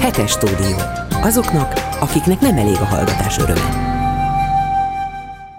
Hetes 0.00 0.30
stúdió. 0.30 0.76
Azoknak, 1.22 1.72
akiknek 2.00 2.40
nem 2.40 2.56
elég 2.56 2.76
a 2.80 2.84
hallgatás 2.84 3.38
öröme 3.38 3.85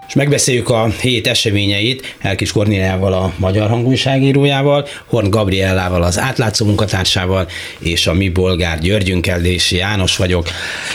és 0.08 0.14
megbeszéljük 0.14 0.70
a 0.70 0.88
hét 1.00 1.26
eseményeit 1.26 2.16
Elkis 2.18 2.52
Kornéliával, 2.52 3.12
a 3.12 3.32
Magyar 3.36 3.68
Hangújságírójával, 3.68 4.86
Horn 5.06 5.30
Gabriellával, 5.30 6.02
az 6.02 6.18
átlátszó 6.18 6.66
munkatársával, 6.66 7.48
és 7.78 8.06
a 8.06 8.12
mi 8.12 8.28
bolgár 8.28 8.78
Györgyünkkel, 8.78 9.40
Dési 9.40 9.76
János 9.76 10.16
vagyok. 10.16 10.48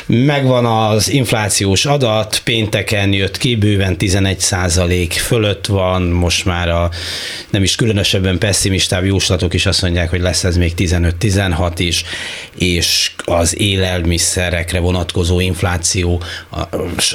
Megvan 0.06 0.66
az 0.66 1.10
inflációs 1.10 1.86
adat, 1.86 2.42
pénteken 2.44 3.14
jött 3.14 3.38
ki, 3.38 3.56
bőven 3.56 3.98
11 3.98 4.40
százalék 4.40 5.14
fölött 5.14 5.66
van, 5.66 6.02
most 6.02 6.46
már 6.46 6.70
a 6.70 6.90
nem 7.50 7.64
is 7.64 7.76
különösebben 7.76 8.38
pessimistább 8.38 9.06
jóslatok 9.06 9.54
is 9.54 9.66
azt 9.66 9.82
mondják, 9.82 10.10
hogy 10.10 10.22
lesz 10.22 10.44
ez 10.44 10.58
még 10.58 10.74
15-16 10.78 11.72
is, 11.78 12.04
és 12.58 13.12
az 13.26 13.60
élelmiszerekre 13.60 14.80
vonatkozó 14.80 15.40
infláció 15.40 16.22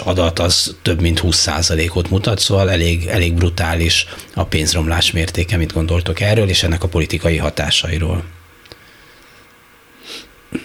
adat 0.04 0.38
az 0.38 0.76
több 0.82 1.00
mint 1.00 1.18
20 1.18 1.36
százalék 1.36 1.87
százalékot 1.88 2.10
mutat, 2.10 2.38
szóval 2.38 2.70
elég, 2.70 3.06
elég 3.06 3.34
brutális 3.34 4.06
a 4.34 4.44
pénzromlás 4.44 5.12
mértéke, 5.12 5.56
mit 5.56 5.72
gondoltok 5.72 6.20
erről, 6.20 6.48
és 6.48 6.62
ennek 6.62 6.82
a 6.82 6.88
politikai 6.88 7.36
hatásairól. 7.36 8.24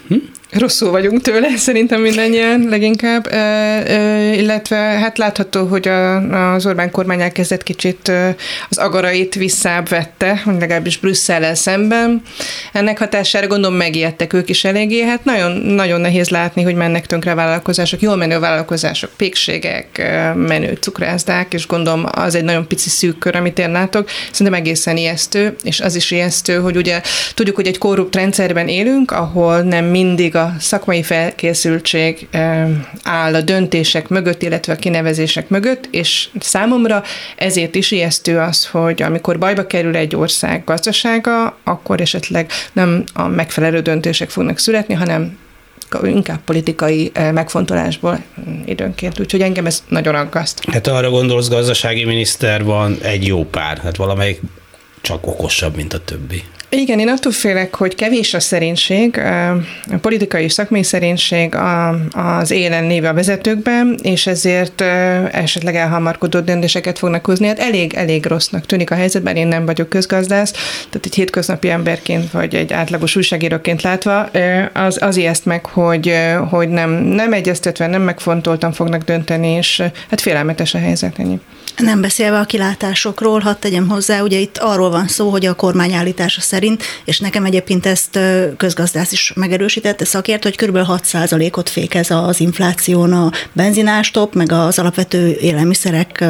Hm? 0.07 0.15
Rosszul 0.53 0.91
vagyunk 0.91 1.21
tőle, 1.21 1.57
szerintem 1.67 2.01
mindannyian 2.01 2.65
leginkább, 2.69 3.27
illetve 4.33 4.75
hát 4.75 5.17
látható, 5.17 5.65
hogy 5.65 5.87
a, 5.87 6.53
az 6.53 6.65
Orbán 6.65 6.91
kormány 6.91 7.21
elkezdett 7.21 7.63
kicsit 7.63 8.11
az 8.69 8.77
agarait 8.77 9.35
visszább 9.35 9.89
vette, 9.89 10.41
legalábbis 10.45 10.97
Brüsszellel 10.97 11.55
szemben. 11.55 12.21
Ennek 12.73 12.97
hatására 12.97 13.47
gondolom 13.47 13.77
megijedtek 13.77 14.33
ők 14.33 14.49
is 14.49 14.63
eléggé, 14.63 15.01
hát 15.01 15.25
nagyon, 15.25 15.51
nagyon 15.51 16.01
nehéz 16.01 16.29
látni, 16.29 16.61
hogy 16.61 16.75
mennek 16.75 17.05
tönkre 17.05 17.31
a 17.31 17.35
vállalkozások, 17.35 18.01
jól 18.01 18.15
menő 18.15 18.39
vállalkozások, 18.39 19.09
pékségek, 19.17 20.11
menő 20.35 20.77
cukrászdák, 20.79 21.53
és 21.53 21.67
gondolom 21.67 22.05
az 22.11 22.35
egy 22.35 22.43
nagyon 22.43 22.67
pici 22.67 22.89
szűk 22.89 23.17
kör, 23.17 23.35
amit 23.35 23.59
én 23.59 23.71
látok, 23.71 24.09
szerintem 24.31 24.61
egészen 24.61 24.97
ijesztő, 24.97 25.55
és 25.63 25.79
az 25.79 25.95
is 25.95 26.11
ijesztő, 26.11 26.59
hogy 26.59 26.77
ugye 26.77 27.01
tudjuk, 27.33 27.55
hogy 27.55 27.67
egy 27.67 27.77
korrupt 27.77 28.15
rendszerben 28.15 28.67
élünk, 28.67 29.11
ahol 29.11 29.61
nem 29.61 29.85
mindig 29.85 30.35
a 30.35 30.42
szakmai 30.59 31.03
felkészültség 31.03 32.27
áll 33.03 33.35
a 33.35 33.41
döntések 33.41 34.07
mögött, 34.07 34.41
illetve 34.41 34.73
a 34.73 34.75
kinevezések 34.75 35.49
mögött, 35.49 35.87
és 35.91 36.27
számomra 36.39 37.03
ezért 37.35 37.75
is 37.75 37.91
ijesztő 37.91 38.37
az, 38.39 38.65
hogy 38.65 39.01
amikor 39.01 39.37
bajba 39.37 39.67
kerül 39.67 39.95
egy 39.95 40.15
ország 40.15 40.63
gazdasága, 40.63 41.57
akkor 41.63 42.01
esetleg 42.01 42.51
nem 42.73 43.03
a 43.13 43.27
megfelelő 43.27 43.79
döntések 43.79 44.29
fognak 44.29 44.57
születni, 44.59 44.93
hanem 44.93 45.37
inkább 46.03 46.39
politikai 46.45 47.11
megfontolásból 47.33 48.23
időnként. 48.65 49.19
Úgyhogy 49.19 49.41
engem 49.41 49.65
ez 49.65 49.83
nagyon 49.87 50.15
aggaszt. 50.15 50.69
Hát 50.71 50.87
arra 50.87 51.09
gondolsz, 51.09 51.49
gazdasági 51.49 52.03
miniszter 52.03 52.63
van 52.63 52.97
egy 53.01 53.27
jó 53.27 53.45
pár, 53.45 53.77
hát 53.77 53.95
valamelyik 53.95 54.41
csak 55.03 55.27
okosabb, 55.27 55.75
mint 55.75 55.93
a 55.93 56.03
többi. 56.03 56.43
Igen, 56.69 56.99
én 56.99 57.07
attól 57.07 57.31
félek, 57.31 57.75
hogy 57.75 57.95
kevés 57.95 58.33
a 58.33 58.39
szerénység, 58.39 59.17
a 59.17 59.97
politikai 60.01 60.43
és 60.43 60.51
szakmai 60.51 60.83
szerénység 60.83 61.55
az 62.11 62.51
élen 62.51 62.87
lévő 62.87 63.07
a 63.07 63.13
vezetőkben, 63.13 63.99
és 64.01 64.27
ezért 64.27 64.81
esetleg 65.31 65.75
elhamarkodó 65.75 66.39
döntéseket 66.39 66.99
fognak 66.99 67.25
hozni. 67.25 67.47
Hát 67.47 67.59
elég, 67.59 67.93
elég 67.93 68.25
rossznak 68.25 68.65
tűnik 68.65 68.91
a 68.91 68.95
helyzetben, 68.95 69.35
én 69.35 69.47
nem 69.47 69.65
vagyok 69.65 69.89
közgazdász, 69.89 70.51
tehát 70.89 71.05
egy 71.05 71.15
hétköznapi 71.15 71.69
emberként, 71.69 72.31
vagy 72.31 72.55
egy 72.55 72.73
átlagos 72.73 73.15
újságíróként 73.15 73.81
látva, 73.81 74.29
az, 74.73 75.01
az 75.01 75.17
ijeszt 75.17 75.45
meg, 75.45 75.65
hogy, 75.65 76.13
hogy 76.49 76.69
nem, 76.69 76.91
nem 76.91 77.33
egyeztetve, 77.33 77.87
nem 77.87 78.01
megfontoltan 78.01 78.71
fognak 78.71 79.03
dönteni, 79.03 79.47
és 79.47 79.83
hát 80.09 80.21
félelmetes 80.21 80.73
a 80.73 80.79
helyzet 80.79 81.19
ennyi. 81.19 81.39
Nem 81.77 82.01
beszélve 82.01 82.39
a 82.39 82.43
kilátásokról, 82.43 83.39
hadd 83.39 83.55
tegyem 83.59 83.87
hozzá, 83.89 84.21
ugye 84.21 84.37
itt 84.37 84.57
arról 84.57 84.89
van 84.89 85.07
szó, 85.07 85.29
hogy 85.29 85.45
a 85.45 85.53
kormány 85.53 85.93
állítása 85.93 86.41
szerint, 86.41 86.83
és 87.05 87.19
nekem 87.19 87.45
egyébként 87.45 87.85
ezt 87.85 88.19
közgazdász 88.57 89.11
is 89.11 89.33
megerősítette 89.35 90.05
szakért, 90.05 90.43
hogy 90.43 90.57
kb. 90.57 90.77
6%-ot 90.77 91.69
fékez 91.69 92.11
az 92.11 92.39
infláción 92.39 93.13
a 93.13 93.31
benzinástop, 93.53 94.35
meg 94.35 94.51
az 94.51 94.79
alapvető 94.79 95.37
élelmiszerek 95.41 96.23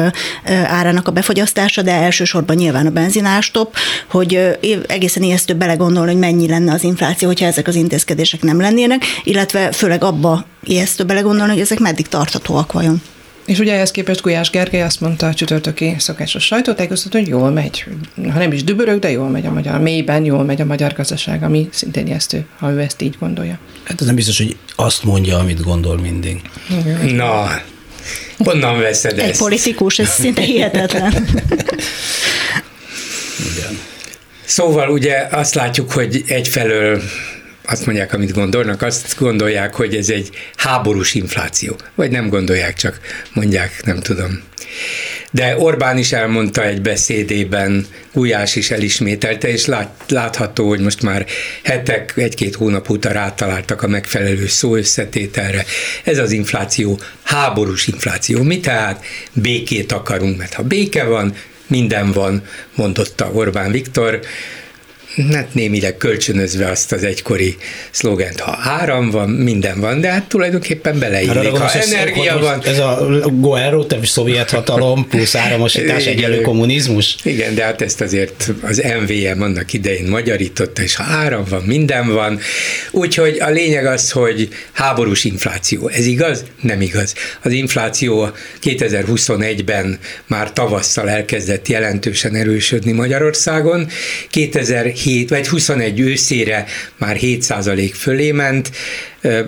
árának 0.66 1.08
a 1.08 1.12
befogyasztása, 1.12 1.82
de 1.82 1.92
elsősorban 1.92 2.56
nyilván 2.56 2.86
a 2.86 2.90
benzinástop, 2.90 3.76
hogy 4.10 4.58
egészen 4.86 5.22
ijesztő 5.22 5.54
belegondolni, 5.54 6.10
hogy 6.10 6.20
mennyi 6.20 6.48
lenne 6.48 6.72
az 6.72 6.82
infláció, 6.84 7.28
hogyha 7.28 7.46
ezek 7.46 7.68
az 7.68 7.74
intézkedések 7.74 8.42
nem 8.42 8.60
lennének, 8.60 9.02
illetve 9.24 9.72
főleg 9.72 10.04
abba 10.04 10.46
ijesztő 10.62 11.04
belegondolni, 11.04 11.52
hogy 11.52 11.60
ezek 11.60 11.78
meddig 11.78 12.08
tartatóak 12.08 12.72
vajon. 12.72 13.02
És 13.46 13.58
ugye 13.58 13.72
ehhez 13.72 13.90
képest 13.90 14.22
Gulyás 14.22 14.50
Gergely 14.50 14.82
azt 14.82 15.00
mondta 15.00 15.26
a 15.26 15.34
csütörtöki 15.34 15.94
szokásos 15.98 16.44
sajtótájékoztatón, 16.44 17.20
hogy 17.20 17.30
jól 17.30 17.50
megy, 17.50 17.84
ha 18.32 18.38
nem 18.38 18.52
is 18.52 18.64
dübörög, 18.64 18.98
de 18.98 19.10
jól 19.10 19.28
megy 19.28 19.46
a 19.46 19.50
magyar, 19.50 19.80
mélyben 19.80 20.24
jól 20.24 20.44
megy 20.44 20.60
a 20.60 20.64
magyar 20.64 20.92
gazdaság, 20.92 21.42
ami 21.42 21.68
szintén 21.72 22.06
ijesztő, 22.06 22.46
ha 22.58 22.70
ő 22.70 22.80
ezt 22.80 23.02
így 23.02 23.16
gondolja. 23.20 23.58
Hát 23.84 24.00
ez 24.00 24.06
nem 24.06 24.14
biztos, 24.14 24.38
hogy 24.38 24.56
azt 24.76 25.04
mondja, 25.04 25.38
amit 25.38 25.62
gondol 25.62 25.98
mindig. 25.98 26.40
Na, 27.12 27.60
honnan 28.38 28.78
veszed 28.78 29.18
Egy 29.18 29.28
ezt? 29.28 29.38
politikus, 29.40 29.98
ez 29.98 30.08
szinte 30.10 30.42
hihetetlen. 30.42 31.12
Igen. 33.52 33.78
Szóval 34.44 34.88
ugye 34.90 35.26
azt 35.30 35.54
látjuk, 35.54 35.92
hogy 35.92 36.24
egyfelől 36.26 37.02
azt 37.66 37.86
mondják, 37.86 38.12
amit 38.12 38.32
gondolnak, 38.32 38.82
azt 38.82 39.14
gondolják, 39.18 39.74
hogy 39.74 39.94
ez 39.94 40.08
egy 40.08 40.30
háborús 40.56 41.14
infláció. 41.14 41.76
Vagy 41.94 42.10
nem 42.10 42.28
gondolják, 42.28 42.74
csak 42.74 43.00
mondják, 43.32 43.84
nem 43.84 44.00
tudom. 44.00 44.42
De 45.30 45.56
Orbán 45.58 45.98
is 45.98 46.12
elmondta 46.12 46.64
egy 46.64 46.80
beszédében, 46.80 47.86
Gulyás 48.12 48.56
is 48.56 48.70
elismételte, 48.70 49.48
és 49.48 49.66
lát, 49.66 50.04
látható, 50.08 50.68
hogy 50.68 50.80
most 50.80 51.02
már 51.02 51.26
hetek, 51.62 52.12
egy-két 52.16 52.54
hónap 52.54 52.90
óta 52.90 53.12
rátaláltak 53.12 53.82
a 53.82 53.88
megfelelő 53.88 54.46
szó 54.46 54.76
összetételre. 54.76 55.64
Ez 56.04 56.18
az 56.18 56.32
infláció, 56.32 57.00
háborús 57.22 57.86
infláció. 57.86 58.42
Mi 58.42 58.60
tehát 58.60 59.04
békét 59.32 59.92
akarunk, 59.92 60.36
mert 60.38 60.54
ha 60.54 60.62
béke 60.62 61.04
van, 61.04 61.34
minden 61.66 62.12
van, 62.12 62.42
mondotta 62.74 63.30
Orbán 63.32 63.70
Viktor 63.70 64.20
hát 65.32 65.54
némileg 65.54 65.96
kölcsönözve 65.96 66.68
azt 66.70 66.92
az 66.92 67.04
egykori 67.04 67.56
szlogent, 67.90 68.40
ha 68.40 68.58
áram 68.60 69.10
van, 69.10 69.30
minden 69.30 69.80
van, 69.80 70.00
de 70.00 70.10
hát 70.10 70.28
tulajdonképpen 70.28 70.98
beleillik. 70.98 71.56
Ha 71.56 71.70
energia 71.72 72.38
van... 72.38 72.62
Ez 72.64 72.78
a 72.78 73.08
Goerro, 73.32 73.84
te 73.84 73.98
szovjet 74.02 74.50
hatalom 74.50 75.08
plusz 75.08 75.34
áramosítás 75.34 76.06
egyelő 76.06 76.40
kommunizmus? 76.40 77.16
Igen, 77.22 77.54
de 77.54 77.64
hát 77.64 77.82
ezt 77.82 78.00
azért 78.00 78.50
az 78.62 78.82
MVM 79.02 79.42
annak 79.42 79.72
idején 79.72 80.06
magyarította, 80.06 80.82
és 80.82 80.94
ha 80.94 81.04
áram 81.04 81.44
van, 81.48 81.62
minden 81.62 82.12
van. 82.12 82.38
Úgyhogy 82.90 83.38
a 83.40 83.50
lényeg 83.50 83.86
az, 83.86 84.10
hogy 84.10 84.48
háborús 84.72 85.24
infláció. 85.24 85.88
Ez 85.88 86.06
igaz? 86.06 86.44
Nem 86.60 86.80
igaz. 86.80 87.14
Az 87.42 87.52
infláció 87.52 88.30
2021-ben 88.62 89.98
már 90.26 90.52
tavasszal 90.52 91.08
elkezdett 91.08 91.68
jelentősen 91.68 92.34
erősödni 92.34 92.92
Magyarországon. 92.92 93.88
2007 94.30 95.03
7 95.04 95.28
vagy 95.28 95.48
21 95.48 96.00
őszére 96.00 96.64
már 96.96 97.16
7% 97.20 97.90
fölé 97.94 98.32
ment, 98.32 98.70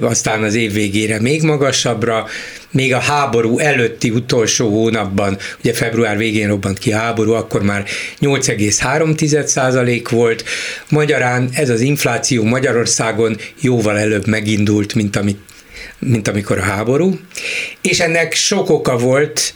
aztán 0.01 0.43
az 0.43 0.55
év 0.55 0.73
végére 0.73 1.21
még 1.21 1.43
magasabbra, 1.43 2.27
még 2.71 2.95
a 2.95 2.99
háború 2.99 3.59
előtti 3.59 4.11
utolsó 4.11 4.69
hónapban, 4.69 5.39
ugye 5.59 5.73
február 5.73 6.17
végén 6.17 6.49
robbant 6.49 6.79
ki 6.79 6.93
a 6.93 6.97
háború, 6.97 7.33
akkor 7.33 7.63
már 7.63 7.85
8,3% 8.21 10.07
volt. 10.11 10.45
Magyarán 10.91 11.49
ez 11.53 11.71
az 11.71 11.81
infláció 11.81 12.43
Magyarországon 12.43 13.37
jóval 13.61 13.99
előbb 13.99 14.27
megindult, 14.27 14.95
mint, 14.95 15.17
amit, 15.17 15.41
mint 15.99 16.29
amikor 16.29 16.59
a 16.59 16.63
háború, 16.63 17.19
és 17.81 18.01
ennek 18.01 18.35
sok 18.35 18.71
oka 18.71 18.97
volt, 18.97 19.55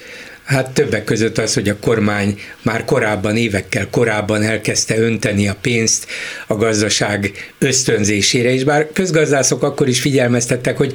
Hát 0.51 0.71
többek 0.71 1.05
között 1.05 1.39
az, 1.39 1.55
hogy 1.55 1.69
a 1.69 1.79
kormány 1.79 2.39
már 2.63 2.85
korábban, 2.85 3.37
évekkel 3.37 3.89
korábban 3.91 4.43
elkezdte 4.43 4.99
önteni 4.99 5.49
a 5.49 5.57
pénzt 5.61 6.07
a 6.47 6.55
gazdaság 6.55 7.33
ösztönzésére, 7.59 8.53
és 8.53 8.65
bár 8.65 8.89
közgazdászok 8.93 9.63
akkor 9.63 9.89
is 9.89 10.01
figyelmeztettek, 10.01 10.77
hogy 10.77 10.93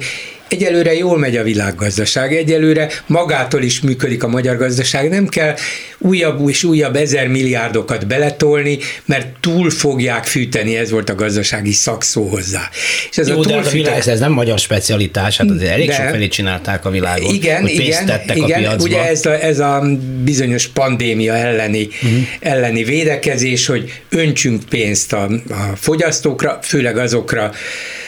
egyelőre 0.48 0.94
jól 0.94 1.18
megy 1.18 1.36
a 1.36 1.42
világgazdaság, 1.42 2.36
egyelőre 2.36 2.88
magától 3.06 3.62
is 3.62 3.80
működik 3.80 4.22
a 4.22 4.28
magyar 4.28 4.56
gazdaság, 4.56 5.08
nem 5.08 5.26
kell 5.26 5.54
újabb 5.98 6.48
és 6.48 6.64
újabb 6.64 6.96
ezer 6.96 7.28
milliárdokat 7.28 8.06
beletolni, 8.06 8.78
mert 9.04 9.26
túl 9.40 9.70
fogják 9.70 10.24
fűteni, 10.24 10.76
ez 10.76 10.90
volt 10.90 11.10
a 11.10 11.14
gazdasági 11.14 11.72
szakszó 11.72 12.28
hozzá. 12.28 12.70
És 13.10 13.18
ez 13.18 13.28
Jó, 13.28 13.38
a 13.38 13.42
túl 13.42 13.60
de 13.60 13.68
a 13.68 13.70
világ, 13.70 14.02
ez 14.06 14.18
nem 14.18 14.32
magyar 14.32 14.58
specialitás, 14.58 15.36
hát 15.36 15.50
azért 15.50 15.72
elég 15.72 15.88
de, 15.88 15.94
felé 15.94 16.28
csinálták 16.28 16.84
a 16.84 16.90
világon, 16.90 17.34
igen, 17.34 17.60
hogy 17.60 17.70
igen, 17.70 18.06
tettek 18.06 18.36
igen, 18.36 18.50
a 18.50 18.56
piacba. 18.56 18.84
Ugye 18.84 19.08
ez 19.08 19.26
a, 19.26 19.42
ez 19.44 19.58
a 19.58 19.82
bizonyos 20.22 20.66
pandémia 20.66 21.34
elleni, 21.34 21.88
uh-huh. 22.02 22.18
elleni 22.40 22.84
védekezés, 22.84 23.66
hogy 23.66 24.02
öntsünk 24.08 24.64
pénzt 24.64 25.12
a, 25.12 25.28
a 25.48 25.76
fogyasztókra, 25.76 26.58
főleg 26.62 26.96
azokra, 26.96 27.52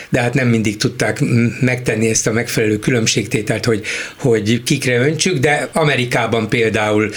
de 0.09 0.21
hát 0.21 0.35
nem 0.35 0.49
mindig 0.49 0.77
tudták 0.77 1.21
megtenni 1.61 2.09
ezt 2.09 2.27
a 2.27 2.33
megfelelő 2.33 2.79
különbségtételt, 2.79 3.65
hogy, 3.65 3.85
hogy 4.17 4.63
kikre 4.63 4.99
öntsük, 4.99 5.39
de 5.39 5.69
Amerikában 5.73 6.49
például 6.49 7.11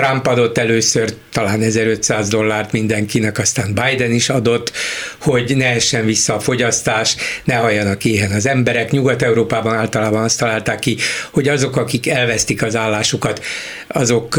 Trump 0.00 0.26
adott 0.26 0.58
először 0.58 1.14
talán 1.32 1.62
1500 1.62 2.28
dollárt 2.28 2.72
mindenkinek, 2.72 3.38
aztán 3.38 3.74
Biden 3.74 4.12
is 4.12 4.28
adott, 4.28 4.72
hogy 5.20 5.56
ne 5.56 5.66
essen 5.66 6.04
vissza 6.04 6.34
a 6.34 6.40
fogyasztás, 6.40 7.16
ne 7.44 7.54
halljanak 7.54 8.04
éhen 8.04 8.30
az 8.30 8.46
emberek. 8.46 8.90
Nyugat-Európában 8.90 9.74
általában 9.74 10.22
azt 10.22 10.38
találták 10.38 10.78
ki, 10.78 10.96
hogy 11.30 11.48
azok, 11.48 11.76
akik 11.76 12.08
elvesztik 12.08 12.62
az 12.62 12.76
állásukat, 12.76 13.42
azok 13.88 14.36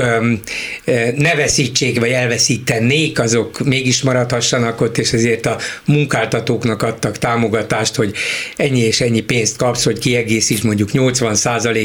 ne 1.16 1.36
veszítsék, 1.36 2.00
vagy 2.00 2.10
elveszítenék, 2.10 3.20
azok 3.20 3.60
mégis 3.60 4.02
maradhassanak 4.02 4.82
ott, 4.82 4.98
és 4.98 5.14
ezért 5.14 5.46
a 5.46 5.58
munkáltatóknak 5.86 6.82
adtak 6.84 7.18
támogatást, 7.18 7.96
hogy 7.96 8.16
ennyi 8.56 8.80
és 8.80 9.02
ennyi 9.02 9.22
pénzt 9.22 9.58
kapsz, 9.58 9.84
hogy 9.84 10.00
kiegészíts 10.00 10.64
mondjuk 10.64 10.92
80 10.92 11.36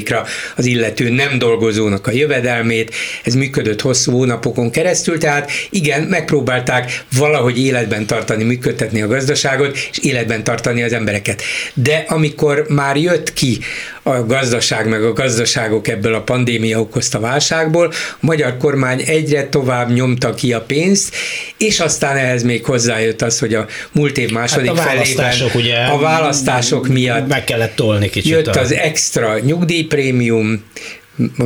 ra 0.06 0.24
az 0.56 0.66
illető 0.66 1.10
nem 1.10 1.38
dolgozónak 1.38 2.06
a 2.06 2.10
jövedelmét. 2.10 2.94
Ez 3.22 3.34
működött 3.34 3.65
hosszú 3.80 4.12
hónapokon 4.12 4.70
keresztül, 4.70 5.18
tehát 5.18 5.50
igen, 5.70 6.02
megpróbálták 6.02 7.04
valahogy 7.16 7.58
életben 7.58 8.06
tartani, 8.06 8.44
működtetni 8.44 9.02
a 9.02 9.06
gazdaságot, 9.06 9.76
és 9.90 9.98
életben 9.98 10.44
tartani 10.44 10.82
az 10.82 10.92
embereket. 10.92 11.42
De 11.74 12.04
amikor 12.08 12.64
már 12.68 12.96
jött 12.96 13.32
ki 13.32 13.58
a 14.02 14.26
gazdaság, 14.26 14.88
meg 14.88 15.04
a 15.04 15.12
gazdaságok 15.12 15.88
ebből 15.88 16.14
a 16.14 16.20
pandémia 16.20 16.80
okozta 16.80 17.20
válságból, 17.20 17.92
a 17.92 18.16
magyar 18.20 18.56
kormány 18.56 19.02
egyre 19.06 19.48
tovább 19.48 19.92
nyomta 19.92 20.34
ki 20.34 20.52
a 20.52 20.60
pénzt, 20.60 21.14
és 21.56 21.80
aztán 21.80 22.16
ehhez 22.16 22.42
még 22.42 22.64
hozzájött 22.64 23.22
az, 23.22 23.38
hogy 23.38 23.54
a 23.54 23.66
múlt 23.92 24.18
év 24.18 24.30
második 24.30 24.76
hát 24.76 24.78
a 24.78 24.82
felében 24.82 25.34
ugye, 25.54 25.76
a 25.76 25.98
választások 25.98 26.88
miatt 26.88 27.28
meg 27.28 27.44
kellett 27.44 27.76
tolni 27.76 28.10
kicsit. 28.10 28.30
Jött 28.30 28.56
az 28.56 28.72
extra 28.72 29.38
nyugdíjprémium, 29.38 30.64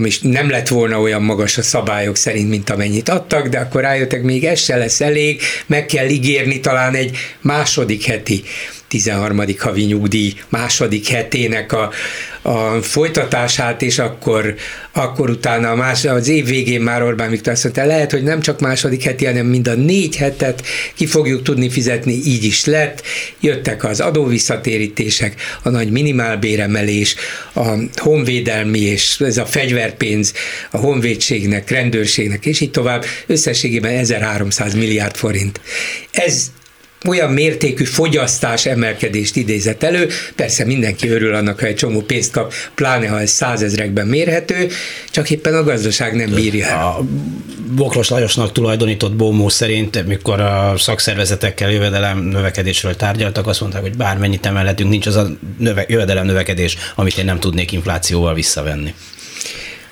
is 0.03 0.21
nem 0.21 0.51
lett 0.51 0.69
volna 0.69 1.01
olyan 1.01 1.23
magas 1.23 1.59
a 1.59 1.63
szabályok 1.63 2.17
szerint, 2.17 2.49
mint 2.49 2.71
amennyit 2.71 3.09
adtak, 3.09 3.49
de 3.49 3.59
akkor 3.59 3.81
rájöttek, 3.81 4.23
még 4.23 4.45
ez 4.45 4.61
se 4.61 4.77
lesz 4.77 5.01
elég, 5.01 5.41
meg 5.67 5.87
kell 5.87 6.09
ígérni 6.09 6.61
talán 6.61 6.95
egy 6.95 7.17
második 7.41 8.05
heti 8.05 8.43
13. 8.91 9.43
havi 9.59 9.83
nyugdíj 9.83 10.35
második 10.49 11.09
hetének 11.09 11.73
a, 11.73 11.91
a 12.43 12.83
folytatását, 12.83 13.83
és 13.83 13.99
akkor, 13.99 14.55
akkor 14.93 15.31
utána 15.31 15.71
a 15.71 15.75
más, 15.75 16.05
az 16.05 16.29
év 16.29 16.47
végén 16.47 16.81
már 16.81 17.03
Orbán 17.03 17.31
Viktor 17.31 17.53
azt 17.53 17.65
mondta, 17.65 17.85
lehet, 17.85 18.11
hogy 18.11 18.23
nem 18.23 18.41
csak 18.41 18.61
második 18.61 19.03
heti, 19.03 19.25
hanem 19.25 19.47
mind 19.47 19.69
a 19.69 19.75
négy 19.75 20.17
hetet 20.17 20.67
ki 20.95 21.07
fogjuk 21.07 21.43
tudni 21.43 21.71
fizetni, 21.71 22.13
így 22.13 22.45
is 22.45 22.65
lett. 22.65 23.03
Jöttek 23.41 23.85
az 23.85 24.01
adóvisszatérítések, 24.01 25.41
a 25.63 25.69
nagy 25.69 25.91
minimálbéremelés, 25.91 27.15
a 27.55 27.69
honvédelmi 27.97 28.81
és 28.81 29.21
ez 29.21 29.37
a 29.37 29.47
fegyverpénz 29.47 30.33
a 30.71 30.77
honvédségnek, 30.77 31.71
rendőrségnek, 31.71 32.47
és 32.47 32.61
így 32.61 32.71
tovább, 32.71 33.05
összességében 33.27 33.93
1300 33.93 34.75
milliárd 34.75 35.17
forint. 35.17 35.61
Ez 36.11 36.51
olyan 37.09 37.33
mértékű 37.33 37.85
fogyasztás 37.85 38.67
emelkedést 38.67 39.37
idézett 39.37 39.83
elő. 39.83 40.09
Persze 40.35 40.65
mindenki 40.65 41.09
örül 41.09 41.35
annak, 41.35 41.61
ha 41.61 41.67
egy 41.67 41.75
csomó 41.75 42.01
pénzt 42.01 42.33
kap, 42.33 42.53
pláne 42.75 43.09
ha 43.09 43.21
ez 43.21 43.31
százezrekben 43.31 44.07
mérhető, 44.07 44.69
csak 45.11 45.31
éppen 45.31 45.55
a 45.55 45.63
gazdaság 45.63 46.15
nem 46.15 46.35
bírja 46.35 46.67
el. 46.67 46.87
A 46.87 47.05
Bokros 47.75 48.09
Lajosnak 48.09 48.53
tulajdonított 48.53 49.13
Bómó 49.13 49.49
szerint, 49.49 50.07
mikor 50.07 50.41
a 50.41 50.75
szakszervezetekkel 50.77 51.71
jövedelem 51.71 52.19
növekedésről 52.19 52.97
tárgyaltak, 52.97 53.47
azt 53.47 53.61
mondták, 53.61 53.83
hogy 53.83 53.97
bármennyit 53.97 54.47
emelhetünk, 54.47 54.91
nincs 54.91 55.07
az 55.07 55.17
a 55.17 55.29
növe, 55.59 55.85
jövedelem 55.89 56.27
növekedés, 56.27 56.77
amit 56.95 57.19
én 57.19 57.25
nem 57.25 57.41
tudnék 57.41 57.73
inflációval 57.73 58.35
visszavenni. 58.35 58.95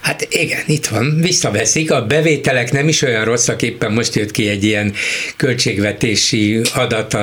Hát 0.01 0.27
igen, 0.31 0.63
itt 0.67 0.87
van, 0.87 1.21
visszaveszik, 1.21 1.91
a 1.91 2.07
bevételek 2.07 2.73
nem 2.73 2.89
is 2.89 3.03
olyan 3.03 3.25
rosszak, 3.25 3.63
éppen 3.63 3.93
most 3.93 4.15
jött 4.15 4.31
ki 4.31 4.49
egy 4.49 4.65
ilyen 4.65 4.95
költségvetési 5.37 6.61
adat 6.75 7.15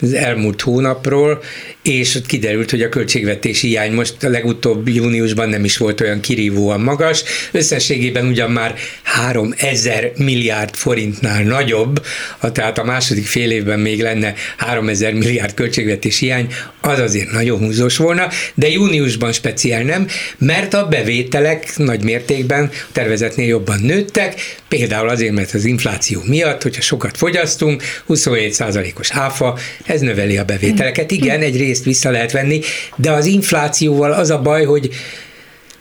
az 0.00 0.12
elmúlt 0.12 0.60
hónapról, 0.60 1.42
és 1.82 2.14
ott 2.14 2.26
kiderült, 2.26 2.70
hogy 2.70 2.82
a 2.82 2.88
költségvetési 2.88 3.68
hiány 3.68 3.92
most 3.92 4.22
a 4.22 4.28
legutóbb 4.28 4.88
júniusban 4.88 5.48
nem 5.48 5.64
is 5.64 5.76
volt 5.76 6.00
olyan 6.00 6.20
kirívóan 6.20 6.80
magas, 6.80 7.22
összességében 7.52 8.26
ugyan 8.26 8.50
már 8.50 8.74
3000 9.02 10.12
milliárd 10.16 10.74
forintnál 10.74 11.42
nagyobb, 11.42 12.04
tehát 12.52 12.78
a 12.78 12.84
második 12.84 13.26
fél 13.26 13.50
évben 13.50 13.80
még 13.80 14.00
lenne 14.00 14.34
3000 14.56 15.12
milliárd 15.12 15.54
költségvetési 15.54 16.24
hiány, 16.24 16.52
az 16.80 16.98
azért 16.98 17.30
nagyon 17.30 17.58
húzós 17.58 17.96
volna, 17.96 18.28
de 18.54 18.68
júniusban 18.68 19.32
speciál 19.32 19.82
nem, 19.82 20.06
mert 20.38 20.74
a 20.74 20.86
bevételek 20.86 21.76
nagy 21.76 22.02
mértékben 22.02 22.64
a 22.72 22.92
tervezetnél 22.92 23.46
jobban 23.46 23.80
nőttek, 23.80 24.58
például 24.68 25.08
azért, 25.08 25.32
mert 25.32 25.54
az 25.54 25.64
infláció 25.64 26.22
miatt, 26.26 26.62
hogyha 26.62 26.82
sokat 26.82 27.16
fogyasztunk, 27.16 27.82
27%-os 28.08 29.10
áfa, 29.10 29.58
ez 29.84 30.00
növeli 30.00 30.36
a 30.36 30.44
bevételeket. 30.44 31.10
Igen, 31.10 31.40
egy 31.40 31.56
részt 31.70 31.84
vissza 31.84 32.10
lehet 32.10 32.32
venni, 32.32 32.60
de 32.96 33.10
az 33.10 33.26
inflációval 33.26 34.12
az 34.12 34.30
a 34.30 34.42
baj, 34.42 34.64
hogy 34.64 34.90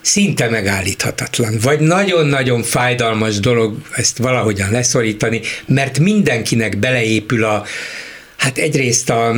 szinte 0.01 0.49
megállíthatatlan, 0.49 1.57
vagy 1.61 1.79
nagyon-nagyon 1.79 2.63
fájdalmas 2.63 3.39
dolog 3.39 3.77
ezt 3.95 4.17
valahogyan 4.17 4.71
leszorítani, 4.71 5.41
mert 5.65 5.99
mindenkinek 5.99 6.77
beleépül 6.77 7.43
a, 7.43 7.65
hát 8.39 8.57
egyrészt 8.57 9.09
a 9.09 9.35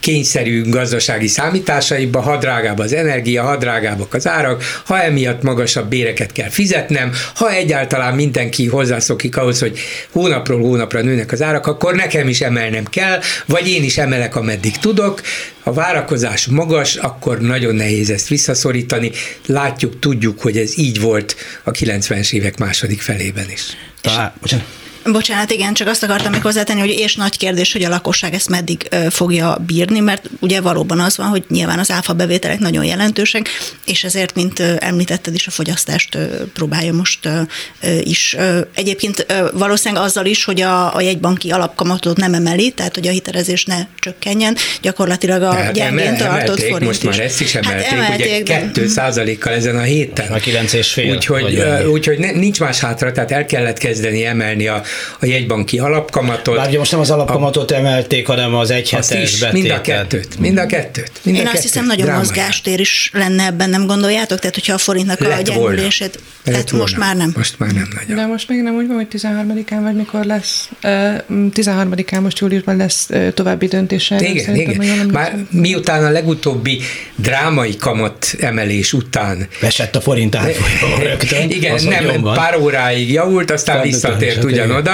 kényszerű 0.00 0.68
gazdasági 0.70 1.26
számításaiba, 1.26 2.20
ha 2.20 2.36
drágább 2.36 2.78
az 2.78 2.92
energia, 2.92 3.42
ha 3.42 3.56
drágábbak 3.56 4.14
az 4.14 4.28
árak, 4.28 4.62
ha 4.84 5.02
emiatt 5.02 5.42
magasabb 5.42 5.88
béreket 5.88 6.32
kell 6.32 6.48
fizetnem, 6.48 7.12
ha 7.34 7.52
egyáltalán 7.52 8.14
mindenki 8.14 8.66
hozzászokik 8.66 9.36
ahhoz, 9.36 9.58
hogy 9.58 9.78
hónapról 10.10 10.60
hónapra 10.60 11.00
nőnek 11.00 11.32
az 11.32 11.42
árak, 11.42 11.66
akkor 11.66 11.94
nekem 11.94 12.28
is 12.28 12.40
emelnem 12.40 12.84
kell, 12.84 13.20
vagy 13.46 13.68
én 13.68 13.84
is 13.84 13.98
emelek, 13.98 14.36
ameddig 14.36 14.76
tudok. 14.76 15.20
A 15.62 15.72
várakozás 15.72 16.46
magas, 16.46 16.96
akkor 16.96 17.40
nagyon 17.40 17.74
nehéz 17.74 18.10
ezt 18.10 18.28
visszaszorítani. 18.28 19.10
Látjuk, 19.46 19.98
tudjuk, 19.98 20.40
hogy 20.40 20.56
ez 20.56 20.78
így 20.78 21.00
volt 21.00 21.36
a 21.64 21.70
90-es 21.70 22.32
évek 22.32 22.58
második 22.58 23.00
felében 23.00 23.50
is. 23.50 23.62
Talán, 24.00 24.32
bocsánat. 24.40 24.85
Bocsánat, 25.12 25.50
igen, 25.50 25.74
csak 25.74 25.88
azt 25.88 26.02
akartam 26.02 26.32
még 26.32 26.42
hozzátenni, 26.42 26.80
hogy 26.80 26.90
és 26.90 27.14
nagy 27.14 27.36
kérdés, 27.38 27.72
hogy 27.72 27.84
a 27.84 27.88
lakosság 27.88 28.34
ezt 28.34 28.48
meddig 28.48 28.88
fogja 29.10 29.58
bírni, 29.66 30.00
mert 30.00 30.30
ugye 30.40 30.60
valóban 30.60 31.00
az 31.00 31.16
van, 31.16 31.26
hogy 31.26 31.44
nyilván 31.48 31.78
az 31.78 31.90
áfa 31.90 32.12
bevételek 32.12 32.58
nagyon 32.58 32.84
jelentősek, 32.84 33.48
és 33.86 34.04
ezért, 34.04 34.34
mint 34.34 34.60
említetted 34.78 35.34
is, 35.34 35.46
a 35.46 35.50
fogyasztást 35.50 36.18
próbálja 36.52 36.92
most 36.92 37.28
is. 38.02 38.36
Egyébként 38.74 39.26
valószínűleg 39.52 40.04
azzal 40.04 40.26
is, 40.26 40.44
hogy 40.44 40.60
a, 40.60 40.94
a 40.94 41.00
jegybanki 41.00 41.50
alapkamatot 41.50 42.16
nem 42.16 42.34
emeli, 42.34 42.70
tehát 42.70 42.94
hogy 42.94 43.06
a 43.06 43.10
hitelezés 43.10 43.64
ne 43.64 43.86
csökkenjen, 43.98 44.56
gyakorlatilag 44.82 45.42
a 45.42 45.52
hát 45.52 45.72
gyengén 45.72 46.16
tartott 46.16 46.60
forint 46.60 46.84
Most 46.84 47.04
már 47.04 47.20
ezt 47.20 47.40
is 47.40 47.54
emelték, 47.54 47.84
hát 47.84 47.92
emelték 47.92 48.42
ugye 48.42 48.42
2 48.42 48.88
százalékkal 48.88 49.52
ezen 49.52 49.76
a 49.76 49.82
héten. 49.82 50.32
A 50.32 50.38
9 50.38 50.72
és 50.72 50.92
fél. 50.92 51.14
Úgyhogy, 51.14 51.62
úgyhogy 51.90 52.18
nincs 52.18 52.60
más 52.60 52.80
hátra, 52.80 53.12
tehát 53.12 53.32
el 53.32 53.46
kellett 53.46 53.78
kezdeni 53.78 54.24
emelni 54.24 54.66
a, 54.66 54.82
a 55.20 55.26
jegybanki 55.26 55.78
alapkamatot. 55.78 56.56
Bár 56.56 56.76
most 56.76 56.90
nem 56.90 57.00
az 57.00 57.10
alapkamatot 57.10 57.70
a, 57.70 57.74
emelték, 57.74 58.26
hanem 58.26 58.54
az 58.54 58.70
egyhetes 58.70 59.38
betétet. 59.38 59.52
Mind 59.52 59.70
a 59.70 59.80
kettőt. 59.80 60.38
Mind 60.38 60.58
a 60.58 60.66
kettőt. 60.66 61.10
Mind 61.22 61.36
Én 61.36 61.42
a 61.42 61.44
azt 61.44 61.54
kettőt. 61.54 61.72
hiszem, 61.72 61.86
nagyon 61.86 62.16
mozgástér 62.16 62.80
is 62.80 63.10
lenne 63.12 63.44
ebben, 63.44 63.70
nem 63.70 63.86
gondoljátok? 63.86 64.38
Tehát, 64.38 64.54
hogyha 64.54 64.74
a 64.74 64.78
forintnak 64.78 65.18
Lett 65.20 65.38
a 65.38 65.42
gyengülését, 65.42 66.18
tehát 66.44 66.70
volna. 66.70 66.84
most 66.84 66.96
már 66.98 67.16
nem. 67.16 67.32
Most 67.36 67.58
már 67.58 67.70
nem 67.72 67.88
nagyon. 67.94 68.16
De 68.16 68.26
most 68.26 68.48
még 68.48 68.62
nem 68.62 68.74
úgy 68.74 68.86
van, 68.86 68.96
hogy 68.96 69.06
13-án 69.10 69.78
vagy 69.82 69.94
mikor 69.94 70.24
lesz, 70.24 70.68
13-án 71.30 72.20
most 72.20 72.38
júliusban 72.38 72.76
lesz 72.76 73.08
további 73.34 73.66
döntése. 73.66 74.16
Igen, 74.20 74.54
igen. 74.54 75.06
Már 75.12 75.36
miután 75.50 76.04
a 76.04 76.10
legutóbbi 76.10 76.80
drámai 77.16 77.76
kamat 77.76 78.34
emelés 78.40 78.92
után. 78.92 79.48
Vesett 79.60 79.96
a 79.96 80.00
forint 80.00 80.34
árfolyama 80.34 81.02
rögtön. 81.08 81.50
Igen, 81.50 81.84
nem, 81.84 82.22
pár 82.22 82.56
óráig 82.56 83.10
javult, 83.12 83.50
aztán 83.50 83.82
visszatért 83.82 84.44
ugyanoda, 84.44 84.85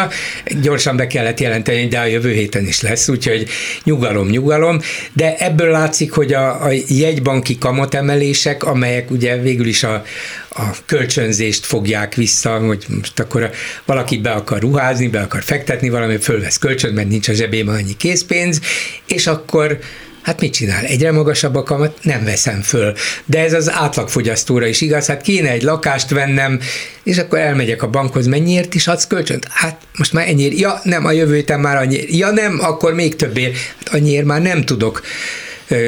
gyorsan 0.61 0.97
be 0.97 1.07
kellett 1.07 1.41
jelenteni, 1.41 1.89
de 1.89 1.99
a 1.99 2.05
jövő 2.05 2.33
héten 2.33 2.67
is 2.67 2.81
lesz, 2.81 3.09
úgyhogy 3.09 3.49
nyugalom, 3.85 4.29
nyugalom, 4.29 4.81
de 5.13 5.37
ebből 5.37 5.71
látszik, 5.71 6.13
hogy 6.13 6.33
a, 6.33 6.65
a 6.65 6.71
jegybanki 6.89 7.59
kamatemelések, 7.59 8.65
amelyek 8.65 9.11
ugye 9.11 9.37
végül 9.37 9.67
is 9.67 9.83
a, 9.83 10.05
a 10.51 10.63
kölcsönzést 10.87 11.65
fogják 11.65 12.15
vissza, 12.15 12.59
hogy 12.59 12.85
most 12.89 13.21
akkor 13.21 13.51
valaki 13.85 14.19
be 14.19 14.31
akar 14.31 14.61
ruházni, 14.61 15.09
be 15.09 15.21
akar 15.21 15.43
fektetni 15.43 15.89
valami, 15.89 16.17
fölvesz 16.17 16.59
kölcsön, 16.59 16.93
mert 16.93 17.09
nincs 17.09 17.29
a 17.29 17.33
zsebében 17.33 17.75
annyi 17.75 17.97
készpénz, 17.97 18.61
és 19.07 19.27
akkor 19.27 19.79
Hát 20.23 20.41
mit 20.41 20.53
csinál? 20.53 20.85
Egyre 20.85 21.13
magasabb 21.13 21.55
a 21.55 21.63
kamat? 21.63 21.99
Nem 22.03 22.25
veszem 22.25 22.61
föl. 22.61 22.95
De 23.25 23.39
ez 23.39 23.53
az 23.53 23.71
átlagfogyasztóra 23.71 24.67
is 24.67 24.81
igaz. 24.81 25.07
Hát 25.07 25.23
kéne 25.23 25.51
egy 25.51 25.63
lakást 25.63 26.11
vennem, 26.11 26.61
és 27.03 27.19
akkor 27.19 27.39
elmegyek 27.39 27.83
a 27.83 27.91
bankhoz, 27.91 28.27
mennyiért 28.27 28.75
is 28.75 28.87
adsz 28.87 29.07
kölcsönt? 29.07 29.47
Hát 29.51 29.81
most 29.97 30.13
már 30.13 30.29
ennyiért. 30.29 30.59
Ja, 30.59 30.81
nem, 30.83 31.05
a 31.07 31.13
jövő 31.13 31.35
héten 31.35 31.61
már 31.61 31.77
annyiért. 31.77 32.11
Ja, 32.11 32.31
nem, 32.31 32.59
akkor 32.61 32.95
még 32.95 33.17
többért. 33.17 33.57
Hát 33.57 33.95
annyiért 33.95 34.25
már 34.25 34.43
nem 34.43 34.65
tudok 34.65 35.03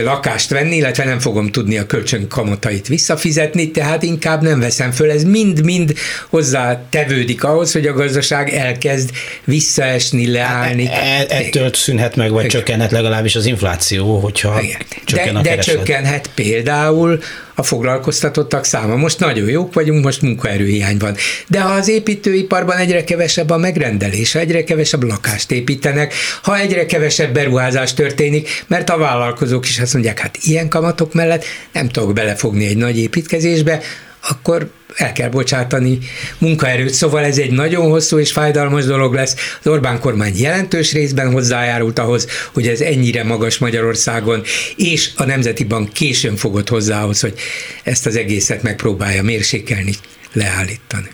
lakást 0.05 0.51
venni, 0.51 0.77
illetve 0.77 1.05
nem 1.05 1.19
fogom 1.19 1.51
tudni 1.51 1.79
a 1.79 1.87
kölcsön 1.87 2.29
kamatait 2.29 2.89
visszafizetni, 2.89 3.71
tehát 3.71 4.03
inkább 4.03 4.43
nem 4.43 4.61
veszem 4.61 4.91
föl. 4.91 5.11
Ez 5.11 5.25
mind-mind 5.25 5.95
hozzá 6.29 6.87
tevődik 6.91 7.45
ahhoz, 7.45 7.73
hogy 7.73 7.87
a 7.87 7.93
gazdaság 7.93 8.51
elkezd 8.51 9.11
visszaesni, 9.45 10.31
leállni. 10.31 10.87
E, 10.87 10.91
e, 10.91 11.27
ettől 11.29 11.71
szűnhet 11.73 12.17
meg, 12.17 12.31
vagy 12.31 12.45
Igen. 12.45 12.51
csökkenhet 12.51 12.91
legalábbis 12.91 13.37
az 13.37 13.47
infláció, 13.47 14.19
hogyha 14.19 14.63
Igen. 14.63 14.81
csökken 15.05 15.33
de, 15.33 15.39
a 15.39 15.43
de 15.43 15.57
csökkenhet 15.57 16.31
például 16.35 17.21
a 17.55 17.63
foglalkoztatottak 17.63 18.65
száma. 18.65 18.97
Most 18.97 19.19
nagyon 19.19 19.49
jók 19.49 19.75
vagyunk, 19.75 20.05
most 20.05 20.23
munkaerőhiány 20.23 20.97
van. 20.97 21.17
De 21.49 21.61
ha 21.61 21.73
az 21.73 21.89
építőiparban 21.89 22.77
egyre 22.77 23.05
kevesebb 23.05 23.51
a 23.51 23.57
megrendelés, 23.57 24.35
egyre 24.35 24.65
kevesebb 24.65 25.03
lakást 25.03 25.51
építenek, 25.51 26.15
ha 26.43 26.59
egyre 26.59 26.87
kevesebb 26.87 27.33
beruházás 27.33 27.95
történik, 27.95 28.65
mert 28.67 28.91
a 28.91 28.99
vállalkozók 28.99 29.69
is 29.69 29.79
azt 29.79 29.93
mondják, 29.93 30.19
hát 30.19 30.39
ilyen 30.43 30.69
kamatok 30.69 31.15
mellett 31.15 31.45
nem 31.73 31.89
tudok 31.89 32.13
belefogni 32.13 32.67
egy 32.67 32.77
nagy 32.77 32.99
építkezésbe, 32.99 33.81
akkor 34.29 34.71
el 34.97 35.13
kell 35.13 35.29
bocsátani 35.29 35.99
munkaerőt. 36.39 36.93
Szóval 36.93 37.25
ez 37.25 37.39
egy 37.39 37.51
nagyon 37.51 37.89
hosszú 37.89 38.19
és 38.19 38.33
fájdalmas 38.33 38.85
dolog 38.85 39.15
lesz. 39.15 39.37
Az 39.61 39.67
Orbán 39.67 40.01
kormány 40.01 40.37
jelentős 40.37 40.93
részben 40.93 41.33
hozzájárult 41.33 41.99
ahhoz, 41.99 42.27
hogy 42.53 42.67
ez 42.67 42.81
ennyire 42.81 43.25
magas 43.25 43.59
Magyarországon, 43.59 44.43
és 44.77 45.11
a 45.17 45.25
Nemzeti 45.25 45.65
Bank 45.65 45.93
későn 45.93 46.37
fogott 46.37 46.69
hozzá 46.69 47.03
hogy 47.21 47.35
ezt 47.83 48.07
az 48.07 48.17
egészet 48.17 48.63
megpróbálja 48.63 49.23
mérsékelni, 49.23 49.95
leállítani 50.33 51.11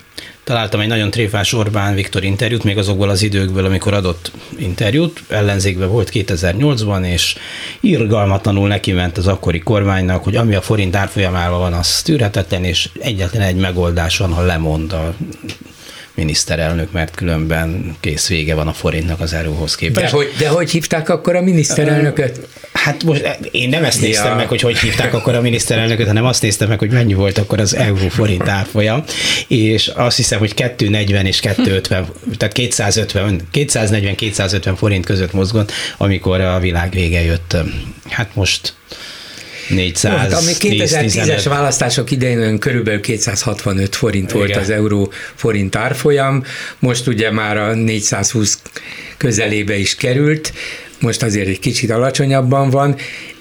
találtam 0.51 0.81
egy 0.81 0.89
nagyon 0.89 1.11
tréfás 1.11 1.53
Orbán 1.53 1.95
Viktor 1.95 2.25
interjút, 2.25 2.65
még 2.65 2.79
azokból 2.79 3.09
az 3.09 3.23
időkből, 3.23 3.65
amikor 3.65 3.95
adott 3.95 4.33
interjút, 4.59 5.23
ellenzékben 5.29 5.89
volt 5.89 6.11
2008-ban, 6.13 7.05
és 7.05 7.37
irgalmatlanul 7.81 8.69
neki 8.69 8.93
ment 8.93 9.19
az 9.19 9.27
akkori 9.27 9.59
kormánynak, 9.59 10.25
hogy 10.25 10.37
ami 10.37 10.55
a 10.55 10.61
forint 10.61 10.97
árfolyamával 10.97 11.59
van, 11.59 11.73
az 11.73 12.03
tűrhetetlen, 12.03 12.65
és 12.65 12.89
egyetlen 13.01 13.43
egy 13.43 13.57
megoldás 13.57 14.19
van, 14.19 14.33
ha 14.33 14.43
lemond 14.43 14.93
a 14.93 15.15
miniszterelnök, 16.15 16.93
mert 16.93 17.15
különben 17.15 17.97
kész 18.01 18.29
vége 18.29 18.55
van 18.55 18.69
a 18.69 18.73
forintnak 18.73 19.21
az 19.21 19.33
euróhoz 19.33 19.75
képest. 19.75 20.11
De 20.11 20.17
hogy, 20.17 20.33
de 20.39 20.49
hogy 20.49 20.71
hívták 20.71 21.09
akkor 21.09 21.37
a 21.37 21.41
miniszterelnököt? 21.41 22.41
Hát 22.73 23.05
most 23.05 23.39
én 23.51 23.69
nem 23.69 23.85
ezt 23.85 24.01
néztem 24.01 24.27
ja. 24.27 24.35
meg, 24.35 24.49
hogy 24.49 24.61
hogy 24.61 24.79
hívták 24.79 25.15
akkor 25.15 25.35
a 25.35 25.41
miniszterelnököt, 25.41 26.07
hanem 26.07 26.25
azt 26.25 26.43
néztem 26.43 26.69
meg, 26.69 26.79
hogy 26.79 26.91
mennyi 26.91 27.15
volt 27.15 27.39
akkor 27.39 27.61
az 27.61 27.77
euró-forint 27.77 28.49
árfolyam, 28.49 29.05
és 29.49 29.89
azt 29.89 30.17
hiszem, 30.17 30.39
hogy 30.39 30.55
240 30.55 31.27
és 31.27 31.41
250, 31.41 32.07
tehát 32.37 32.55
250, 32.55 33.41
240-250 33.53 34.73
forint 34.77 35.05
között 35.05 35.33
mozgott, 35.33 35.73
amikor 35.97 36.41
a 36.41 36.59
világ 36.59 36.91
vége 36.91 37.23
jött. 37.23 37.57
Hát 38.09 38.35
most 38.35 38.75
400, 39.71 40.19
hát, 40.19 40.33
ami 40.33 40.53
2010-es 40.59 41.45
választások 41.49 42.11
idején 42.11 42.59
körülbelül 42.59 43.01
265 43.01 43.97
forint 43.97 44.31
Igen. 44.31 44.37
volt 44.37 44.57
az 44.57 44.71
euró 44.71 45.13
forint 45.35 45.77
árfolyam, 45.77 46.45
most 46.79 47.07
ugye 47.07 47.31
már 47.31 47.57
a 47.57 47.75
420 47.75 48.59
közelébe 49.17 49.77
is 49.77 49.95
került, 49.95 50.53
most 51.01 51.23
azért 51.23 51.49
egy 51.49 51.59
kicsit 51.59 51.91
alacsonyabban 51.91 52.71
van, 52.71 52.97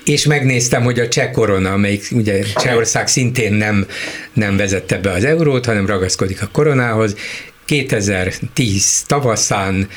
és 0.06 0.26
megnéztem, 0.26 0.84
hogy 0.84 1.00
a 1.00 1.08
cseh 1.08 1.32
korona, 1.32 1.72
amelyik 1.72 2.08
ugye 2.12 2.44
Csehország 2.56 3.08
szintén 3.08 3.54
nem, 3.54 3.86
nem 4.34 4.58
vezette 4.58 4.98
be 4.98 5.12
az 5.12 5.24
eurót, 5.24 5.66
hanem 5.66 5.86
ragaszkodik 5.86 6.42
a 6.42 6.50
koronához, 6.52 7.16
2010 7.66 9.04
tavaszán 9.08 9.88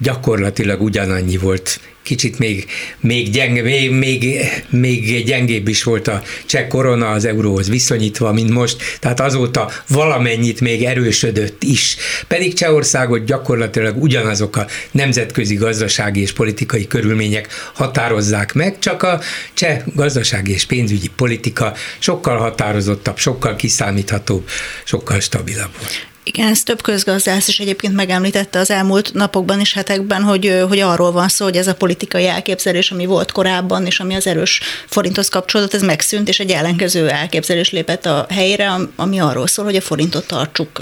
gyakorlatilag 0.00 0.82
ugyanannyi 0.82 1.36
volt 1.36 1.80
kicsit 2.02 2.38
még, 2.38 2.66
még, 3.00 3.30
gyenge, 3.30 3.62
még, 3.62 3.90
még, 3.90 4.40
még 4.68 5.24
gyengébb 5.24 5.68
is 5.68 5.82
volt 5.82 6.08
a 6.08 6.22
cseh 6.46 6.66
korona 6.66 7.10
az 7.10 7.24
euróhoz 7.24 7.68
viszonyítva, 7.68 8.32
mint 8.32 8.50
most, 8.50 8.76
tehát 9.00 9.20
azóta 9.20 9.70
valamennyit 9.88 10.60
még 10.60 10.84
erősödött 10.84 11.62
is. 11.62 11.96
Pedig 12.28 12.54
Csehországot 12.54 13.24
gyakorlatilag 13.24 14.02
ugyanazok 14.02 14.56
a 14.56 14.66
nemzetközi 14.90 15.54
gazdasági 15.54 16.20
és 16.20 16.32
politikai 16.32 16.86
körülmények 16.86 17.48
határozzák 17.74 18.52
meg, 18.52 18.78
csak 18.78 19.02
a 19.02 19.20
cseh 19.54 19.82
gazdasági 19.94 20.52
és 20.52 20.66
pénzügyi 20.66 21.10
politika 21.16 21.72
sokkal 21.98 22.36
határozottabb, 22.38 23.18
sokkal 23.18 23.56
kiszámíthatóbb, 23.56 24.48
sokkal 24.84 25.20
stabilabb 25.20 25.70
volt. 25.78 26.09
Igen, 26.32 26.48
ezt 26.48 26.64
több 26.64 26.82
közgazdász 26.82 27.48
is 27.48 27.58
egyébként 27.58 27.94
megemlítette 27.94 28.58
az 28.58 28.70
elmúlt 28.70 29.12
napokban 29.12 29.60
és 29.60 29.72
hetekben, 29.72 30.22
hogy, 30.22 30.62
hogy 30.68 30.78
arról 30.78 31.12
van 31.12 31.28
szó, 31.28 31.44
hogy 31.44 31.56
ez 31.56 31.66
a 31.66 31.74
politikai 31.74 32.26
elképzelés, 32.26 32.90
ami 32.90 33.06
volt 33.06 33.32
korábban, 33.32 33.86
és 33.86 34.00
ami 34.00 34.14
az 34.14 34.26
erős 34.26 34.60
forinthoz 34.86 35.28
kapcsolódott, 35.28 35.74
ez 35.74 35.82
megszűnt, 35.82 36.28
és 36.28 36.40
egy 36.40 36.50
ellenkező 36.50 37.08
elképzelés 37.08 37.70
lépett 37.70 38.06
a 38.06 38.26
helyre, 38.28 38.72
ami 38.96 39.20
arról 39.20 39.46
szól, 39.46 39.64
hogy 39.64 39.76
a 39.76 39.80
forintot 39.80 40.26
tartsuk 40.26 40.80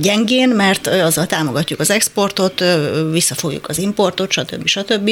gyengén, 0.00 0.48
mert 0.48 0.86
azzal 0.86 1.26
támogatjuk 1.26 1.80
az 1.80 1.90
exportot, 1.90 2.64
visszafogjuk 3.10 3.68
az 3.68 3.78
importot, 3.78 4.32
stb. 4.32 4.66
stb. 4.66 5.10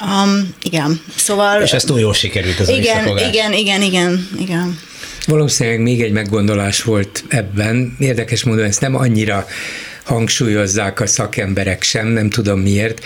Um, 0.00 0.54
igen, 0.62 1.02
szóval... 1.16 1.62
És 1.62 1.72
ez 1.72 1.84
túl 1.84 2.00
jól 2.00 2.14
sikerült 2.14 2.60
ez 2.60 2.68
igen, 2.68 3.06
a 3.06 3.20
Igen, 3.20 3.52
igen, 3.52 3.82
igen, 3.82 4.28
igen. 4.38 4.78
Valószínűleg 5.26 5.80
még 5.80 6.02
egy 6.02 6.12
meggondolás 6.12 6.82
volt 6.82 7.24
ebben. 7.28 7.96
Érdekes 7.98 8.44
módon 8.44 8.64
ezt 8.64 8.80
nem 8.80 8.94
annyira 8.94 9.46
hangsúlyozzák 10.04 11.00
a 11.00 11.06
szakemberek 11.06 11.82
sem, 11.82 12.06
nem 12.06 12.30
tudom 12.30 12.60
miért. 12.60 13.04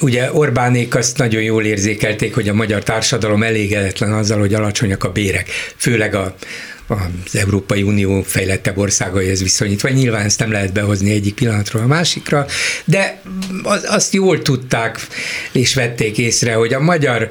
Ugye 0.00 0.32
Orbánék 0.32 0.94
azt 0.94 1.18
nagyon 1.18 1.42
jól 1.42 1.64
érzékelték, 1.64 2.34
hogy 2.34 2.48
a 2.48 2.54
magyar 2.54 2.82
társadalom 2.82 3.42
elégedetlen 3.42 4.12
azzal, 4.12 4.38
hogy 4.38 4.54
alacsonyak 4.54 5.04
a 5.04 5.12
bérek, 5.12 5.48
főleg 5.76 6.14
a, 6.14 6.34
az 6.88 7.36
Európai 7.36 7.82
Unió 7.82 8.22
fejlettebb 8.22 8.78
országaihez 8.78 9.42
viszonyítva. 9.42 9.88
Nyilván 9.88 10.24
ezt 10.24 10.38
nem 10.38 10.52
lehet 10.52 10.72
behozni 10.72 11.10
egyik 11.10 11.34
pillanatról 11.34 11.82
a 11.82 11.86
másikra, 11.86 12.46
de 12.84 13.20
az, 13.62 13.86
azt 13.88 14.14
jól 14.14 14.42
tudták 14.42 15.06
és 15.52 15.74
vették 15.74 16.18
észre, 16.18 16.54
hogy 16.54 16.74
a 16.74 16.80
magyar 16.80 17.28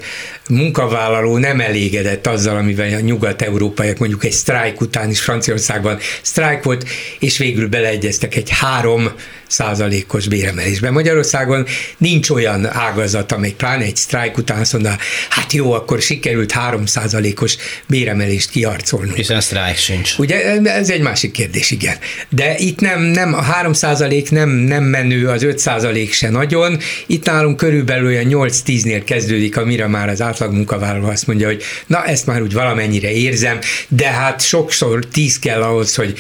munkavállaló 0.50 1.38
nem 1.38 1.60
elégedett 1.60 2.28
azzal, 2.28 2.58
amivel 2.58 2.94
a 2.94 3.00
nyugat-európaiak 3.00 3.98
mondjuk 3.98 4.24
egy 4.26 4.32
sztrájk 4.32 4.82
után 4.82 5.10
is 5.10 5.22
Franciaországban 5.22 5.98
sztrájk 6.22 6.64
volt, 6.64 6.88
és 7.20 7.38
végül 7.38 7.68
beleegyeztek 7.68 8.36
egy 8.36 8.50
három 8.50 9.12
százalékos 9.48 10.28
béremelésben. 10.28 10.94
Magyarországon 10.94 11.66
nincs 11.98 12.30
olyan 12.30 12.66
ágazat, 12.66 13.32
amely 13.32 13.52
pláne 13.52 13.84
egy 13.84 13.96
sztrájk 13.96 14.38
után 14.38 14.60
azt 14.60 14.74
mondja, 14.74 14.98
hát 15.30 15.54
jó, 15.54 15.72
akkor 15.72 16.02
sikerült 16.02 16.52
három 16.52 16.86
százalékos 16.86 17.56
béremelést 17.88 18.50
kiarcolni. 18.50 19.12
Hiszen 19.16 19.42
sztrájk 19.42 19.78
sincs. 19.78 20.18
Ugye 20.18 20.62
ez 20.64 20.90
egy 20.90 21.02
másik 21.02 21.32
kérdés, 21.32 21.72
igen. 21.72 21.96
De 22.30 22.58
itt 22.58 22.80
nem, 22.80 23.02
nem 23.02 23.34
a 23.34 23.42
három 23.42 23.74
százalék 23.74 24.32
nem, 24.32 24.50
nem 24.50 24.84
menő, 24.84 25.28
az 25.28 25.44
öt 25.44 25.60
százalék 25.60 26.14
se 26.14 26.30
nagyon. 26.30 26.80
Itt 27.08 27.26
nálunk 27.26 27.58
körülbelül 27.58 28.06
olyan 28.06 28.26
8-10-nél 28.30 29.02
kezdődik, 29.06 29.58
amire 29.58 29.88
már 29.88 30.10
az 30.10 30.22
átlag 30.22 30.54
munkavállaló 30.54 31.08
azt 31.08 31.28
mondja, 31.28 31.48
hogy 31.48 31.64
na 31.88 32.06
ezt 32.06 32.26
már 32.26 32.42
úgy 32.42 32.54
valamennyire 32.54 33.12
érzem, 33.12 33.60
de 33.88 34.08
hát 34.08 34.42
sokszor 34.42 35.06
tíz 35.06 35.40
kell 35.40 35.62
ahhoz, 35.62 35.96
hogy 35.96 36.18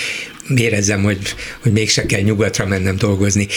érezzem, 0.56 1.04
hogy, 1.04 1.36
hogy 1.60 1.72
mégse 1.72 2.06
kell 2.06 2.22
nyugatra 2.22 2.66
mennem 2.66 2.96
dolgozni 2.98 3.48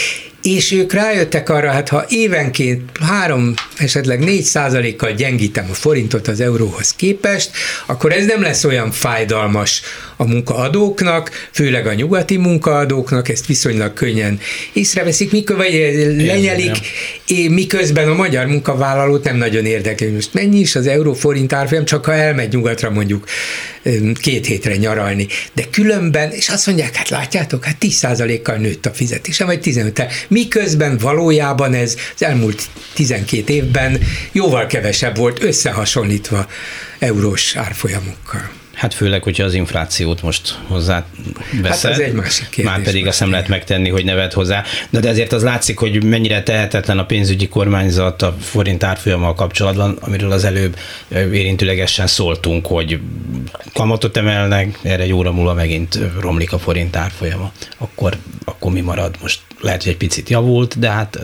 és 0.43 0.73
ők 0.73 0.93
rájöttek 0.93 1.49
arra, 1.49 1.71
hát 1.71 1.89
ha 1.89 2.05
évenként 2.09 2.91
3, 3.01 3.55
esetleg 3.79 4.19
4 4.19 4.43
százalékkal 4.43 5.13
gyengítem 5.13 5.67
a 5.71 5.75
forintot 5.75 6.29
az 6.29 6.41
euróhoz 6.41 6.95
képest, 6.95 7.51
akkor 7.87 8.13
ez 8.13 8.27
nem 8.27 8.43
lesz 8.43 8.65
olyan 8.65 8.91
fájdalmas 8.91 9.83
a 10.17 10.27
munkaadóknak, 10.27 11.49
főleg 11.53 11.87
a 11.87 11.95
nyugati 11.95 12.37
munkaadóknak, 12.37 13.29
ezt 13.29 13.47
viszonylag 13.47 13.93
könnyen 13.93 14.41
észreveszik, 14.73 15.33
mikor, 15.33 15.57
vagy 15.57 15.73
lenyelik, 16.17 16.77
miközben 17.49 18.09
a 18.09 18.15
magyar 18.15 18.47
munkavállalót 18.47 19.25
nem 19.25 19.37
nagyon 19.37 19.67
érdekli, 19.67 20.07
hogy 20.07 20.15
most 20.15 20.35
mennyi 20.35 20.59
is 20.59 20.77
az 20.77 20.87
euró-forint 20.87 21.53
árfolyam, 21.53 21.85
csak 21.85 22.05
ha 22.05 22.15
elmegy 22.15 22.53
nyugatra 22.53 22.91
mondjuk 22.91 23.25
két 24.21 24.47
hétre 24.47 24.77
nyaralni. 24.77 25.27
De 25.53 25.65
különben, 25.71 26.31
és 26.31 26.49
azt 26.49 26.67
mondják, 26.67 26.95
hát 26.95 27.09
látjátok, 27.09 27.65
hát 27.65 27.77
10 27.79 28.07
kal 28.43 28.57
nőtt 28.57 28.87
a 28.87 28.91
fizetésem, 28.91 29.47
vagy 29.47 29.61
15 29.61 30.03
miközben 30.31 30.99
valójában 30.99 31.75
ez 31.75 31.97
az 32.15 32.23
elmúlt 32.23 32.69
12 32.95 33.53
évben 33.53 34.01
jóval 34.33 34.67
kevesebb 34.67 35.17
volt 35.17 35.43
összehasonlítva 35.43 36.47
eurós 36.99 37.57
árfolyamokkal. 37.57 38.51
Hát 38.81 38.95
főleg, 38.95 39.23
hogyha 39.23 39.45
az 39.45 39.55
inflációt 39.55 40.23
most 40.23 40.59
hozzá 40.67 41.07
veszed. 41.63 41.91
Hát 41.91 42.01
ez 42.01 42.07
egy 42.07 42.13
másik 42.13 42.49
kérdés. 42.49 42.73
Már 42.73 42.83
pedig 42.83 43.07
azt 43.07 43.21
nem 43.21 43.31
lehet 43.31 43.49
megtenni, 43.49 43.89
hogy 43.89 44.05
nevet 44.05 44.33
hozzá. 44.33 44.65
De, 44.91 45.01
de 45.01 45.09
azért 45.09 45.33
az 45.33 45.43
látszik, 45.43 45.79
hogy 45.79 46.05
mennyire 46.05 46.43
tehetetlen 46.43 46.99
a 46.99 47.05
pénzügyi 47.05 47.49
kormányzat 47.49 48.23
a 48.23 48.37
forint 48.41 48.85
árfolyammal 48.85 49.35
kapcsolatban, 49.35 49.99
amiről 50.01 50.33
az 50.33 50.45
előbb 50.45 50.77
érintőlegesen 51.09 52.07
szóltunk, 52.07 52.67
hogy 52.67 53.01
kamatot 53.73 54.17
emelnek, 54.17 54.79
erre 54.83 55.03
egy 55.03 55.13
óra 55.13 55.33
múlva 55.33 55.55
megint 55.55 55.99
romlik 56.21 56.53
a 56.53 56.59
forint 56.59 56.97
árfolyama. 56.97 57.53
Akkor, 57.79 58.17
akkor 58.45 58.73
mi 58.73 58.81
marad 58.81 59.17
most? 59.21 59.41
Lehet, 59.61 59.83
hogy 59.83 59.93
egy 59.93 59.99
picit 59.99 60.29
javult, 60.29 60.79
de 60.79 60.91
hát 60.91 61.19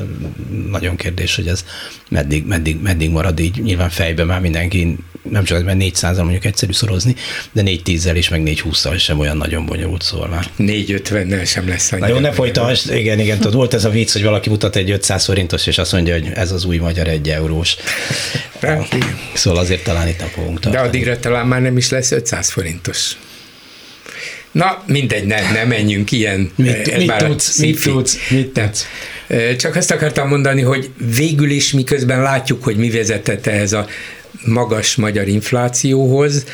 nagyon 0.71 0.97
kérdés, 0.97 1.37
hogy 1.37 1.47
ez 1.49 1.65
meddig, 2.11 2.47
meddig, 2.47 2.81
meddig 2.81 3.11
marad 3.11 3.41
így. 3.41 3.63
Nyilván 3.63 3.91
fejben 3.91 4.27
már 4.27 4.41
mindenki 4.41 4.97
nem 5.31 5.45
csak 5.45 5.65
mert 5.65 5.79
400 5.79 6.19
mondjuk 6.19 6.45
egyszerű 6.45 6.73
szorozni, 6.73 7.15
de 7.53 7.63
4 7.63 7.83
10 7.83 8.11
is, 8.15 8.29
meg 8.29 8.43
4 8.43 8.61
20 8.61 8.87
sem 8.99 9.19
olyan 9.19 9.37
nagyon 9.37 9.67
bonyolult 9.67 10.03
szól 10.03 10.29
már. 10.29 10.47
4 10.57 10.93
50 10.93 11.45
sem 11.45 11.69
lesz 11.69 11.93
annyira. 11.93 12.09
Jó, 12.09 12.19
ne 12.19 12.33
folytasd, 12.33 12.95
igen, 12.95 13.19
igen, 13.19 13.39
tudod, 13.39 13.55
volt 13.55 13.75
ez 13.75 13.85
a 13.85 13.91
vicc, 13.91 14.13
hogy 14.13 14.23
valaki 14.23 14.49
mutat 14.49 14.77
egy 14.77 14.91
500 14.91 15.25
forintos, 15.25 15.67
és 15.67 15.79
azt 15.79 15.93
mondja, 15.93 16.13
hogy 16.13 16.31
ez 16.35 16.53
az 16.53 16.65
új 16.65 16.77
magyar 16.77 17.09
egy 17.09 17.29
eurós. 17.29 17.77
szóval 19.35 19.61
azért 19.61 19.85
talán 19.85 20.09
itt 20.09 20.21
a 20.21 20.25
fogunk 20.25 20.61
tartani. 20.61 20.75
De 20.75 20.89
addigra 20.89 21.19
talán 21.19 21.47
már 21.47 21.61
nem 21.61 21.77
is 21.77 21.91
lesz 21.91 22.11
500 22.11 22.51
forintos. 22.51 23.17
Na, 24.57 24.83
mindegy, 24.87 25.27
ne, 25.27 25.53
ne 25.53 25.65
menjünk 25.65 26.13
ilyen. 26.13 26.51
Mit, 26.57 26.97
mit, 26.97 27.13
tudsz, 27.17 27.59
mit 27.59 27.83
tudsz, 27.83 28.19
mit 28.31 28.49
tudsz? 28.49 28.87
Csak 29.57 29.77
azt 29.77 29.91
akartam 29.91 30.29
mondani, 30.29 30.63
hogy 30.63 30.91
végül 31.17 31.51
is 31.51 31.73
miközben 31.73 32.23
látjuk, 32.23 32.65
hogy 32.65 32.77
mi 32.77 32.91
vezetett 32.91 33.47
ez 33.47 33.73
a 33.73 33.87
magas 34.45 34.97
magyar 34.97 35.29
inflációhoz, 35.29 36.45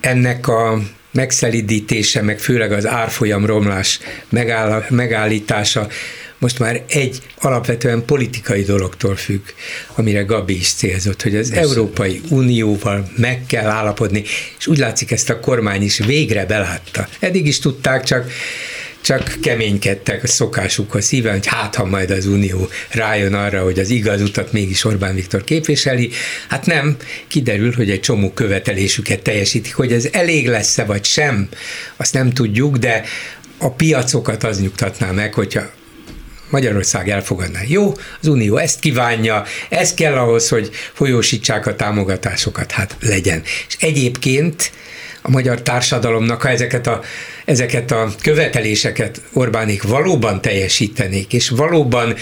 ennek 0.00 0.48
a 0.48 0.80
megszelidítése, 1.10 2.22
meg 2.22 2.38
főleg 2.38 2.72
az 2.72 2.86
árfolyam 2.86 3.46
romlás 3.46 4.00
megáll, 4.28 4.84
megállítása 4.88 5.88
most 6.44 6.58
már 6.58 6.82
egy 6.88 7.20
alapvetően 7.40 8.04
politikai 8.04 8.62
dologtól 8.62 9.16
függ, 9.16 9.40
amire 9.94 10.22
Gabi 10.22 10.56
is 10.56 10.72
célzott, 10.72 11.22
hogy 11.22 11.36
az 11.36 11.48
Persze. 11.48 11.62
Európai 11.62 12.20
Unióval 12.28 13.10
meg 13.16 13.46
kell 13.46 13.66
állapodni, 13.66 14.22
és 14.58 14.66
úgy 14.66 14.78
látszik 14.78 15.10
ezt 15.10 15.30
a 15.30 15.40
kormány 15.40 15.82
is 15.82 15.98
végre 15.98 16.46
belátta. 16.46 17.08
Eddig 17.18 17.46
is 17.46 17.58
tudták, 17.58 18.04
csak 18.04 18.30
csak 19.00 19.34
keménykedtek 19.40 20.22
a 20.22 20.26
szokásukhoz 20.26 21.04
szíven, 21.04 21.32
hogy 21.32 21.46
hát, 21.46 21.74
ha 21.74 21.84
majd 21.84 22.10
az 22.10 22.26
Unió 22.26 22.68
rájön 22.90 23.34
arra, 23.34 23.62
hogy 23.62 23.78
az 23.78 23.90
igaz 23.90 24.20
utat 24.20 24.52
mégis 24.52 24.84
Orbán 24.84 25.14
Viktor 25.14 25.44
képviseli, 25.44 26.10
hát 26.48 26.66
nem, 26.66 26.96
kiderül, 27.26 27.72
hogy 27.72 27.90
egy 27.90 28.00
csomó 28.00 28.32
követelésüket 28.32 29.22
teljesítik, 29.22 29.74
hogy 29.74 29.92
ez 29.92 30.08
elég 30.12 30.48
lesz-e 30.48 30.84
vagy 30.84 31.04
sem, 31.04 31.48
azt 31.96 32.12
nem 32.12 32.32
tudjuk, 32.32 32.76
de 32.76 33.04
a 33.58 33.70
piacokat 33.70 34.44
az 34.44 34.60
nyugtatná 34.60 35.10
meg, 35.10 35.34
hogyha 35.34 35.70
Magyarország 36.50 37.08
elfogadná. 37.08 37.60
Jó, 37.66 37.92
az 38.20 38.28
Unió 38.28 38.56
ezt 38.56 38.80
kívánja, 38.80 39.44
ez 39.68 39.94
kell 39.94 40.16
ahhoz, 40.16 40.48
hogy 40.48 40.70
folyósítsák 40.92 41.66
a 41.66 41.76
támogatásokat, 41.76 42.72
hát 42.72 42.96
legyen. 43.00 43.42
És 43.68 43.76
egyébként 43.78 44.72
a 45.22 45.30
magyar 45.30 45.62
társadalomnak, 45.62 46.42
ha 46.42 46.48
ezeket 46.48 46.86
a, 46.86 47.00
ezeket 47.44 47.90
a 47.90 48.10
követeléseket 48.22 49.20
Orbánék 49.32 49.82
valóban 49.82 50.40
teljesítenék, 50.40 51.32
és 51.32 51.48
valóban 51.48 52.14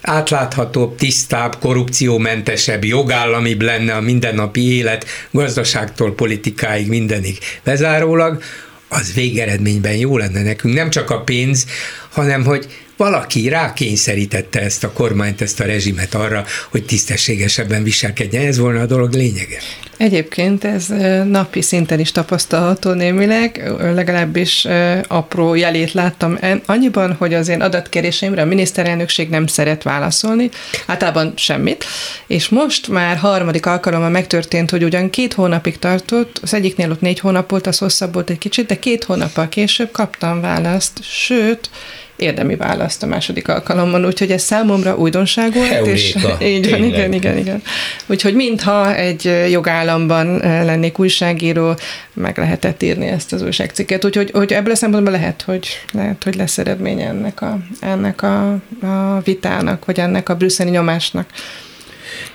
átláthatóbb, 0.00 0.96
tisztább, 0.96 1.56
korrupciómentesebb, 1.60 2.84
jogállamibb 2.84 3.62
lenne 3.62 3.94
a 3.94 4.00
mindennapi 4.00 4.76
élet, 4.76 5.06
gazdaságtól 5.30 6.14
politikáig 6.14 6.88
mindenig 6.88 7.38
bezárólag, 7.64 8.42
az 8.88 9.12
végeredményben 9.14 9.96
jó 9.96 10.16
lenne 10.18 10.42
nekünk. 10.42 10.74
Nem 10.74 10.90
csak 10.90 11.10
a 11.10 11.20
pénz, 11.20 11.66
hanem 12.10 12.44
hogy 12.44 12.66
valaki 12.96 13.48
rákényszerítette 13.48 14.60
ezt 14.60 14.84
a 14.84 14.92
kormányt, 14.92 15.40
ezt 15.40 15.60
a 15.60 15.64
rezsimet 15.64 16.14
arra, 16.14 16.44
hogy 16.70 16.84
tisztességesebben 16.84 17.82
viselkedjen. 17.82 18.46
Ez 18.46 18.58
volna 18.58 18.80
a 18.80 18.86
dolog 18.86 19.12
lényege. 19.12 19.58
Egyébként 19.96 20.64
ez 20.64 20.86
napi 21.24 21.62
szinten 21.62 22.00
is 22.00 22.12
tapasztalható 22.12 22.92
némileg, 22.92 23.72
legalábbis 23.78 24.66
apró 25.08 25.54
jelét 25.54 25.92
láttam 25.92 26.38
annyiban, 26.66 27.12
hogy 27.12 27.34
az 27.34 27.48
én 27.48 27.60
adatkéréseimre 27.60 28.42
a 28.42 28.44
miniszterelnökség 28.44 29.28
nem 29.28 29.46
szeret 29.46 29.82
válaszolni, 29.82 30.48
általában 30.86 31.32
semmit, 31.36 31.84
és 32.26 32.48
most 32.48 32.88
már 32.88 33.16
harmadik 33.16 33.66
alkalommal 33.66 34.10
megtörtént, 34.10 34.70
hogy 34.70 34.84
ugyan 34.84 35.10
két 35.10 35.32
hónapig 35.32 35.78
tartott, 35.78 36.38
az 36.42 36.54
egyiknél 36.54 36.90
ott 36.90 37.00
négy 37.00 37.20
hónap 37.20 37.50
volt, 37.50 37.66
az 37.66 37.78
hosszabb 37.78 38.12
volt 38.12 38.30
egy 38.30 38.38
kicsit, 38.38 38.66
de 38.66 38.78
két 38.78 39.04
hónappal 39.04 39.48
később 39.48 39.90
kaptam 39.90 40.40
választ, 40.40 41.02
sőt, 41.02 41.70
érdemi 42.16 42.56
választ 42.56 43.02
a 43.02 43.06
második 43.06 43.48
alkalommal, 43.48 44.04
úgyhogy 44.04 44.30
ez 44.30 44.42
számomra 44.42 44.96
újdonság 44.96 45.52
volt. 45.52 45.68
Heuréka, 45.68 45.90
és 45.90 46.16
így 46.56 46.70
van, 46.70 46.84
igen, 46.84 47.12
igen, 47.12 47.38
igen. 47.38 47.62
Úgyhogy 48.06 48.34
mintha 48.34 48.94
egy 48.94 49.48
jogállamban 49.50 50.36
lennék 50.38 50.98
újságíró, 50.98 51.76
meg 52.12 52.38
lehetett 52.38 52.82
írni 52.82 53.06
ezt 53.06 53.32
az 53.32 53.42
újságcikket. 53.42 54.04
Úgyhogy 54.04 54.30
hogy 54.30 54.52
ebből 54.52 54.72
a 54.72 54.76
szempontból 54.76 55.12
lehet, 55.12 55.42
hogy, 55.42 55.68
lehet, 55.92 56.24
hogy 56.24 56.34
lesz 56.34 56.58
eredmény 56.58 57.00
ennek 57.00 57.42
a, 57.42 57.58
ennek 57.80 58.22
a, 58.22 58.50
a 58.82 59.20
vitának, 59.24 59.84
vagy 59.84 59.98
ennek 59.98 60.28
a 60.28 60.34
brüsszeli 60.34 60.70
nyomásnak. 60.70 61.26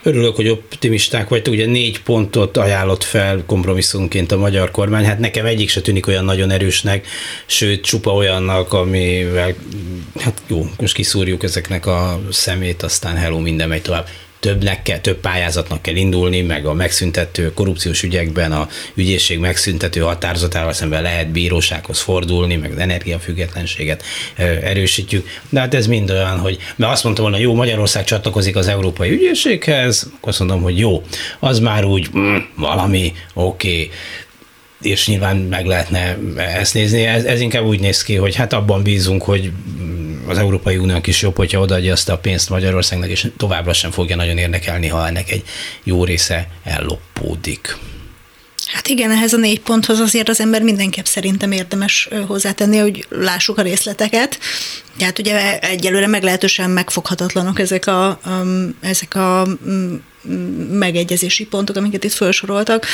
Örülök, 0.03 0.35
hogy 0.35 0.49
optimisták 0.49 1.29
vagytok, 1.29 1.53
ugye 1.53 1.65
négy 1.65 2.01
pontot 2.01 2.57
ajánlott 2.57 3.03
fel 3.03 3.43
kompromisszumként 3.45 4.31
a 4.31 4.37
magyar 4.37 4.71
kormány, 4.71 5.05
hát 5.05 5.19
nekem 5.19 5.45
egyik 5.45 5.69
se 5.69 5.81
tűnik 5.81 6.07
olyan 6.07 6.25
nagyon 6.25 6.51
erősnek, 6.51 7.07
sőt 7.45 7.83
csupa 7.83 8.13
olyannak, 8.13 8.73
amivel, 8.73 9.55
hát 10.19 10.41
jó, 10.47 10.69
most 10.77 10.93
kiszúrjuk 10.93 11.43
ezeknek 11.43 11.85
a 11.85 12.19
szemét, 12.31 12.83
aztán 12.83 13.15
hello, 13.15 13.39
minden 13.39 13.67
megy 13.67 13.81
tovább 13.81 14.07
többnek 14.39 14.81
kell, 14.81 14.99
több 14.99 15.17
pályázatnak 15.19 15.81
kell 15.81 15.95
indulni, 15.95 16.41
meg 16.41 16.65
a 16.65 16.73
megszüntető 16.73 17.53
korrupciós 17.53 18.03
ügyekben 18.03 18.51
a 18.51 18.67
ügyészség 18.93 19.39
megszüntető 19.39 19.99
határozatával 19.99 20.73
szemben 20.73 21.01
lehet 21.01 21.31
bírósághoz 21.31 21.99
fordulni, 21.99 22.55
meg 22.55 22.71
az 22.71 22.77
energiafüggetlenséget 22.77 24.03
erősítjük. 24.63 25.27
De 25.49 25.59
hát 25.59 25.73
ez 25.73 25.87
mind 25.87 26.09
olyan, 26.09 26.39
hogy 26.39 26.57
mert 26.75 26.91
azt 26.91 27.03
mondtam 27.03 27.25
volna, 27.25 27.39
jó, 27.39 27.53
Magyarország 27.53 28.03
csatlakozik 28.03 28.55
az 28.55 28.67
Európai 28.67 29.09
Ügyészséghez, 29.09 30.11
akkor 30.15 30.29
azt 30.29 30.39
mondom, 30.39 30.61
hogy 30.61 30.77
jó, 30.79 31.03
az 31.39 31.59
már 31.59 31.85
úgy 31.85 32.09
mm, 32.17 32.35
valami, 32.55 33.13
oké, 33.33 33.69
okay, 33.69 33.91
és 34.81 35.07
nyilván 35.07 35.37
meg 35.37 35.65
lehetne 35.65 36.17
ezt 36.37 36.73
nézni. 36.73 37.03
Ez, 37.03 37.23
ez 37.23 37.41
inkább 37.41 37.65
úgy 37.65 37.79
néz 37.79 38.03
ki, 38.03 38.15
hogy 38.15 38.35
hát 38.35 38.53
abban 38.53 38.83
bízunk, 38.83 39.23
hogy 39.23 39.51
az 40.27 40.37
Európai 40.37 40.77
Uniónak 40.77 41.07
is 41.07 41.21
jobb, 41.21 41.35
hogyha 41.35 41.59
odaadja 41.59 41.91
azt 41.93 42.09
a 42.09 42.17
pénzt 42.17 42.49
Magyarországnak, 42.49 43.09
és 43.09 43.27
továbbra 43.37 43.73
sem 43.73 43.91
fogja 43.91 44.15
nagyon 44.15 44.37
érdekelni, 44.37 44.87
ha 44.87 45.07
ennek 45.07 45.31
egy 45.31 45.43
jó 45.83 46.03
része 46.03 46.47
elloppódik. 46.63 47.77
Hát 48.65 48.87
igen, 48.87 49.11
ehhez 49.11 49.33
a 49.33 49.37
négy 49.37 49.59
ponthoz 49.59 49.99
azért 49.99 50.29
az 50.29 50.39
ember 50.39 50.61
mindenképp 50.61 51.05
szerintem 51.05 51.51
érdemes 51.51 52.09
hozzátenni, 52.27 52.77
hogy 52.77 53.05
lássuk 53.09 53.57
a 53.57 53.61
részleteket. 53.61 54.39
Tehát 54.97 55.19
ugye 55.19 55.59
egyelőre 55.59 56.07
meglehetősen 56.07 56.69
megfoghatatlanok 56.69 57.59
ezek 57.59 57.87
a, 57.87 58.19
um, 58.25 58.75
ezek 58.81 59.15
a 59.15 59.47
um, 59.65 60.03
megegyezési 60.71 61.45
pontok, 61.45 61.75
amiket 61.75 62.03
itt 62.03 62.11
felsoroltak. 62.11 62.85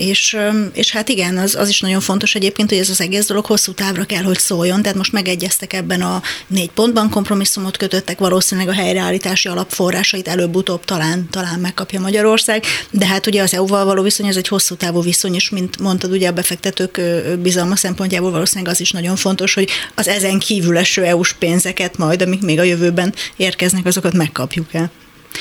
És, 0.00 0.36
és 0.72 0.90
hát 0.90 1.08
igen, 1.08 1.38
az, 1.38 1.54
az 1.54 1.68
is 1.68 1.80
nagyon 1.80 2.00
fontos 2.00 2.34
egyébként, 2.34 2.68
hogy 2.68 2.78
ez 2.78 2.88
az 2.88 3.00
egész 3.00 3.26
dolog 3.26 3.44
hosszú 3.44 3.72
távra 3.72 4.04
kell, 4.04 4.22
hogy 4.22 4.38
szóljon, 4.38 4.82
tehát 4.82 4.96
most 4.96 5.12
megegyeztek 5.12 5.72
ebben 5.72 6.00
a 6.00 6.22
négy 6.46 6.70
pontban, 6.70 7.10
kompromisszumot 7.10 7.76
kötöttek, 7.76 8.18
valószínűleg 8.18 8.70
a 8.70 8.80
helyreállítási 8.80 9.48
alapforrásait 9.48 10.28
előbb-utóbb 10.28 10.84
talán, 10.84 11.28
talán 11.30 11.60
megkapja 11.60 12.00
Magyarország, 12.00 12.64
de 12.90 13.06
hát 13.06 13.26
ugye 13.26 13.42
az 13.42 13.54
EU-val 13.54 13.84
való 13.84 14.02
viszony 14.02 14.28
az 14.28 14.36
egy 14.36 14.48
hosszú 14.48 14.74
távú 14.74 15.02
viszony, 15.02 15.34
és 15.34 15.50
mint 15.50 15.78
mondtad, 15.78 16.12
ugye 16.12 16.28
a 16.28 16.32
befektetők 16.32 17.00
bizalma 17.40 17.76
szempontjából 17.76 18.30
valószínűleg 18.30 18.72
az 18.72 18.80
is 18.80 18.90
nagyon 18.90 19.16
fontos, 19.16 19.54
hogy 19.54 19.68
az 19.94 20.08
ezen 20.08 20.38
kívül 20.38 20.78
eső 20.78 21.04
EU-s 21.04 21.32
pénzeket 21.32 21.96
majd, 21.96 22.22
amik 22.22 22.42
még 22.42 22.58
a 22.58 22.62
jövőben 22.62 23.14
érkeznek, 23.36 23.86
azokat 23.86 24.12
megkapjuk 24.12 24.74
el. 24.74 24.90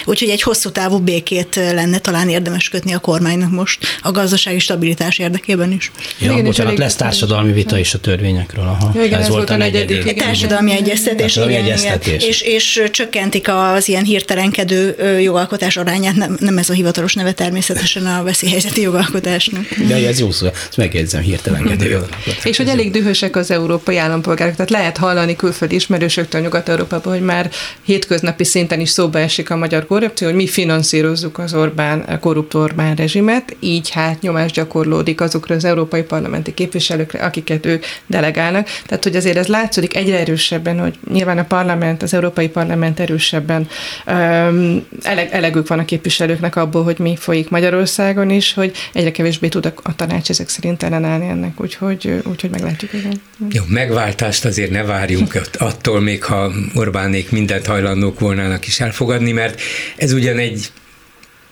Úgyhogy 0.05 0.29
egy 0.29 0.41
hosszú 0.41 0.69
távú 0.69 0.99
békét 0.99 1.55
lenne 1.55 1.97
talán 1.97 2.29
érdemes 2.29 2.69
kötni 2.69 2.93
a 2.93 2.99
kormánynak 2.99 3.51
most 3.51 3.85
a 4.01 4.11
gazdasági 4.11 4.59
stabilitás 4.59 5.17
érdekében 5.19 5.71
is. 5.71 5.91
Ja, 6.19 6.31
igen, 6.31 6.43
bocsánat, 6.43 6.77
lesz 6.77 6.95
társadalmi 6.95 7.51
vita 7.51 7.77
is 7.77 7.93
a 7.93 7.99
törvényekről. 7.99 8.63
Aha. 8.63 8.91
Ja, 8.95 9.03
igen, 9.03 9.19
ez, 9.19 9.25
ez 9.25 9.31
volt 9.31 9.49
a 9.49 9.57
negyedik. 9.57 9.97
negyedik. 9.97 10.23
Társadalmi 10.23 10.71
egyeztetés, 10.71 11.35
igen, 11.35 11.49
egyeztetés. 11.49 12.13
Igen. 12.13 12.29
És, 12.29 12.41
és 12.41 12.83
csökkentik 12.91 13.47
az 13.47 13.87
ilyen 13.87 14.03
hirtelenkedő 14.03 14.95
jogalkotás 15.21 15.77
arányát, 15.77 16.15
nem, 16.15 16.37
nem 16.39 16.57
ez 16.57 16.69
a 16.69 16.73
hivatalos 16.73 17.13
neve 17.13 17.31
természetesen 17.31 18.05
a 18.05 18.23
veszélyhelyzeti 18.23 18.81
jogalkotásnak. 18.81 19.65
De 19.87 20.07
ez 20.07 20.19
jó 20.19 20.31
szó, 20.31 20.45
ezt 20.45 20.77
megjegyzem, 20.77 21.21
hirtelenkedő 21.21 21.89
jogalkotás. 21.89 22.39
És 22.43 22.57
hogy 22.57 22.67
elég 22.67 22.91
dühösek 22.91 23.35
az 23.35 23.51
európai 23.51 23.97
állampolgárok, 23.97 24.55
tehát 24.55 24.71
lehet 24.71 24.97
hallani 24.97 25.35
külföldi 25.35 25.75
ismerősöktől 25.75 26.41
Nyugat-Európában, 26.41 27.13
hogy 27.13 27.21
már 27.21 27.51
hétköznapi 27.85 28.43
szinten 28.43 28.79
is 28.79 28.89
szóba 28.89 29.19
esik 29.19 29.49
a 29.49 29.55
magyar 29.55 29.78
magyar 29.79 29.99
korrupció, 29.99 30.27
hogy 30.27 30.35
mi 30.35 30.47
finanszírozzuk 30.47 31.37
az 31.37 31.53
Orbán, 31.53 32.19
korrupt 32.19 32.53
Orbán 32.53 32.95
rezsimet, 32.95 33.55
így 33.59 33.89
hát 33.89 34.21
nyomás 34.21 34.51
gyakorlódik 34.51 35.21
azokra 35.21 35.55
az 35.55 35.65
európai 35.65 36.01
parlamenti 36.01 36.53
képviselőkre, 36.53 37.23
akiket 37.23 37.65
ők 37.65 37.85
delegálnak. 38.07 38.67
Tehát, 38.85 39.03
hogy 39.03 39.15
azért 39.15 39.37
ez 39.37 39.47
látszódik 39.47 39.95
egyre 39.95 40.19
erősebben, 40.19 40.79
hogy 40.79 40.99
nyilván 41.11 41.37
a 41.37 41.43
parlament, 41.43 42.03
az 42.03 42.13
európai 42.13 42.49
parlament 42.49 42.99
erősebben 42.99 43.67
um, 44.07 44.85
eleg, 45.03 45.29
elegük 45.31 45.67
van 45.67 45.79
a 45.79 45.85
képviselőknek 45.85 46.55
abból, 46.55 46.83
hogy 46.83 46.99
mi 46.99 47.15
folyik 47.15 47.49
Magyarországon 47.49 48.29
is, 48.29 48.53
hogy 48.53 48.71
egyre 48.93 49.11
kevésbé 49.11 49.47
tud 49.47 49.65
a, 49.65 49.73
a 49.83 49.95
tanács 49.95 50.29
ezek 50.29 50.49
szerint 50.49 50.83
ellenállni 50.83 51.27
ennek, 51.27 51.61
úgyhogy, 51.61 52.21
úgyhogy 52.25 52.49
meglátjuk. 52.49 52.93
Igen. 52.93 53.21
Jó, 53.49 53.63
megváltást 53.67 54.45
azért 54.45 54.71
ne 54.71 54.83
várjunk 54.83 55.41
attól, 55.57 55.99
még 55.99 56.23
ha 56.23 56.51
Orbánék 56.73 57.31
mindent 57.31 57.65
hajlandók 57.65 58.19
volnának 58.19 58.67
is 58.67 58.79
elfogadni, 58.79 59.31
mert 59.31 59.61
ez 59.95 60.11
ugyan 60.11 60.37
egy 60.37 60.71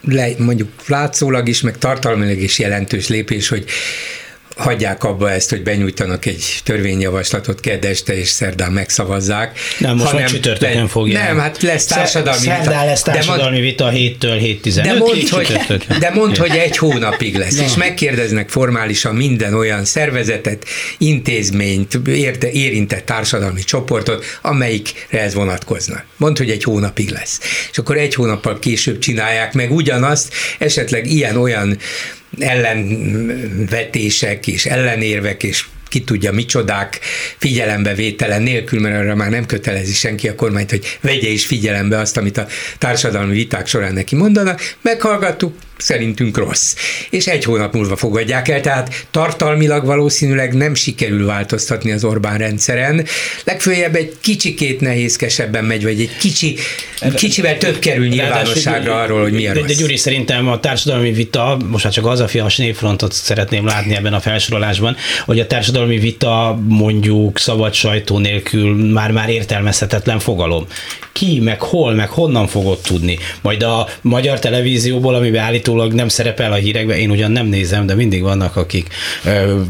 le, 0.02 0.30
mondjuk 0.38 0.70
látszólag 0.88 1.48
is, 1.48 1.62
meg 1.62 1.78
tartalmilag 1.78 2.38
is 2.38 2.60
jelentős 2.60 3.08
lépés, 3.08 3.48
hogy 3.48 3.66
hagyják 4.58 5.04
abba 5.04 5.32
ezt, 5.32 5.50
hogy 5.50 5.64
benyújtanak 5.64 6.26
egy 6.26 6.60
törvényjavaslatot 6.64 7.60
kedeste 7.60 8.18
és 8.18 8.28
szerdán 8.28 8.72
megszavazzák. 8.72 9.60
Nem, 9.80 9.96
most 9.96 10.12
hanem 10.12 10.26
csütörtökön 10.26 10.82
le, 10.82 10.88
fogják. 10.88 11.28
Nem, 11.28 11.40
hát 11.40 11.62
lesz 11.62 11.86
társadalmi 11.86 12.40
Szerdán 12.40 12.64
vita. 12.64 12.86
lesz 12.86 13.02
társadalmi 13.02 13.60
vita 13.60 13.92
7-től 13.94 14.58
7-15. 14.64 14.82
De 14.84 14.94
mondd, 14.94 15.30
hogy, 15.30 15.60
de 16.00 16.10
mond, 16.14 16.38
hogy 16.38 16.56
egy 16.56 16.78
hónapig 16.78 17.36
lesz, 17.36 17.56
Na. 17.56 17.64
és 17.64 17.76
megkérdeznek 17.76 18.50
formálisan 18.50 19.16
minden 19.16 19.54
olyan 19.54 19.86
szervezetet, 19.86 20.66
intézményt, 20.98 22.00
érte, 22.08 22.52
érintett 22.52 23.06
társadalmi 23.06 23.64
csoportot, 23.64 24.26
amelyikre 24.42 25.22
ez 25.22 25.34
vonatkozna. 25.34 26.04
Mondd, 26.18 26.38
hogy 26.38 26.50
egy 26.50 26.64
hónapig 26.64 27.10
lesz. 27.10 27.40
És 27.72 27.78
akkor 27.78 27.98
egy 27.98 28.14
hónappal 28.14 28.60
később 28.60 29.00
csinálják 29.00 29.54
meg 29.54 29.72
ugyanazt, 29.72 30.34
esetleg 30.58 31.06
ilyen-olyan 31.06 31.78
ellenvetések 32.40 34.48
és 34.48 34.66
ellenérvek 34.66 35.44
és 35.44 35.66
ki 35.90 36.04
tudja 36.04 36.32
micsodák 36.32 37.00
figyelembe 37.38 37.94
vételen 37.94 38.42
nélkül, 38.42 38.80
mert 38.80 38.96
arra 38.96 39.16
már 39.16 39.30
nem 39.30 39.46
kötelezi 39.46 39.94
senki 39.94 40.28
a 40.28 40.36
kormányt, 40.36 40.70
hogy 40.70 40.98
vegye 41.02 41.30
is 41.30 41.46
figyelembe 41.46 41.98
azt, 41.98 42.18
amit 42.18 42.38
a 42.38 42.48
társadalmi 42.78 43.34
viták 43.34 43.68
során 43.68 43.94
neki 43.94 44.16
mondanak. 44.16 44.76
Meghallgattuk, 44.82 45.56
szerintünk 45.78 46.38
rossz. 46.38 46.76
És 47.10 47.28
egy 47.28 47.44
hónap 47.44 47.74
múlva 47.74 47.96
fogadják 47.96 48.48
el, 48.48 48.62
tehát 48.62 49.08
tartalmilag 49.12 49.86
valószínűleg 49.86 50.54
nem 50.54 50.76
sikerül 50.76 51.26
változtatni 51.26 51.92
az 51.92 52.04
Orbán 52.04 52.38
rendszeren. 52.38 53.06
Legfőjebb 53.44 53.96
egy 53.96 54.16
kicsikét 54.22 54.82
nehézkesebben 54.82 55.66
megy, 55.66 55.84
vagy 55.84 56.00
egy 56.00 56.18
kicsi, 56.18 56.56
kicsivel 57.16 57.58
több 57.58 57.80
kerül 57.80 58.08
nyilvánosságra 58.08 59.02
arról, 59.02 59.22
hogy 59.22 59.34
mi 59.34 59.48
a 59.48 59.54
rossz. 59.54 59.62
De, 59.62 59.74
de 59.74 59.80
Gyuri, 59.80 59.98
szerintem 59.98 60.48
a 60.48 60.60
társadalmi 60.60 61.12
vita, 61.12 61.58
most 61.68 61.84
már 61.84 61.94
csak 61.94 62.06
az 62.06 62.20
a 62.20 62.28
fias 62.28 62.58
névfrontot 62.58 63.12
szeretném 63.12 63.66
látni 63.66 63.96
ebben 63.96 64.14
a 64.14 64.20
felsorolásban, 64.20 64.96
hogy 65.26 65.40
a 65.40 65.48
társadalmi 65.48 65.98
vita 65.98 66.60
mondjuk 66.68 67.40
szabad 67.40 67.74
sajtó 67.74 68.18
nélkül 68.18 68.92
már-már 68.94 69.30
értelmezhetetlen 69.30 70.20
fogalom. 70.20 70.66
Ki, 71.12 71.40
meg 71.40 71.62
hol, 71.62 71.94
meg 71.94 72.10
honnan 72.10 72.48
fogod 72.48 72.80
tudni? 72.80 73.18
Majd 73.42 73.64
a 73.64 73.88
magyar 74.02 74.40
televízióból, 74.40 75.16
amiben 75.16 75.44
állít 75.44 75.67
állítólag 75.68 75.94
nem 75.94 76.08
szerepel 76.08 76.52
a 76.52 76.56
hírekben, 76.56 76.98
én 76.98 77.10
ugyan 77.10 77.32
nem 77.32 77.46
nézem, 77.46 77.86
de 77.86 77.96
mindig 77.96 78.22
vannak, 78.22 78.56
akik 78.56 78.88
ö, 79.26 79.62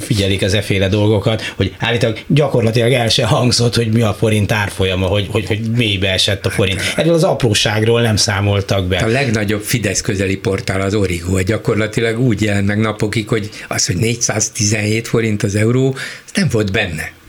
figyelik 0.00 0.42
az 0.42 0.54
eféle 0.54 0.88
dolgokat, 0.88 1.52
hogy 1.56 1.74
állítólag 1.78 2.18
gyakorlatilag 2.26 2.92
el 2.92 3.08
se 3.08 3.26
hangzott, 3.26 3.74
hogy 3.74 3.92
mi 3.92 4.00
a 4.00 4.14
forint 4.14 4.52
árfolyama, 4.52 5.06
hogy, 5.06 5.26
hogy, 5.30 5.46
hogy 5.46 5.60
mélybe 5.76 6.12
esett 6.12 6.46
a 6.46 6.50
forint. 6.50 6.80
Erről 6.96 7.14
az 7.14 7.24
apróságról 7.24 8.02
nem 8.02 8.16
számoltak 8.16 8.86
be. 8.86 8.96
A 8.96 9.06
legnagyobb 9.06 9.62
Fidesz 9.62 10.00
közeli 10.00 10.36
portál 10.36 10.80
az 10.80 10.94
Origo, 10.94 11.42
gyakorlatilag 11.42 12.18
úgy 12.18 12.42
jelent 12.42 12.66
meg 12.66 12.78
napokig, 12.78 13.28
hogy 13.28 13.50
az, 13.68 13.86
hogy 13.86 13.96
417 13.96 15.08
forint 15.08 15.42
az 15.42 15.54
euró, 15.54 15.94
ez 16.24 16.30
nem 16.34 16.48
volt 16.50 16.72
benne. 16.72 17.19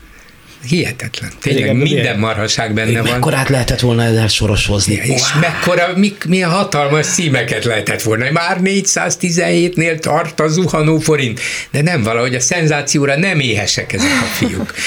Hihetetlen. 0.66 1.30
Tényleg 1.40 1.62
Igen, 1.62 1.76
minden 1.76 2.18
marhaság 2.18 2.74
benne 2.74 3.00
van. 3.00 3.10
Mekkorát 3.10 3.48
lehetett 3.48 3.80
volna 3.80 4.02
ezzel 4.02 4.28
soroshozni? 4.28 4.94
Ja, 4.94 5.02
és 5.02 5.32
wow. 5.32 5.40
mekkora, 5.40 5.92
mi, 5.96 6.16
milyen 6.26 6.50
hatalmas 6.50 7.06
szímeket 7.06 7.64
lehetett 7.64 8.02
volna. 8.02 8.30
Már 8.30 8.58
417-nél 8.64 9.98
tart 9.98 10.40
a 10.40 10.48
zuhanó 10.48 10.98
forint. 10.98 11.40
De 11.70 11.82
nem 11.82 12.02
valahogy 12.02 12.34
a 12.34 12.40
szenzációra 12.40 13.16
nem 13.16 13.40
éhesek 13.40 13.92
ezek 13.92 14.10
a 14.22 14.24
fiúk. 14.24 14.74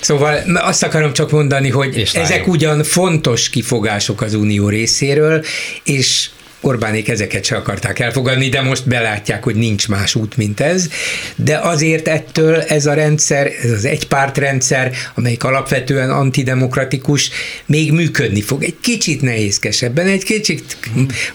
Szóval 0.00 0.38
azt 0.54 0.82
akarom 0.82 1.12
csak 1.12 1.30
mondani, 1.30 1.70
hogy 1.70 1.96
és 1.96 2.12
ezek 2.12 2.46
ugyan 2.46 2.82
fontos 2.82 3.48
kifogások 3.50 4.20
az 4.20 4.34
unió 4.34 4.68
részéről, 4.68 5.44
és 5.84 6.28
Orbánék 6.64 7.08
ezeket 7.08 7.44
se 7.44 7.56
akarták 7.56 7.98
elfogadni, 7.98 8.48
de 8.48 8.62
most 8.62 8.88
belátják, 8.88 9.44
hogy 9.44 9.54
nincs 9.54 9.88
más 9.88 10.14
út, 10.14 10.36
mint 10.36 10.60
ez. 10.60 10.88
De 11.36 11.58
azért 11.58 12.08
ettől 12.08 12.60
ez 12.60 12.86
a 12.86 12.94
rendszer, 12.94 13.52
ez 13.62 13.70
az 13.70 13.84
egypártrendszer, 13.84 14.92
amelyik 15.14 15.44
alapvetően 15.44 16.10
antidemokratikus, 16.10 17.30
még 17.66 17.92
működni 17.92 18.42
fog. 18.42 18.62
Egy 18.64 18.76
kicsit 18.80 19.22
nehézkesebben, 19.22 20.06
egy 20.06 20.24
kicsit 20.24 20.76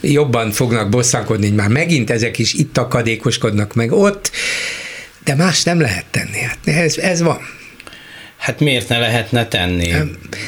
jobban 0.01 0.51
fognak 0.51 0.89
bosszankodni, 0.89 1.47
hogy 1.47 1.55
már 1.55 1.69
megint 1.69 2.09
ezek 2.09 2.37
is 2.37 2.53
itt 2.53 2.77
akadékoskodnak 2.77 3.73
meg 3.73 3.91
ott, 3.91 4.31
de 5.23 5.35
más 5.35 5.63
nem 5.63 5.79
lehet 5.79 6.05
tenni. 6.11 6.39
Hát 6.39 6.57
ez, 6.63 6.97
ez 6.97 7.21
van. 7.21 7.58
Hát 8.39 8.59
miért 8.59 8.89
ne 8.89 8.97
lehetne 8.97 9.47
tenni? 9.47 9.93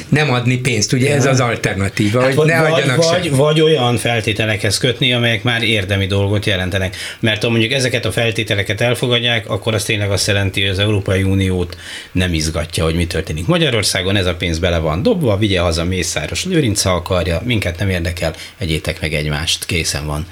Nem, 0.08 0.32
adni 0.32 0.56
pénzt, 0.56 0.92
ugye 0.92 1.08
ja. 1.08 1.14
ez 1.14 1.26
az 1.26 1.40
alternatíva, 1.40 2.20
hát 2.20 2.28
hogy 2.28 2.36
vagy, 2.36 2.46
ne 2.46 2.68
vagy, 2.68 2.94
vagy, 2.96 3.30
vagy 3.30 3.60
olyan 3.60 3.96
feltételekhez 3.96 4.78
kötni, 4.78 5.12
amelyek 5.12 5.42
már 5.42 5.62
érdemi 5.62 6.06
dolgot 6.06 6.46
jelentenek. 6.46 6.96
Mert 7.20 7.42
ha 7.42 7.50
mondjuk 7.50 7.72
ezeket 7.72 8.04
a 8.04 8.12
feltételeket 8.12 8.80
elfogadják, 8.80 9.50
akkor 9.50 9.74
az 9.74 9.84
tényleg 9.84 10.10
azt 10.10 10.26
jelenti, 10.26 10.60
hogy 10.60 10.70
az 10.70 10.78
Európai 10.78 11.22
Uniót 11.22 11.76
nem 12.12 12.34
izgatja, 12.34 12.84
hogy 12.84 12.94
mi 12.94 13.06
történik. 13.06 13.46
Magyarországon 13.46 14.16
ez 14.16 14.26
a 14.26 14.34
pénz 14.34 14.58
bele 14.58 14.78
van 14.78 15.02
dobva, 15.02 15.36
vigye 15.36 15.60
haza 15.60 15.84
Mészáros 15.84 16.44
Lőrinc, 16.44 16.82
ha 16.82 16.90
akarja, 16.90 17.42
minket 17.44 17.78
nem 17.78 17.88
érdekel, 17.88 18.34
egyétek 18.58 19.00
meg 19.00 19.12
egymást, 19.12 19.64
készen 19.64 20.06
van. 20.06 20.26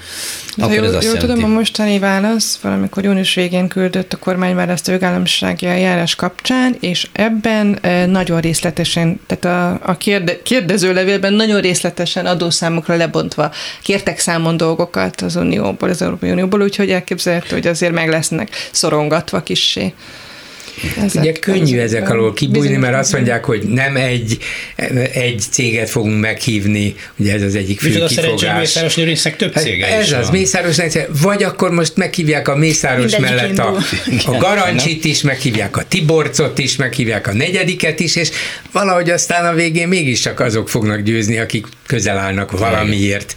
Akkor 0.57 0.75
jó, 0.75 0.83
ez 0.83 0.93
azt 0.93 1.03
jó 1.03 1.13
jelenti. 1.13 1.33
tudom, 1.33 1.51
a 1.51 1.53
mostani 1.53 1.99
válasz 1.99 2.59
valamikor 2.61 3.03
június 3.03 3.33
végén 3.33 3.67
küldött 3.67 4.13
a 4.13 4.17
kormányválasztó 4.17 4.91
jogállamisági 4.91 5.65
eljárás 5.65 6.15
kapcsán, 6.15 6.75
és 6.79 7.07
ebben 7.11 7.50
levélben 7.51 8.09
nagyon 8.09 8.39
részletesen, 8.39 9.19
tehát 9.27 9.45
a, 9.45 9.89
a 9.91 9.97
kérde, 9.97 10.41
kérdezőlevélben 10.41 11.33
nagyon 11.33 11.61
részletesen 11.61 12.25
adószámokra 12.25 12.95
lebontva 12.95 13.51
kértek 13.81 14.19
számon 14.19 14.57
dolgokat 14.57 15.21
az 15.21 15.35
Unióból, 15.35 15.89
az 15.89 16.01
Európai 16.01 16.31
Unióból, 16.31 16.61
úgyhogy 16.61 16.89
elképzelhető, 16.89 17.55
hogy 17.55 17.67
azért 17.67 17.93
meg 17.93 18.09
lesznek 18.09 18.49
szorongatva 18.71 19.41
kissé. 19.43 19.93
Ezek, 20.97 21.21
Ugye 21.21 21.31
könnyű 21.31 21.79
ezek 21.79 22.09
alól 22.09 22.33
kibújni, 22.33 22.75
mert 22.75 22.95
azt 22.95 23.13
mondják, 23.13 23.45
hogy 23.45 23.63
nem 23.63 23.95
egy, 23.95 24.37
egy 25.13 25.43
céget 25.51 25.89
fogunk 25.89 26.19
meghívni, 26.19 26.95
ugye 27.15 27.33
ez 27.33 27.41
az 27.41 27.55
egyik 27.55 27.79
fő 27.79 27.89
Micsoda 27.89 28.07
kifogás. 28.07 28.57
Mészáros 28.57 28.95
Lőrincnek 28.95 29.35
több 29.35 29.53
hát 29.53 29.63
cége 29.63 29.87
Ez 29.87 30.05
is 30.05 30.11
az, 30.11 30.23
van. 30.23 30.31
Mészáros 30.31 30.77
vagy 31.21 31.43
akkor 31.43 31.71
most 31.71 31.95
meghívják 31.95 32.47
a 32.47 32.55
Mészáros 32.55 33.11
Mindegyik 33.11 33.35
mellett 33.35 33.57
a, 33.57 33.77
a 34.25 34.37
Garancsit 34.37 35.05
is, 35.05 35.21
meghívják 35.21 35.77
a 35.77 35.83
Tiborcot 35.87 36.59
is, 36.59 36.75
meghívják 36.75 37.27
a 37.27 37.33
negyediket 37.33 37.99
is, 37.99 38.15
és 38.15 38.29
valahogy 38.71 39.09
aztán 39.09 39.45
a 39.45 39.53
végén 39.53 39.87
mégiscsak 39.87 40.39
azok 40.39 40.69
fognak 40.69 40.99
győzni, 40.99 41.37
akik 41.37 41.65
közel 41.85 42.17
állnak 42.17 42.51
valamiért 42.51 43.35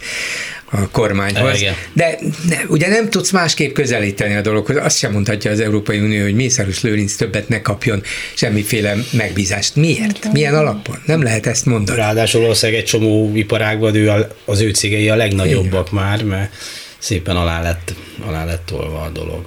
a 0.71 0.89
kormányhoz. 0.89 1.61
Igen. 1.61 1.73
De 1.93 2.19
ne, 2.49 2.57
ugye 2.67 2.87
nem 2.87 3.09
tudsz 3.09 3.31
másképp 3.31 3.73
közelíteni 3.73 4.35
a 4.35 4.41
dologhoz. 4.41 4.75
Azt 4.77 4.97
sem 4.97 5.11
mondhatja 5.11 5.51
az 5.51 5.59
Európai 5.59 5.99
Unió, 5.99 6.23
hogy 6.23 6.35
Mészáros 6.35 6.81
Lőrinc 6.81 7.15
többet 7.15 7.49
ne 7.49 7.61
kapjon 7.61 8.03
semmiféle 8.33 8.95
megbízást. 9.11 9.75
Miért? 9.75 10.17
Igen. 10.17 10.31
Milyen 10.31 10.55
alapon? 10.55 11.01
Nem 11.05 11.23
lehet 11.23 11.45
ezt 11.45 11.65
mondani. 11.65 11.97
Ráadásul 11.97 12.41
valószínűleg 12.41 12.81
egy 12.81 12.87
csomó 12.87 13.31
iparágban 13.35 13.95
ő 13.95 14.27
az 14.45 14.61
ő 14.61 14.69
cégei 14.69 15.09
a 15.09 15.15
legnagyobbak 15.15 15.87
Igen. 15.91 16.03
már, 16.03 16.23
mert 16.23 16.53
szépen 16.97 17.35
alá 17.35 17.61
lett, 17.61 17.93
alá 18.27 18.45
lett 18.45 18.65
tolva 18.65 19.01
a 19.01 19.09
dolog. 19.09 19.45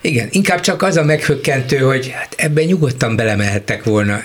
Igen, 0.00 0.28
inkább 0.30 0.60
csak 0.60 0.82
az 0.82 0.96
a 0.96 1.04
meghökkentő, 1.04 1.76
hogy 1.76 2.08
hát 2.08 2.34
ebben 2.36 2.64
nyugodtan 2.64 3.16
belemehettek 3.16 3.84
volna 3.84 4.22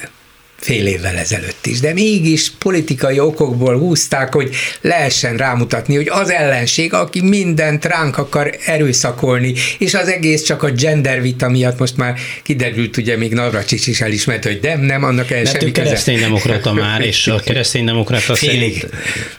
fél 0.59 0.87
évvel 0.87 1.15
ezelőtt 1.17 1.65
is, 1.65 1.79
de 1.79 1.93
mégis 1.93 2.51
politikai 2.57 3.19
okokból 3.19 3.77
húzták, 3.77 4.33
hogy 4.33 4.55
lehessen 4.81 5.37
rámutatni, 5.37 5.95
hogy 5.95 6.09
az 6.09 6.29
ellenség, 6.29 6.93
aki 6.93 7.21
mindent 7.21 7.85
ránk 7.85 8.17
akar 8.17 8.55
erőszakolni, 8.65 9.53
és 9.77 9.93
az 9.93 10.07
egész 10.07 10.43
csak 10.43 10.63
a 10.63 10.71
gender 10.71 11.21
vita 11.21 11.49
miatt 11.49 11.79
most 11.79 11.97
már 11.97 12.19
kiderült, 12.43 12.97
ugye 12.97 13.17
még 13.17 13.33
Navracsics 13.33 13.87
is 13.87 14.01
elismert, 14.01 14.43
hogy 14.43 14.59
nem, 14.61 14.81
nem, 14.81 15.03
annak 15.03 15.31
el 15.31 15.45
semmi 15.45 15.71
kereszténydemokrata 15.71 16.73
már, 16.73 17.01
és 17.01 17.27
a 17.27 17.39
kereszténydemokrata 17.39 18.35
szerint... 18.35 18.87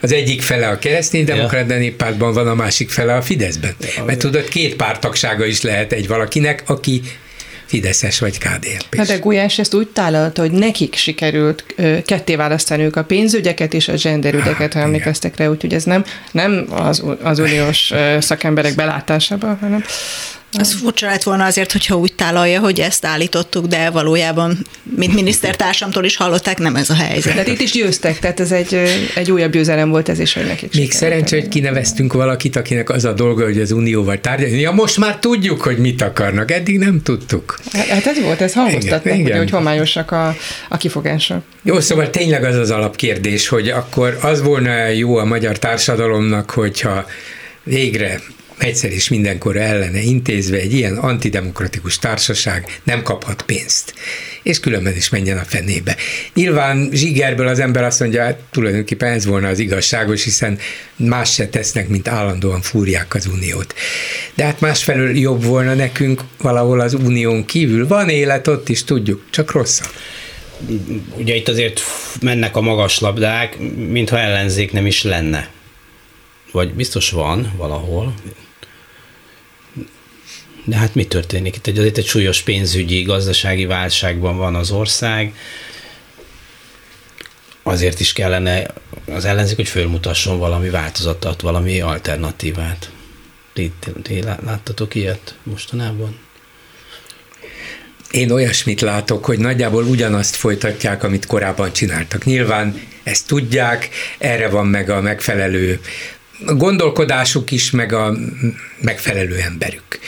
Az 0.01 0.11
egyik 0.11 0.41
fele 0.41 0.67
a 0.67 0.79
kereszténydemokrata 0.79 1.73
ja. 1.73 1.79
néppártban 1.79 2.33
van, 2.33 2.47
a 2.47 2.55
másik 2.55 2.89
fele 2.89 3.15
a 3.15 3.21
Fideszben. 3.21 3.75
Mert 4.05 4.19
tudod, 4.19 4.47
két 4.47 4.75
pártagsága 4.75 5.45
is 5.45 5.61
lehet 5.61 5.93
egy 5.93 6.07
valakinek, 6.07 6.63
aki 6.65 7.01
Fideszes 7.69 8.19
vagy 8.19 8.37
KDNP. 8.37 8.95
Na 8.95 9.03
de 9.03 9.17
Gulyás 9.17 9.59
ezt 9.59 9.73
úgy 9.73 9.87
tálalta, 9.87 10.41
hogy 10.41 10.51
nekik 10.51 10.95
sikerült 10.95 11.65
ketté 12.05 12.35
választaniuk 12.35 12.95
a 12.95 13.03
pénzügyeket 13.03 13.73
és 13.73 13.87
a 13.87 13.93
genderügyeket, 14.03 14.73
ha 14.73 14.79
emlékeztek 14.79 15.37
rá, 15.37 15.47
úgyhogy 15.47 15.73
ez 15.73 15.83
nem, 15.83 16.03
nem 16.31 16.65
az, 16.69 17.03
az 17.21 17.39
uniós 17.39 17.93
szakemberek 18.19 18.75
belátásában, 18.75 19.57
hanem 19.61 19.83
az 20.51 20.73
furcsa 20.73 21.05
lett 21.05 21.23
volna 21.23 21.45
azért, 21.45 21.71
hogyha 21.71 21.97
úgy 21.97 22.13
tálalja, 22.13 22.59
hogy 22.59 22.79
ezt 22.79 23.05
állítottuk, 23.05 23.65
de 23.65 23.89
valójában, 23.89 24.57
mint 24.83 25.13
minisztertársamtól 25.13 26.03
is 26.03 26.15
hallották, 26.15 26.57
nem 26.57 26.75
ez 26.75 26.89
a 26.89 26.93
helyzet. 26.93 27.31
Tehát 27.31 27.47
itt 27.47 27.59
is 27.59 27.71
győztek, 27.71 28.19
tehát 28.19 28.39
ez 28.39 28.51
egy, 28.51 28.73
egy 29.15 29.31
újabb 29.31 29.51
győzelem 29.51 29.89
volt 29.89 30.09
ez 30.09 30.19
is, 30.19 30.33
hogy 30.33 30.45
nekik 30.45 30.75
Még 30.75 30.91
szerencsé, 30.91 31.39
hogy 31.39 31.47
kineveztünk 31.47 32.13
valakit, 32.13 32.55
akinek 32.55 32.89
az 32.89 33.05
a 33.05 33.13
dolga, 33.13 33.43
hogy 33.43 33.59
az 33.59 33.71
Unióval 33.71 34.19
tárgyalni. 34.21 34.59
Ja, 34.59 34.71
most 34.71 34.97
már 34.97 35.17
tudjuk, 35.17 35.61
hogy 35.61 35.77
mit 35.77 36.01
akarnak, 36.01 36.51
eddig 36.51 36.77
nem 36.77 37.01
tudtuk. 37.03 37.59
Hát 37.71 38.05
ez 38.05 38.21
volt, 38.21 38.41
ez 38.41 38.53
hangoztatnak, 38.53 39.13
igen, 39.13 39.25
ugye, 39.25 39.37
hogy 39.37 39.49
homályosak 39.49 40.11
a, 40.11 40.35
a 40.69 40.77
kifogások. 40.77 41.41
Jó, 41.63 41.79
szóval 41.79 42.09
tényleg 42.09 42.43
az 42.43 42.55
az 42.55 42.71
alapkérdés, 42.71 43.47
hogy 43.47 43.69
akkor 43.69 44.17
az 44.21 44.41
volna 44.41 44.87
jó 44.87 45.15
a 45.15 45.25
magyar 45.25 45.59
társadalomnak, 45.59 46.49
hogyha 46.49 47.05
végre 47.63 48.21
egyszer 48.59 48.91
és 48.91 49.09
mindenkor 49.09 49.57
ellene 49.57 50.01
intézve 50.01 50.57
egy 50.57 50.73
ilyen 50.73 50.97
antidemokratikus 50.97 51.99
társaság 51.99 52.79
nem 52.83 53.03
kaphat 53.03 53.41
pénzt. 53.41 53.93
És 54.43 54.59
különben 54.59 54.95
is 54.95 55.09
menjen 55.09 55.37
a 55.37 55.43
fenébe. 55.43 55.95
Nyilván 56.33 56.89
zsigerből 56.93 57.47
az 57.47 57.59
ember 57.59 57.83
azt 57.83 57.99
mondja, 57.99 58.23
hát 58.23 58.39
tulajdonképpen 58.51 59.11
ez 59.11 59.25
volna 59.25 59.47
az 59.47 59.59
igazságos, 59.59 60.23
hiszen 60.23 60.57
más 60.95 61.33
se 61.33 61.47
tesznek, 61.47 61.87
mint 61.87 62.07
állandóan 62.07 62.61
fúrják 62.61 63.13
az 63.13 63.25
uniót. 63.25 63.73
De 64.35 64.43
hát 64.43 64.59
másfelől 64.59 65.17
jobb 65.17 65.43
volna 65.43 65.73
nekünk 65.73 66.21
valahol 66.37 66.79
az 66.79 66.93
unión 66.93 67.45
kívül. 67.45 67.87
Van 67.87 68.09
élet, 68.09 68.47
ott 68.47 68.69
is 68.69 68.83
tudjuk, 68.83 69.23
csak 69.29 69.51
rosszabb 69.51 69.89
ugye 71.17 71.35
itt 71.35 71.47
azért 71.47 71.81
mennek 72.21 72.55
a 72.55 72.61
magas 72.61 72.99
labdák, 72.99 73.57
mintha 73.75 74.17
ellenzék 74.17 74.71
nem 74.71 74.85
is 74.85 75.03
lenne. 75.03 75.49
Vagy 76.51 76.73
biztos 76.73 77.11
van 77.11 77.53
valahol, 77.57 78.13
de 80.65 80.75
hát 80.75 80.95
mi 80.95 81.05
történik? 81.05 81.55
Itt 81.55 81.67
egy, 81.67 81.77
azért 81.77 81.97
egy 81.97 82.05
súlyos 82.05 82.41
pénzügyi, 82.41 83.01
gazdasági 83.01 83.65
válságban 83.65 84.37
van 84.37 84.55
az 84.55 84.71
ország. 84.71 85.33
Azért 87.63 87.99
is 87.99 88.13
kellene 88.13 88.73
az 89.13 89.25
ellenzék, 89.25 89.55
hogy 89.55 89.67
fölmutasson 89.67 90.37
valami 90.37 90.69
változatot, 90.69 91.41
valami 91.41 91.81
alternatívát. 91.81 92.91
Ti, 93.53 93.71
ti 94.01 94.21
láttatok 94.21 94.95
ilyet 94.95 95.35
mostanában? 95.43 96.19
Én 98.11 98.31
olyasmit 98.31 98.81
látok, 98.81 99.25
hogy 99.25 99.39
nagyjából 99.39 99.83
ugyanazt 99.83 100.35
folytatják, 100.35 101.03
amit 101.03 101.25
korábban 101.25 101.73
csináltak. 101.73 102.25
Nyilván 102.25 102.81
ezt 103.03 103.27
tudják, 103.27 103.89
erre 104.17 104.49
van 104.49 104.67
meg 104.67 104.89
a 104.89 105.01
megfelelő 105.01 105.79
gondolkodásuk 106.45 107.51
is, 107.51 107.71
meg 107.71 107.93
a 107.93 108.17
megfelelő 108.81 109.37
emberük 109.37 109.99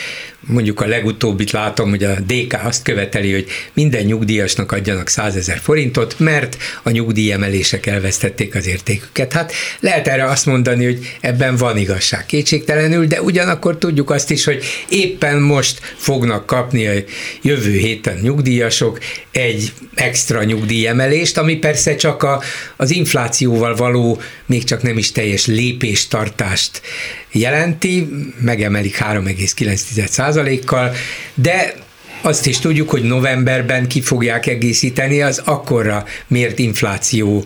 mondjuk 0.47 0.81
a 0.81 0.87
legutóbbit 0.87 1.51
látom, 1.51 1.89
hogy 1.89 2.03
a 2.03 2.19
DK 2.19 2.57
azt 2.63 2.83
követeli, 2.83 3.31
hogy 3.31 3.47
minden 3.73 4.03
nyugdíjasnak 4.03 4.71
adjanak 4.71 5.07
100 5.07 5.35
ezer 5.35 5.57
forintot, 5.57 6.15
mert 6.17 6.57
a 6.83 6.89
nyugdíjemelések 6.89 7.85
elvesztették 7.85 8.55
az 8.55 8.67
értéküket. 8.67 9.33
Hát 9.33 9.53
lehet 9.79 10.07
erre 10.07 10.25
azt 10.25 10.45
mondani, 10.45 10.85
hogy 10.85 11.17
ebben 11.21 11.55
van 11.55 11.77
igazság 11.77 12.25
kétségtelenül, 12.25 13.07
de 13.07 13.21
ugyanakkor 13.21 13.77
tudjuk 13.77 14.09
azt 14.09 14.31
is, 14.31 14.43
hogy 14.43 14.63
éppen 14.89 15.41
most 15.41 15.79
fognak 15.97 16.45
kapni 16.45 16.87
a 16.87 16.93
jövő 17.41 17.77
héten 17.77 18.17
nyugdíjasok 18.21 18.99
egy 19.31 19.73
extra 19.95 20.43
nyugdíjemelést, 20.43 21.37
ami 21.37 21.55
persze 21.55 21.95
csak 21.95 22.23
a, 22.23 22.41
az 22.75 22.91
inflációval 22.91 23.75
való, 23.75 24.21
még 24.45 24.63
csak 24.63 24.81
nem 24.81 24.97
is 24.97 25.11
teljes 25.11 25.45
lépéstartást 25.45 26.81
jelenti, 27.31 28.09
megemelik 28.39 28.97
3,9%-kal, 28.97 30.91
de 31.33 31.73
azt 32.21 32.45
is 32.45 32.59
tudjuk, 32.59 32.89
hogy 32.89 33.03
novemberben 33.03 33.87
ki 33.87 34.01
fogják 34.01 34.47
egészíteni 34.47 35.21
az 35.21 35.41
akkora 35.45 36.05
mért 36.27 36.59
infláció 36.59 37.45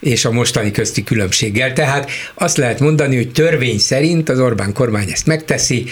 és 0.00 0.24
a 0.24 0.32
mostani 0.32 0.70
közti 0.70 1.02
különbséggel. 1.04 1.72
Tehát 1.72 2.10
azt 2.34 2.56
lehet 2.56 2.80
mondani, 2.80 3.16
hogy 3.16 3.32
törvény 3.32 3.78
szerint 3.78 4.28
az 4.28 4.40
Orbán 4.40 4.72
kormány 4.72 5.10
ezt 5.10 5.26
megteszi, 5.26 5.84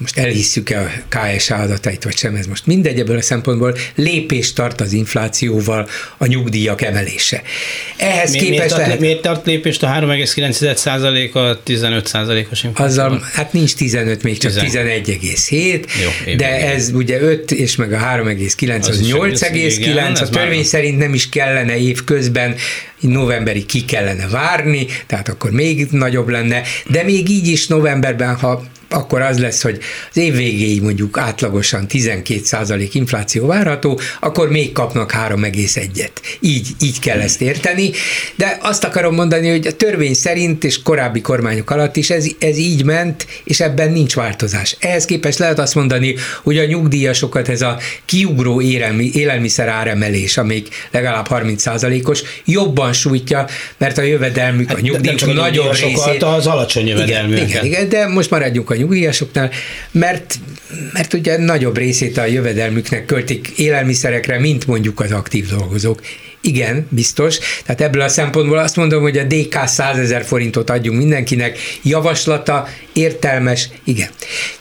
most 0.00 0.18
elhisszük-e 0.18 0.80
a 0.80 0.90
KSA 1.08 1.54
adatait, 1.54 2.04
vagy 2.04 2.16
sem, 2.16 2.34
ez 2.34 2.46
most 2.46 2.66
mindegy 2.66 2.98
ebből 2.98 3.16
a 3.16 3.22
szempontból, 3.22 3.76
lépést 3.94 4.54
tart 4.54 4.80
az 4.80 4.92
inflációval 4.92 5.88
a 6.18 6.26
nyugdíjak 6.26 6.82
emelése. 6.82 7.42
Ehhez 7.96 8.32
mi, 8.32 8.38
képest 8.38 8.56
miért, 8.58 8.68
tart, 8.68 8.82
lehet, 8.82 9.00
miért 9.00 9.22
tart 9.22 9.46
lépést 9.46 9.82
a 9.82 9.86
3,9% 9.86 11.32
a 11.32 11.62
15%-os 11.66 12.62
infláció? 12.62 12.84
Azzal, 12.84 13.28
hát 13.32 13.52
nincs 13.52 13.74
15, 13.74 14.22
még 14.22 14.38
csak 14.38 14.52
11,7, 14.52 16.36
de 16.36 16.72
ez 16.72 16.90
ugye 16.94 17.20
5 17.20 17.50
és 17.50 17.76
meg 17.76 17.92
a 17.92 17.98
3,9 17.98 18.80
az, 18.80 18.88
az 18.88 19.00
8,9, 19.02 20.20
a 20.20 20.28
törvény 20.28 20.64
szerint 20.64 20.98
nem 20.98 21.14
is 21.14 21.28
kellene 21.28 21.78
év 21.78 22.04
közben 22.04 22.54
novemberi 23.00 23.66
ki 23.66 23.84
kellene 23.84 24.28
várni, 24.28 24.86
tehát 25.06 25.28
akkor 25.28 25.50
még 25.50 25.86
nagyobb 25.90 26.28
lenne, 26.28 26.62
de 26.86 27.02
még 27.02 27.28
így 27.28 27.46
is 27.46 27.66
novemberben, 27.66 28.34
ha 28.34 28.62
akkor 28.90 29.20
az 29.20 29.38
lesz, 29.38 29.62
hogy 29.62 29.78
az 30.10 30.16
év 30.16 30.36
végéig 30.36 30.82
mondjuk 30.82 31.18
átlagosan 31.18 31.86
12% 31.88 32.88
infláció 32.92 33.46
várható, 33.46 34.00
akkor 34.20 34.50
még 34.50 34.72
kapnak 34.72 35.12
3,1-et. 35.12 36.10
Így, 36.40 36.68
így 36.82 36.98
kell 36.98 37.20
ezt 37.20 37.40
érteni, 37.40 37.90
de 38.36 38.58
azt 38.62 38.84
akarom 38.84 39.14
mondani, 39.14 39.48
hogy 39.48 39.66
a 39.66 39.72
törvény 39.72 40.14
szerint 40.14 40.64
és 40.64 40.82
korábbi 40.82 41.20
kormányok 41.20 41.70
alatt 41.70 41.96
is 41.96 42.10
ez, 42.10 42.26
ez 42.38 42.58
így 42.58 42.84
ment, 42.84 43.26
és 43.44 43.60
ebben 43.60 43.92
nincs 43.92 44.14
változás. 44.14 44.76
Ehhez 44.80 45.04
képest 45.04 45.38
lehet 45.38 45.58
azt 45.58 45.74
mondani, 45.74 46.14
hogy 46.42 46.58
a 46.58 46.64
nyugdíjasokat 46.64 47.48
ez 47.48 47.62
a 47.62 47.78
kiugró 48.04 48.60
élelmi, 48.60 49.10
élelmiszer 49.14 49.68
áremelés, 49.68 50.36
amíg 50.36 50.68
legalább 50.90 51.26
30%-os, 51.30 52.22
jobban 52.44 52.92
sújtja, 52.92 53.46
mert 53.78 53.98
a 53.98 54.02
jövedelmük, 54.02 54.68
hát, 54.68 54.76
a 54.76 54.80
nyugdíjak 54.80 55.34
nagyobb 55.34 55.72
részét... 55.72 56.22
az 56.22 56.46
alacsony 56.46 56.86
jövedelműeket. 56.86 57.48
Igen, 57.48 57.64
igen, 57.64 57.86
igen, 57.86 57.88
de 57.88 58.06
most 58.06 58.30
maradjunk 58.30 58.70
a 58.70 58.74
nyugdíjasoknál, 58.80 59.50
mert, 59.90 60.38
mert 60.92 61.14
ugye 61.14 61.38
nagyobb 61.38 61.76
részét 61.76 62.18
a 62.18 62.24
jövedelmüknek 62.24 63.04
költik 63.04 63.48
élelmiszerekre, 63.48 64.38
mint 64.38 64.66
mondjuk 64.66 65.00
az 65.00 65.12
aktív 65.12 65.48
dolgozók. 65.48 66.00
Igen, 66.42 66.86
biztos. 66.88 67.38
Tehát 67.64 67.80
ebből 67.80 68.02
a 68.02 68.08
szempontból 68.08 68.58
azt 68.58 68.76
mondom, 68.76 69.02
hogy 69.02 69.18
a 69.18 69.24
DK 69.24 69.66
100 69.66 69.98
ezer 69.98 70.24
forintot 70.24 70.70
adjunk 70.70 70.98
mindenkinek. 70.98 71.58
Javaslata 71.82 72.68
értelmes, 73.00 73.68
igen. 73.84 74.08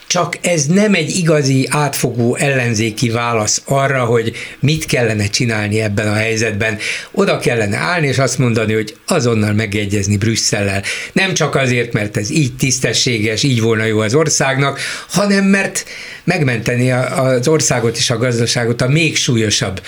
Csak 0.08 0.38
ez 0.42 0.66
nem 0.66 0.94
egy 0.94 1.16
igazi 1.16 1.68
átfogó 1.72 2.36
ellenzéki 2.36 3.10
válasz 3.10 3.62
arra, 3.66 4.06
hogy 4.06 4.32
mit 4.60 4.86
kellene 4.86 5.28
csinálni 5.28 5.82
ebben 5.82 6.08
a 6.08 6.14
helyzetben. 6.14 6.78
Oda 7.12 7.40
kellene 7.40 7.78
állni 7.78 8.08
és 8.08 8.18
azt 8.18 8.38
mondani, 8.38 8.74
hogy 8.74 8.96
azonnal 9.08 9.54
megegyezni 9.54 10.18
Brüsszellel. 10.18 10.84
Nem 11.12 11.34
csak 11.34 11.56
azért, 11.56 11.94
mert 11.94 12.18
ez 12.18 12.30
így 12.30 12.56
tisztességes, 12.56 13.44
így 13.44 13.62
volna 13.62 13.84
jó 13.84 14.00
az 14.00 14.14
országnak, 14.14 14.80
hanem 15.10 15.46
mert 15.46 15.86
megmenteni 16.24 16.92
az 16.92 17.48
országot 17.48 17.98
és 17.98 18.10
a 18.10 18.18
gazdaságot 18.18 18.82
a 18.82 18.88
még 18.88 19.16
súlyosabb 19.16 19.82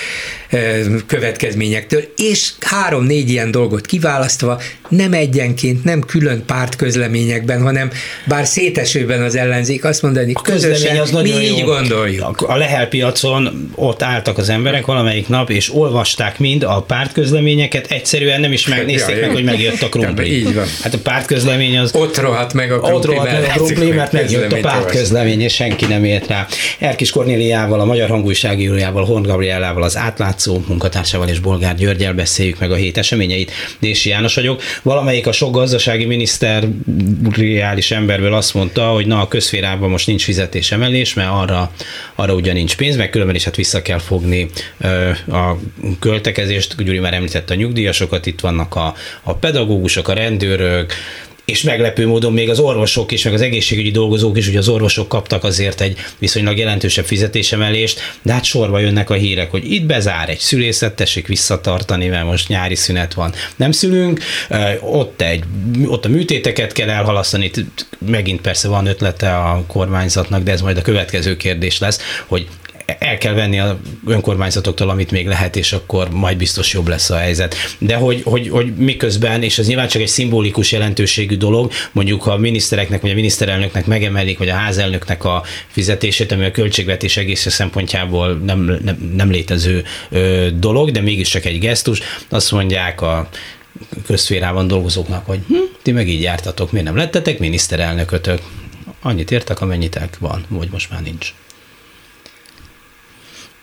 következményektől, 1.08 2.04
és 2.18 2.52
három-négy 2.60 3.30
ilyen 3.30 3.52
dolgot 3.52 3.86
kiválasztva, 3.86 4.62
nem 4.90 5.14
egyenként, 5.14 5.84
nem 5.84 6.02
külön 6.02 6.46
pártközleményekben, 6.46 7.62
hanem 7.62 7.92
bár 8.28 8.41
szétesőben 8.46 9.22
az 9.22 9.36
ellenzék 9.36 9.86
azt 9.86 10.02
mondani, 10.02 10.32
a 10.34 10.42
közösen, 10.42 10.98
az 10.98 11.10
nagyon 11.10 11.38
mi 11.38 11.46
jó. 11.46 11.56
így 11.56 11.64
gondoljuk. 11.64 12.42
A 12.42 12.56
Lehel 12.56 12.88
piacon 12.88 13.72
ott 13.76 14.02
álltak 14.02 14.38
az 14.38 14.50
emberek 14.50 14.86
valamelyik 14.86 15.28
nap, 15.28 15.50
és 15.50 15.74
olvasták 15.74 16.40
mind 16.40 16.64
a 16.64 16.82
pártközleményeket, 16.88 17.92
egyszerűen 17.92 18.40
nem 18.40 18.52
is 18.52 18.68
megnézték 18.68 19.16
ja, 19.16 19.22
meg, 19.22 19.32
hogy 19.32 19.44
megjött 19.44 19.82
a 19.82 19.90
krumpli. 20.00 20.38
Így 20.38 20.56
van. 20.56 20.66
Hát 20.82 20.94
a 20.94 20.98
pártközlemény 21.04 21.78
az... 21.78 21.96
Ott 21.96 22.18
rohadt 22.18 22.54
meg 22.54 22.72
a 22.72 22.80
krumpli, 22.80 22.96
ott 22.96 23.06
rohadt 23.06 23.32
meg 23.32 23.44
a 23.44 23.54
krumpli 23.54 23.92
mert 23.92 24.12
megjött 24.12 24.52
a 24.52 24.60
pártközlemény, 24.60 25.42
és 25.42 25.54
senki 25.54 25.86
nem 25.86 26.04
ért 26.04 26.28
rá. 26.28 26.48
Erkis 26.80 27.10
Kornéliával, 27.10 27.80
a 27.80 27.86
Magyar 27.86 28.10
Hangújságírójával, 28.10 29.06
Horn 29.06 29.24
Gabriellával, 29.24 29.84
az 29.84 29.98
átlátszó 29.98 30.64
munkatársával 30.68 31.28
és 31.28 31.40
Bolgár 31.40 31.76
Györgyel 31.76 32.14
beszéljük 32.14 32.60
meg 32.60 32.72
a 32.72 32.76
hét 32.76 32.98
eseményeit. 32.98 33.52
Dési 33.80 34.10
János 34.10 34.36
vagyok. 34.36 34.62
Valamelyik 34.82 35.28
a 35.28 35.32
sok 35.32 35.54
gazdasági 35.54 36.06
miniszter 36.06 36.68
reális 37.36 37.92
emberből 38.22 38.34
azt 38.34 38.54
mondta, 38.54 38.88
hogy 38.88 39.08
na 39.08 39.22
a 39.22 39.28
közférában 39.28 39.90
most 39.90 40.08
nincs 40.08 40.24
fizetésemelés, 40.24 41.14
mert 41.14 41.30
arra, 41.32 41.72
arra 42.16 42.34
ugye 42.34 42.54
nincs 42.54 42.76
pénz, 42.76 42.96
meg 42.96 43.10
különben 43.10 43.36
is 43.36 43.44
hát 43.44 43.56
vissza 43.56 43.82
kell 43.82 44.00
fogni 44.00 44.50
a 45.28 45.56
költekezést. 46.00 46.84
Gyuri 46.84 47.00
már 47.00 47.14
említette 47.14 47.54
a 47.54 47.58
nyugdíjasokat, 47.58 48.26
itt 48.26 48.40
vannak 48.40 48.76
a, 48.76 48.94
a 49.24 49.34
pedagógusok, 49.34 50.08
a 50.08 50.14
rendőrök, 50.14 50.94
és 51.46 51.62
meglepő 51.62 52.08
módon 52.08 52.34
még 52.34 52.50
az 52.50 52.60
orvosok 52.60 53.12
is, 53.12 53.24
meg 53.24 53.34
az 53.34 53.42
egészségügyi 53.42 53.92
dolgozók 53.92 54.38
is, 54.38 54.48
ugye 54.48 54.58
az 54.58 54.68
orvosok 54.68 55.08
kaptak 55.08 55.44
azért 55.44 55.82
egy 55.82 55.98
viszonylag 56.20 56.58
jelentősebb 56.58 57.06
fizetésemelést, 57.06 58.00
de 58.22 58.34
hát 58.34 58.44
sorba 58.44 58.80
jönnek 58.80 59.10
a 59.10 59.14
hírek, 59.14 59.52
hogy 59.52 59.72
itt 59.72 59.86
bezár 59.86 60.30
egy 60.30 60.40
szülészet, 60.40 60.96
tessék 60.96 61.28
visszatartani, 61.28 62.08
mert 62.08 62.26
most 62.26 62.48
nyári 62.48 62.76
szünet 62.76 63.14
van. 63.14 63.34
Nem 63.56 63.72
szülünk, 63.72 64.20
ott, 64.82 65.22
egy, 65.22 65.44
ott 65.86 66.06
a 66.06 66.10
műtéteket 66.10 66.72
kell 66.72 66.90
elhalasztani, 66.90 67.52
megint 68.06 68.42
persze 68.42 68.68
van 68.68 68.86
ötlete 68.86 69.38
a 69.38 69.64
kormányzatnak, 69.68 70.44
de 70.44 70.52
ez 70.52 70.62
majd 70.62 70.78
a 70.78 70.82
következő 70.82 71.38
kérdés 71.38 71.80
lesz, 71.80 72.00
hogy 72.26 72.48
el 73.00 73.18
kell 73.18 73.34
venni 73.34 73.60
a 73.60 73.80
önkormányzatoktól, 74.08 74.90
amit 74.90 75.12
még 75.12 75.28
lehet, 75.28 75.56
és 75.56 75.74
akkor 75.74 76.10
majd 76.10 76.38
biztos 76.38 76.74
jobb 76.74 76.88
lesz 76.88 77.10
a 77.10 77.18
helyzet. 77.18 77.56
De 77.78 77.96
hogy, 77.96 78.22
hogy, 78.24 78.50
hogy 78.50 78.76
miközben, 78.76 79.44
és 79.44 79.58
ez 79.58 79.68
nyilván 79.68 79.88
csak 79.88 80.02
egy 80.02 80.08
szimbolikus 80.08 80.72
jelentőségű 80.72 81.38
dolog, 81.38 81.72
mondjuk 81.92 82.26
a 82.26 82.38
minisztereknek, 82.38 83.02
vagy 83.02 83.12
a 83.12 83.16
miniszterelnöknek 83.16 83.86
megemelik, 83.86 84.38
vagy 84.38 84.50
a 84.50 84.54
házelnöknek 84.54 85.24
a 85.24 85.44
fizetését, 85.68 86.32
ami 86.32 86.46
a 86.46 86.52
költségvetés 86.52 87.18
egész 87.18 87.50
szempontjából 87.50 88.34
nem, 88.34 88.80
nem, 88.84 89.14
nem 89.16 89.32
létező 89.32 89.84
ö, 90.10 90.48
dolog, 90.56 90.92
de 90.92 91.02
mégis 91.02 91.30
csak 91.30 91.46
egy 91.46 91.60
gesztus. 91.60 92.02
Azt 92.30 92.52
mondják 92.52 93.02
a 93.02 93.30
közférában 94.06 94.68
dolgozóknak, 94.68 95.26
hogy 95.26 95.40
hm, 95.48 95.56
ti 95.82 95.92
meg 95.92 96.08
így 96.08 96.22
jártatok, 96.22 96.72
miért 96.72 96.88
nem 96.88 96.96
lettetek 96.96 97.40
miniszterelnökötök? 97.40 98.42
Annyit 99.02 99.32
értek, 99.32 99.62
amennyitek 99.62 100.18
van, 100.20 100.46
vagy 100.48 100.70
most 100.72 100.90
már 100.90 101.02
nincs. 101.02 101.34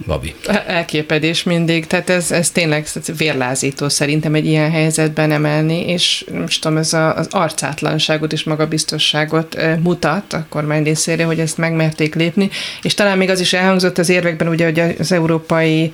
Gabi. 0.06 0.34
Elképedés 0.66 1.42
mindig, 1.42 1.86
tehát 1.86 2.10
ez, 2.10 2.30
ez 2.30 2.50
tényleg 2.50 2.86
vérlázító 3.16 3.88
szerintem 3.88 4.34
egy 4.34 4.46
ilyen 4.46 4.70
helyzetben 4.70 5.32
emelni, 5.32 5.88
és 5.88 6.24
most 6.32 6.62
tudom, 6.62 6.76
ez 6.76 6.92
a, 6.92 7.16
az 7.16 7.26
arcátlanságot 7.30 8.32
és 8.32 8.44
magabiztosságot 8.44 9.56
mutat 9.82 10.32
a 10.32 10.46
kormány 10.48 10.82
részére, 10.82 11.24
hogy 11.24 11.40
ezt 11.40 11.58
megmerték 11.58 12.14
lépni, 12.14 12.50
és 12.82 12.94
talán 12.94 13.18
még 13.18 13.30
az 13.30 13.40
is 13.40 13.52
elhangzott 13.52 13.98
az 13.98 14.08
érvekben, 14.08 14.48
ugye, 14.48 14.64
hogy 14.64 14.96
az 14.98 15.12
európai 15.12 15.92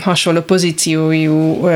hasonló 0.00 0.40
pozíciójú 0.40 1.68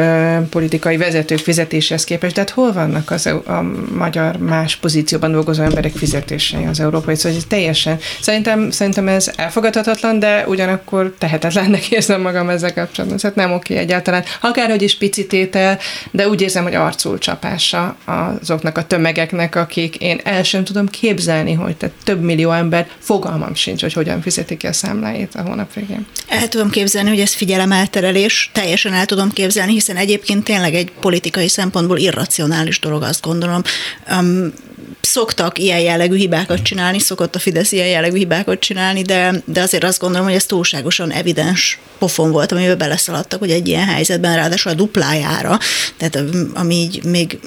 politikai 0.50 0.96
vezetők 0.96 1.38
fizetéshez 1.38 2.04
képest, 2.04 2.34
de 2.34 2.40
hát 2.40 2.50
hol 2.50 2.72
vannak 2.72 3.10
az 3.10 3.26
a 3.26 3.62
magyar 3.94 4.36
más 4.36 4.76
pozícióban 4.76 5.32
dolgozó 5.32 5.62
emberek 5.62 5.92
fizetései 5.92 6.64
az 6.64 6.80
európai? 6.80 7.14
Szóval 7.14 7.38
ez 7.38 7.44
teljesen, 7.48 7.98
szerintem, 8.20 8.70
szerintem 8.70 9.08
ez 9.08 9.30
elfogadhatatlan, 9.36 10.18
de 10.18 10.44
ugyanakkor 10.46 11.14
tehetetlennek 11.18 11.90
érzem 11.96 12.20
magam 12.20 12.48
ezzel 12.48 12.74
kapcsolatban. 12.74 13.18
Tehát 13.18 13.36
nem 13.36 13.52
oké 13.52 13.76
egyáltalán. 13.76 14.24
Akárhogy 14.40 14.82
is 14.82 14.96
picitétel, 14.96 15.78
de 16.10 16.28
úgy 16.28 16.40
érzem, 16.40 16.62
hogy 16.62 16.74
arcul 16.74 17.18
csapása 17.18 17.96
azoknak 18.04 18.78
a 18.78 18.86
tömegeknek, 18.86 19.56
akik 19.56 19.96
én 19.96 20.20
el 20.24 20.42
sem 20.42 20.64
tudom 20.64 20.88
képzelni, 20.88 21.52
hogy 21.52 21.76
tehát 21.76 21.94
több 22.04 22.22
millió 22.22 22.50
ember 22.50 22.86
fogalmam 22.98 23.54
sincs, 23.54 23.80
hogy 23.80 23.92
hogyan 23.92 24.20
fizetik 24.20 24.58
ki 24.58 24.66
a 24.66 24.72
számláit 24.72 25.34
a 25.34 25.42
hónap 25.42 25.74
végén. 25.74 26.06
El 26.28 26.48
tudom 26.48 26.70
képzelni, 26.70 27.08
hogy 27.08 27.20
ez 27.20 27.32
figyelem 27.32 27.72
elterelés, 27.74 28.50
teljesen 28.52 28.92
el 28.92 29.06
tudom 29.06 29.30
képzelni, 29.30 29.72
hiszen 29.72 29.96
egyébként 29.96 30.44
tényleg 30.44 30.74
egy 30.74 30.92
politikai 31.00 31.48
szempontból 31.48 31.98
irracionális 31.98 32.78
dolog, 32.78 33.02
azt 33.02 33.22
gondolom. 33.22 33.62
Um, 34.10 34.52
szoktak 35.00 35.58
ilyen 35.58 35.80
jellegű 35.80 36.16
hibákat 36.16 36.62
csinálni, 36.62 36.98
szokott 36.98 37.34
a 37.34 37.38
Fidesz 37.38 37.72
ilyen 37.72 37.86
jellegű 37.86 38.16
hibákat 38.16 38.60
csinálni, 38.60 39.02
de, 39.02 39.42
de 39.44 39.60
azért 39.60 39.84
azt 39.84 40.00
gondolom, 40.00 40.26
hogy 40.26 40.36
ez 40.36 40.46
túlságosan 40.46 41.10
evidens 41.10 41.78
pofon 41.98 42.30
volt, 42.30 42.52
amiben 42.52 42.78
beleszaladtak, 42.78 43.38
hogy 43.38 43.50
egy 43.50 43.68
ilyen 43.68 43.86
helyzetben 43.86 44.36
ráadásul 44.36 44.72
a 44.72 44.74
duplájára, 44.74 45.58
tehát 45.96 46.30
ami 46.54 46.74
így 46.74 47.04
még 47.04 47.38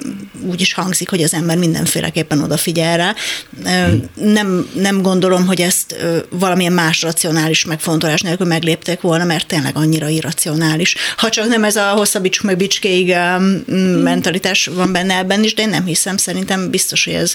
úgy 0.46 0.60
is 0.60 0.72
hangzik, 0.72 1.08
hogy 1.08 1.22
az 1.22 1.34
ember 1.34 1.56
mindenféleképpen 1.56 2.42
odafigyel 2.42 2.96
rá. 2.96 3.14
Nem, 4.14 4.68
nem 4.74 5.02
gondolom, 5.02 5.46
hogy 5.46 5.60
ezt 5.60 5.96
valamilyen 6.30 6.72
más 6.72 7.02
racionális 7.02 7.64
megfontolás 7.64 8.20
nélkül 8.20 8.46
meglépték 8.46 9.00
volna, 9.00 9.24
mert 9.24 9.46
tényleg 9.46 9.76
annyira 9.76 10.08
irracionális. 10.18 10.94
Ha 11.16 11.28
csak 11.28 11.46
nem 11.46 11.64
ez 11.64 11.76
a 11.76 11.90
hosszabbítsuk 11.90 12.44
meg 12.44 12.56
bicskéig 12.56 13.14
mentalitás 14.02 14.66
van 14.66 14.92
benne 14.92 15.16
ebben 15.16 15.44
is, 15.44 15.54
de 15.54 15.62
én 15.62 15.68
nem 15.68 15.84
hiszem, 15.84 16.16
szerintem 16.16 16.70
biztos, 16.70 17.04
hogy 17.04 17.14
ez 17.14 17.32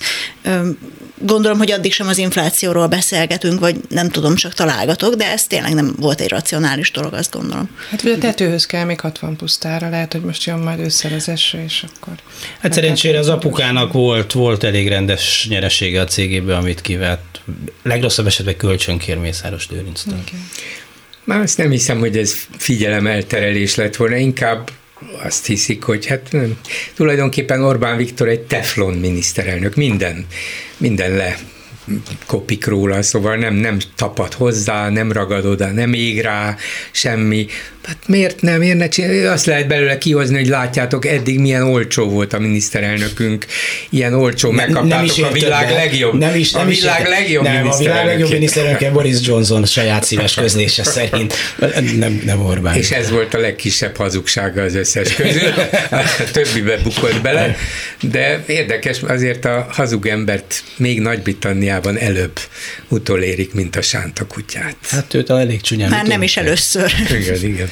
Gondolom, 1.26 1.58
hogy 1.58 1.72
addig 1.72 1.93
sem 1.93 2.08
az 2.08 2.17
inflációról 2.17 2.88
beszélgetünk, 2.88 3.60
vagy 3.60 3.76
nem 3.89 4.10
tudom, 4.10 4.36
csak 4.36 4.54
találgatok, 4.54 5.13
de 5.15 5.32
ez 5.32 5.48
tényleg 5.48 5.74
nem 5.74 5.93
volt 5.98 6.22
egy 6.22 6.30
racionális 6.30 6.91
dolog, 6.91 7.13
azt 7.13 7.32
gondolom. 7.32 7.69
Hát 7.89 8.02
vagy 8.02 8.12
a 8.12 8.17
tetőhöz 8.17 8.65
kell 8.65 8.86
még 8.86 9.00
60 9.00 9.36
pusztára, 9.36 9.89
lehet, 9.89 10.13
hogy 10.13 10.22
most 10.22 10.43
jön 10.43 10.60
majd 10.60 10.80
ősszel 10.80 11.13
az 11.13 11.30
eső, 11.30 11.63
és 11.63 11.86
akkor... 11.96 12.13
Hát 12.60 12.74
szerencsére 12.74 13.19
az 13.19 13.30
apukának 13.30 13.93
volt, 13.93 14.32
volt 14.32 14.63
elég 14.63 14.88
rendes 14.88 15.48
nyeresége 15.50 16.02
a 16.02 16.06
cégéből, 16.06 16.56
amit 16.56 16.82
kivett. 16.82 17.41
Legrosszabb 17.84 18.28
esetben 18.28 18.58
kölcsönkér 18.58 19.17
Mészáros 19.17 19.69
Lőrinctől. 19.69 20.13
Okay. 20.13 20.39
Már 21.23 21.41
azt 21.41 21.57
nem 21.57 21.69
hiszem, 21.69 21.99
hogy 21.99 22.17
ez 22.17 22.36
figyelemelterelés 22.57 23.75
lett 23.75 23.95
volna, 23.95 24.15
inkább 24.15 24.69
azt 25.23 25.45
hiszik, 25.45 25.83
hogy 25.83 26.05
hát 26.05 26.27
nem. 26.31 26.57
tulajdonképpen 26.95 27.63
Orbán 27.63 27.97
Viktor 27.97 28.27
egy 28.27 28.41
teflon 28.41 28.93
miniszterelnök, 28.93 29.75
minden, 29.75 30.25
minden 30.77 31.12
le 31.12 31.38
kopik 32.25 32.65
róla, 32.65 33.01
szóval 33.01 33.36
nem, 33.36 33.53
nem 33.53 33.77
tapad 33.95 34.33
hozzá, 34.33 34.89
nem 34.89 35.12
ragad 35.12 35.45
oda, 35.45 35.71
nem 35.71 35.93
ég 35.93 36.21
rá, 36.21 36.55
semmi. 36.91 37.47
Hát 37.84 37.98
miért 38.08 38.41
nem, 38.41 38.60
miért 38.60 38.78
ne 38.78 38.88
csinálni? 38.88 39.24
Azt 39.24 39.46
lehet 39.46 39.67
belőle 39.67 39.98
kihozni, 39.98 40.36
hogy 40.36 40.48
látjátok, 40.48 41.06
eddig 41.06 41.39
milyen 41.39 41.63
olcsó 41.63 42.10
volt 42.10 42.34
a 42.34 42.39
miniszterelnökünk, 42.39 43.46
ilyen 43.89 44.13
olcsó, 44.13 44.52
megkaptátok 44.52 45.17
nem 45.17 45.26
a 45.26 45.32
világ 45.32 45.67
többet. 45.67 45.84
legjobb. 45.84 46.17
Nem 46.17 46.36
is, 46.36 46.52
nem 46.52 46.62
a 46.62 46.69
világ 46.69 47.02
is 47.02 47.08
legjobb 47.08 47.43
nem, 47.43 47.67
a 47.67 47.78
világ 47.78 48.06
legjobb 48.06 48.32
miniszterelnöke 48.32 48.91
Boris 48.91 49.17
Johnson 49.22 49.65
saját 49.65 50.04
szíves 50.04 50.34
közlése 50.34 50.84
szerint, 50.84 51.34
nem, 51.98 52.22
nem 52.26 52.46
Orbán. 52.46 52.76
És 52.76 52.91
ez 52.91 53.10
volt 53.10 53.34
a 53.34 53.38
legkisebb 53.38 53.96
hazugsága 53.96 54.62
az 54.62 54.76
összes 54.76 55.13
közül. 55.15 55.54
A 55.91 56.30
többibe 56.32 56.78
bukott 56.78 57.22
bele, 57.22 57.56
de 58.02 58.43
érdekes, 58.48 59.02
azért 59.02 59.46
a 59.46 59.67
hazug 59.72 60.08
embert 60.08 60.63
még 60.78 61.00
Nagy-Britanniában 61.00 61.98
előbb 61.98 62.39
utolérik, 62.88 63.54
mint 63.54 63.76
a 63.76 63.82
sánta 63.82 64.26
kutyát. 64.26 64.76
Hát 64.89 65.13
őt 65.13 65.30
elég 65.30 65.62
csúnyán. 65.62 65.89
Már 65.89 66.06
nem 66.06 66.22
is 66.22 66.38
először. 66.38 66.93
Igen, 67.22 67.43
igen 67.43 67.72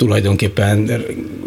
tulajdonképpen 0.00 1.04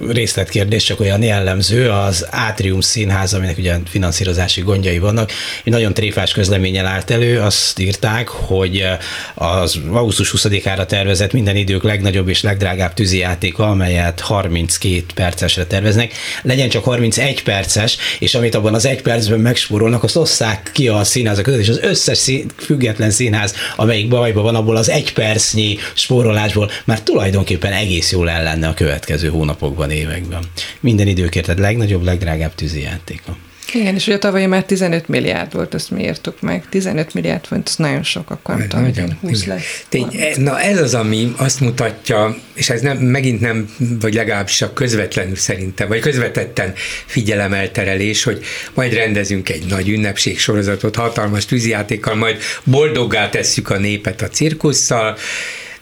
részletkérdés, 0.09 0.83
csak 0.83 0.99
olyan 0.99 1.23
jellemző, 1.23 1.89
az 1.89 2.27
Átrium 2.29 2.81
Színház, 2.81 3.33
aminek 3.33 3.57
ugye 3.57 3.75
finanszírozási 3.89 4.61
gondjai 4.61 4.99
vannak, 4.99 5.31
egy 5.63 5.71
nagyon 5.71 5.93
tréfás 5.93 6.31
közleménnyel 6.31 6.85
állt 6.85 7.09
elő, 7.09 7.39
azt 7.39 7.79
írták, 7.79 8.27
hogy 8.27 8.85
az 9.33 9.79
augusztus 9.91 10.33
20-ára 10.37 10.85
tervezett 10.85 11.33
minden 11.33 11.55
idők 11.55 11.83
legnagyobb 11.83 12.27
és 12.27 12.41
legdrágább 12.41 12.93
tűzijátéka, 12.93 13.69
amelyet 13.69 14.19
32 14.19 15.03
percesre 15.15 15.65
terveznek, 15.65 16.13
legyen 16.41 16.69
csak 16.69 16.83
31 16.83 17.43
perces, 17.43 17.97
és 18.19 18.35
amit 18.35 18.55
abban 18.55 18.73
az 18.73 18.85
egy 18.85 19.01
percben 19.01 19.39
megspórolnak, 19.39 20.03
azt 20.03 20.15
osszák 20.15 20.69
ki 20.73 20.87
a 20.87 21.03
színházak 21.03 21.43
között, 21.43 21.59
és 21.61 21.69
az 21.69 21.79
összes 21.81 22.17
szín, 22.17 22.45
független 22.57 23.11
színház, 23.11 23.55
amelyik 23.75 24.07
bajban 24.07 24.43
van, 24.43 24.55
abból 24.55 24.75
az 24.75 24.89
egy 24.89 25.13
percnyi 25.13 25.77
spórolásból 25.93 26.71
már 26.85 27.01
tulajdonképpen 27.01 27.71
egész 27.71 28.11
jól 28.11 28.29
el 28.29 28.42
lenne 28.43 28.67
a 28.67 28.73
következő 28.73 29.27
hónapokban, 29.27 29.91
években. 29.91 30.43
Minden 30.79 31.07
időkért, 31.07 31.45
tehát 31.45 31.61
legnagyobb, 31.61 32.03
legdrágább 32.03 32.55
tűzijátéka. 32.55 33.37
Igen, 33.73 33.95
és 33.95 34.07
ugye 34.07 34.17
tavaly 34.17 34.45
már 34.45 34.63
15 34.63 35.07
milliárd 35.07 35.53
volt, 35.53 35.73
ezt 35.73 35.91
mi 35.91 36.03
írtuk 36.03 36.41
meg. 36.41 36.63
15 36.69 37.13
milliárd 37.13 37.45
font, 37.45 37.67
ez 37.67 37.75
nagyon 37.75 38.03
sok, 38.03 38.29
akkor 38.29 38.57
nem 38.57 38.67
tudom, 38.67 38.83
hogy 38.85 39.03
20 39.21 39.45
lesz. 39.45 39.85
Tény, 39.89 40.07
e, 40.17 40.41
na 40.41 40.61
ez 40.61 40.81
az, 40.81 40.93
ami 40.93 41.33
azt 41.37 41.59
mutatja, 41.59 42.35
és 42.53 42.69
ez 42.69 42.81
nem, 42.81 42.97
megint 42.97 43.41
nem, 43.41 43.69
vagy 43.99 44.13
legalábbis 44.13 44.55
csak 44.55 44.73
közvetlenül 44.73 45.35
szerintem, 45.35 45.87
vagy 45.87 45.99
közvetetten 45.99 46.73
figyelemelterelés, 47.05 48.23
hogy 48.23 48.43
majd 48.73 48.93
rendezünk 48.93 49.49
egy 49.49 49.65
nagy 49.65 49.89
ünnepség 49.89 50.39
sorozatot, 50.39 50.95
hatalmas 50.95 51.45
tűzijátékkal, 51.45 52.15
majd 52.15 52.37
boldoggá 52.63 53.29
tesszük 53.29 53.69
a 53.69 53.77
népet 53.77 54.21
a 54.21 54.27
cirkusszal, 54.27 55.17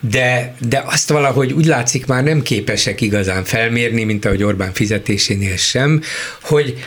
de, 0.10 0.56
de 0.68 0.84
azt 0.86 1.10
valahogy 1.10 1.54
úgy 1.54 1.66
látszik 1.66 2.06
már 2.06 2.24
nem 2.24 2.42
képesek 2.42 3.02
igazán 3.02 3.44
felmérni, 3.44 4.04
mint 4.04 4.26
ahogy 4.26 4.44
Orbán 4.44 4.74
fizetésénél 4.74 5.58
sem, 5.58 6.02
hogy 6.42 6.78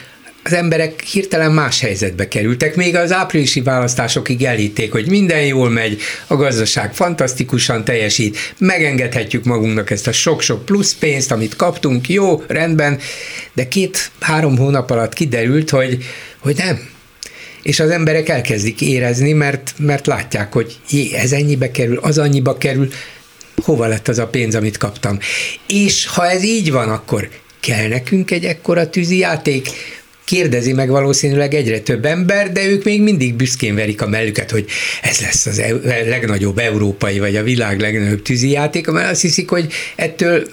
az 0.44 0.52
emberek 0.52 1.02
hirtelen 1.02 1.52
más 1.52 1.80
helyzetbe 1.80 2.28
kerültek. 2.28 2.76
Még 2.76 2.96
az 2.96 3.12
áprilisi 3.12 3.60
választásokig 3.60 4.44
elhitték, 4.44 4.92
hogy 4.92 5.08
minden 5.08 5.44
jól 5.44 5.70
megy, 5.70 6.00
a 6.26 6.36
gazdaság 6.36 6.94
fantasztikusan 6.94 7.84
teljesít, 7.84 8.54
megengedhetjük 8.58 9.44
magunknak 9.44 9.90
ezt 9.90 10.06
a 10.06 10.12
sok-sok 10.12 10.64
plusz 10.64 10.94
pénzt, 10.94 11.32
amit 11.32 11.56
kaptunk, 11.56 12.08
jó, 12.08 12.42
rendben, 12.46 12.98
de 13.52 13.68
két-három 13.68 14.56
hónap 14.56 14.90
alatt 14.90 15.12
kiderült, 15.12 15.70
hogy, 15.70 16.04
hogy 16.38 16.56
nem, 16.56 16.93
és 17.64 17.80
az 17.80 17.90
emberek 17.90 18.28
elkezdik 18.28 18.80
érezni, 18.80 19.32
mert, 19.32 19.74
mert 19.78 20.06
látják, 20.06 20.52
hogy 20.52 20.76
jé, 20.90 21.14
ez 21.14 21.32
ennyibe 21.32 21.70
kerül, 21.70 21.98
az 22.02 22.18
annyiba 22.18 22.58
kerül, 22.58 22.88
hova 23.62 23.86
lett 23.86 24.08
az 24.08 24.18
a 24.18 24.26
pénz, 24.26 24.54
amit 24.54 24.76
kaptam. 24.76 25.18
És 25.66 26.06
ha 26.06 26.30
ez 26.30 26.42
így 26.42 26.70
van, 26.70 26.88
akkor 26.88 27.28
kell 27.60 27.88
nekünk 27.88 28.30
egy 28.30 28.44
ekkora 28.44 28.90
tűzijáték, 28.90 29.68
kérdezi 30.24 30.72
meg 30.72 30.88
valószínűleg 30.88 31.54
egyre 31.54 31.80
több 31.80 32.04
ember, 32.04 32.52
de 32.52 32.66
ők 32.66 32.84
még 32.84 33.02
mindig 33.02 33.34
büszkén 33.34 33.74
verik 33.74 34.02
a 34.02 34.08
mellüket, 34.08 34.50
hogy 34.50 34.66
ez 35.02 35.20
lesz 35.20 35.46
az 35.46 35.58
e- 35.58 35.80
legnagyobb 35.84 36.58
európai, 36.58 37.18
vagy 37.18 37.36
a 37.36 37.42
világ 37.42 37.80
legnagyobb 37.80 38.22
tűzijáték, 38.22 38.86
mert 38.86 39.10
azt 39.10 39.20
hiszik, 39.20 39.48
hogy 39.48 39.72
ettől 39.96 40.46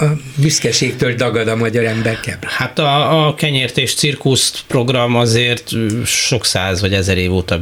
a 0.00 0.04
büszkeségtől 0.34 1.14
dagad 1.14 1.48
a 1.48 1.56
magyar 1.56 1.84
ember 1.84 2.20
kebra. 2.20 2.48
Hát 2.48 2.78
a, 2.78 3.26
a 3.26 3.34
kenyért 3.34 3.78
és 3.78 3.94
cirkuszt 3.94 4.64
program 4.66 5.16
azért 5.16 5.70
sok 6.04 6.44
száz 6.44 6.80
vagy 6.80 6.92
ezer 6.92 7.18
év 7.18 7.32
óta 7.32 7.58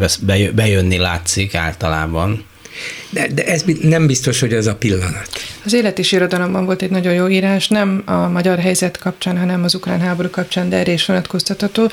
bejönni 0.54 0.96
látszik 0.96 1.54
általában. 1.54 2.44
De, 3.12 3.26
de 3.34 3.44
ez 3.44 3.64
nem 3.82 4.06
biztos, 4.06 4.40
hogy 4.40 4.54
az 4.54 4.66
a 4.66 4.74
pillanat. 4.74 5.28
Az 5.64 5.72
élet 5.72 5.98
és 5.98 6.12
irodalomban 6.12 6.64
volt 6.64 6.82
egy 6.82 6.90
nagyon 6.90 7.12
jó 7.12 7.28
írás, 7.28 7.68
nem 7.68 8.02
a 8.04 8.28
magyar 8.28 8.58
helyzet 8.58 8.98
kapcsán, 8.98 9.38
hanem 9.38 9.64
az 9.64 9.74
ukrán 9.74 10.00
háború 10.00 10.30
kapcsán, 10.30 10.68
de 10.68 10.76
erre 10.76 10.92
is 10.92 11.06
vonatkoztatható. 11.06 11.90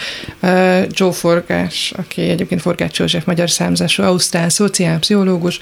Joe 0.88 1.12
Forgás, 1.12 1.94
aki 1.98 2.22
egyébként 2.22 2.62
Forgács 2.62 3.00
József 3.00 3.26
magyar 3.26 3.50
számzású, 3.50 4.04
ausztrál 4.04 4.50
szociálpszichológus, 4.50 5.60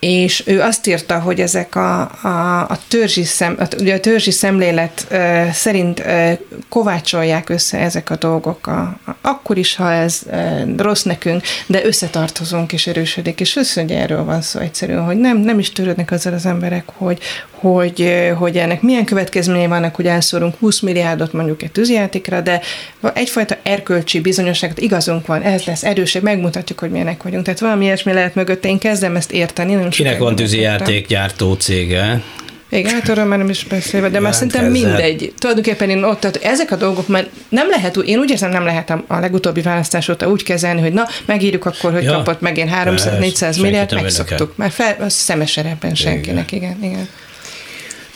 és 0.00 0.42
ő 0.46 0.60
azt 0.60 0.86
írta, 0.86 1.18
hogy 1.18 1.40
ezek 1.40 1.74
a, 1.74 2.00
a, 2.00 2.60
a, 2.60 2.78
törzsi, 2.88 3.24
szem, 3.24 3.56
a, 3.58 3.66
ugye 3.78 3.94
a 3.94 4.00
törzsi 4.00 4.30
szemlélet 4.30 5.06
e, 5.10 5.52
szerint 5.52 6.00
e, 6.00 6.38
kovácsolják 6.68 7.48
össze 7.48 7.78
ezek 7.78 8.10
a 8.10 8.16
dolgok, 8.16 8.66
a, 8.66 8.80
a, 8.80 9.16
akkor 9.20 9.58
is, 9.58 9.76
ha 9.76 9.92
ez 9.92 10.20
e, 10.30 10.64
rossz 10.76 11.02
nekünk, 11.02 11.42
de 11.66 11.84
összetartozunk 11.84 12.72
és 12.72 12.86
erősödik, 12.86 13.40
és 13.40 13.56
össze, 13.56 13.84
erről 13.88 14.24
van 14.24 14.42
szó 14.42 14.60
egyszerűen, 14.86 15.04
hogy 15.04 15.16
nem, 15.16 15.38
nem 15.38 15.58
is 15.58 15.70
törődnek 15.70 16.10
azzal 16.10 16.32
az 16.32 16.46
emberek, 16.46 16.84
hogy, 16.94 17.18
hogy, 17.50 18.12
hogy 18.38 18.56
ennek 18.56 18.82
milyen 18.82 19.04
következményei 19.04 19.66
vannak, 19.66 19.94
hogy 19.94 20.06
elszórunk 20.06 20.54
20 20.58 20.80
milliárdot 20.80 21.32
mondjuk 21.32 21.62
egy 21.62 21.72
tűzjátékra, 21.72 22.40
de 22.40 22.60
egyfajta 23.14 23.56
erkölcsi 23.62 24.20
bizonyosságot 24.20 24.78
igazunk 24.78 25.26
van, 25.26 25.42
ez 25.42 25.64
lesz 25.64 25.84
erősebb, 25.84 26.22
megmutatjuk, 26.22 26.78
hogy 26.78 26.90
milyenek 26.90 27.22
vagyunk. 27.22 27.44
Tehát 27.44 27.60
valami 27.60 27.84
ilyesmi 27.84 28.12
lehet 28.12 28.34
mögött, 28.34 28.64
én 28.64 28.78
kezdem 28.78 29.16
ezt 29.16 29.32
érteni. 29.32 29.74
Nem 29.74 29.88
Kinek 29.88 30.18
van 30.18 30.36
tűzijátékgyártó 30.36 31.54
cége? 31.54 32.22
Igen, 32.78 32.92
hát 32.92 33.08
arról 33.08 33.24
már 33.24 33.38
nem 33.38 33.48
is 33.48 33.64
beszélve, 33.64 34.08
de 34.08 34.20
már 34.20 34.34
szerintem 34.34 34.70
mindegy. 34.70 35.32
Tulajdonképpen 35.38 35.90
én 35.90 36.02
ott, 36.02 36.20
tehát 36.20 36.36
ezek 36.36 36.70
a 36.70 36.76
dolgok 36.76 37.08
már 37.08 37.28
nem 37.48 37.68
lehet, 37.68 37.96
én 37.96 38.18
úgy 38.18 38.30
érzem, 38.30 38.50
nem 38.50 38.64
lehet 38.64 38.90
a, 38.90 39.04
legutóbbi 39.20 39.60
választás 39.60 40.08
óta 40.08 40.28
úgy 40.28 40.42
kezelni, 40.42 40.80
hogy 40.80 40.92
na, 40.92 41.06
megírjuk 41.26 41.64
akkor, 41.64 41.92
hogy 41.92 42.02
ja, 42.02 42.12
kapott 42.12 42.40
megint 42.40 42.70
300-400 42.84 43.60
milliárd, 43.60 43.94
megszoktuk. 43.94 44.56
Már 44.56 44.70
fel, 44.70 45.08
szemes 45.08 45.56
ebben 45.56 45.94
senkinek, 45.94 46.52
igen, 46.52 46.78
igen. 46.82 47.08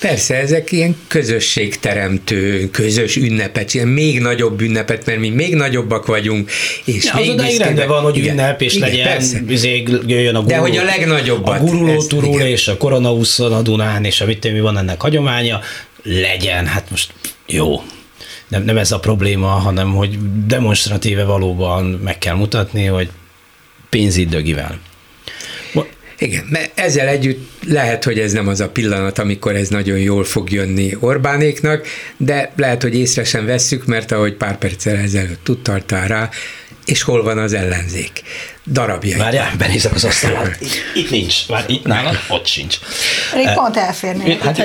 Persze, 0.00 0.34
ezek 0.34 0.72
ilyen 0.72 0.96
közösségteremtő, 1.08 2.70
közös 2.70 3.16
ünnepet, 3.16 3.74
ilyen 3.74 3.88
még 3.88 4.20
nagyobb 4.20 4.60
ünnepet, 4.60 5.06
mert 5.06 5.18
mi 5.18 5.28
még 5.28 5.54
nagyobbak 5.54 6.06
vagyunk, 6.06 6.50
és 6.84 7.04
ja, 7.04 7.12
még 7.14 7.28
az 7.28 7.34
odáig 7.34 7.58
rendben 7.58 7.88
van, 7.88 8.02
hogy 8.02 8.16
igen, 8.16 8.32
ünnep, 8.32 8.62
és 8.62 8.74
igen, 8.74 8.88
legyen, 8.88 9.44
izé, 9.48 9.82
jöjjön 10.06 10.34
a 10.34 10.42
guruló, 10.42 10.62
De 10.62 10.68
hogy 10.68 10.76
a 10.76 10.84
legnagyobb. 10.84 11.46
A 11.46 11.58
guruló 11.58 12.02
turul, 12.02 12.40
és 12.40 12.68
a 12.68 12.76
koronaúszon 12.76 13.52
a 13.52 13.62
Dunán, 13.62 14.04
és 14.04 14.20
a 14.20 14.26
mit 14.26 14.52
mi 14.52 14.60
van 14.60 14.78
ennek 14.78 15.00
hagyománya, 15.00 15.60
legyen, 16.02 16.66
hát 16.66 16.90
most 16.90 17.12
jó, 17.46 17.82
nem, 18.48 18.62
nem 18.62 18.78
ez 18.78 18.92
a 18.92 18.98
probléma, 18.98 19.46
hanem 19.46 19.94
hogy 19.94 20.18
demonstratíve 20.46 21.24
valóban 21.24 21.84
meg 21.84 22.18
kell 22.18 22.34
mutatni, 22.34 22.84
hogy 22.84 23.10
pénzidögivel. 23.88 24.78
Igen, 26.20 26.46
mert 26.50 26.78
ezzel 26.78 27.08
együtt 27.08 27.48
lehet, 27.66 28.04
hogy 28.04 28.18
ez 28.18 28.32
nem 28.32 28.48
az 28.48 28.60
a 28.60 28.68
pillanat, 28.68 29.18
amikor 29.18 29.56
ez 29.56 29.68
nagyon 29.68 29.98
jól 29.98 30.24
fog 30.24 30.50
jönni 30.50 30.96
Orbánéknak, 30.98 31.86
de 32.16 32.52
lehet, 32.56 32.82
hogy 32.82 32.94
észre 32.94 33.24
sem 33.24 33.46
vesszük, 33.46 33.86
mert 33.86 34.12
ahogy 34.12 34.34
pár 34.34 34.58
perccel 34.58 34.96
ezelőtt 34.96 35.44
tudtartál 35.44 36.08
rá, 36.08 36.30
és 36.84 37.02
hol 37.02 37.22
van 37.22 37.38
az 37.38 37.52
ellenzék 37.52 38.22
darabjai. 38.70 39.18
Várjál, 39.18 39.52
benézek 39.58 39.94
az 39.94 40.04
asztalon. 40.04 40.46
Itt, 40.58 40.70
itt 40.94 41.10
nincs. 41.10 41.46
Várj, 41.46 41.72
itt 41.72 41.84
nálam 41.84 42.14
ott 42.28 42.46
sincs. 42.46 42.78
Elég 43.32 43.46
uh, 43.46 43.54
pont 43.54 43.76
elférni, 43.76 44.38
hát, 44.40 44.58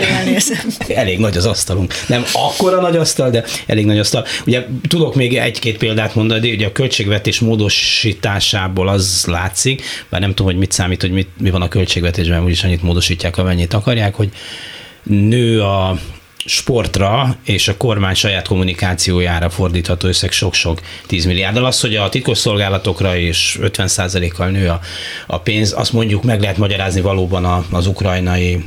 Elég 0.87 1.19
nagy 1.19 1.37
az 1.37 1.45
asztalunk. 1.45 1.93
Nem 2.07 2.23
akkora 2.31 2.81
nagy 2.81 2.95
asztal, 2.95 3.29
de 3.29 3.43
elég 3.65 3.85
nagy 3.85 3.99
asztal. 3.99 4.25
Ugye 4.45 4.65
tudok 4.87 5.15
még 5.15 5.37
egy-két 5.37 5.77
példát 5.77 6.15
mondani, 6.15 6.51
ugye 6.51 6.65
a 6.65 6.71
költségvetés 6.71 7.39
módosításából 7.39 8.87
az 8.87 9.23
látszik, 9.27 9.83
bár 10.09 10.21
nem 10.21 10.29
tudom, 10.29 10.45
hogy 10.45 10.59
mit 10.59 10.71
számít, 10.71 11.01
hogy 11.01 11.11
mit, 11.11 11.29
mi 11.39 11.49
van 11.49 11.61
a 11.61 11.67
költségvetésben, 11.67 12.43
úgyis 12.43 12.63
annyit 12.63 12.81
módosítják, 12.81 13.37
amennyit 13.37 13.73
akarják, 13.73 14.15
hogy 14.15 14.29
nő 15.03 15.61
a 15.61 15.99
sportra 16.45 17.37
és 17.43 17.67
a 17.67 17.77
kormány 17.77 18.13
saját 18.13 18.47
kommunikációjára 18.47 19.49
fordítható 19.49 20.07
összeg 20.07 20.31
sok-sok 20.31 20.79
10 21.07 21.25
milliárd. 21.25 21.57
Az, 21.57 21.79
hogy 21.79 21.95
a 21.95 22.09
titkosszolgálatokra 22.09 23.17
és 23.17 23.57
50%-kal 23.61 24.49
nő 24.49 24.69
a, 24.69 24.79
a 25.27 25.39
pénz, 25.39 25.73
azt 25.77 25.93
mondjuk 25.93 26.23
meg 26.23 26.41
lehet 26.41 26.57
magyarázni 26.57 27.01
valóban 27.01 27.65
az 27.71 27.87
ukrajnai 27.87 28.65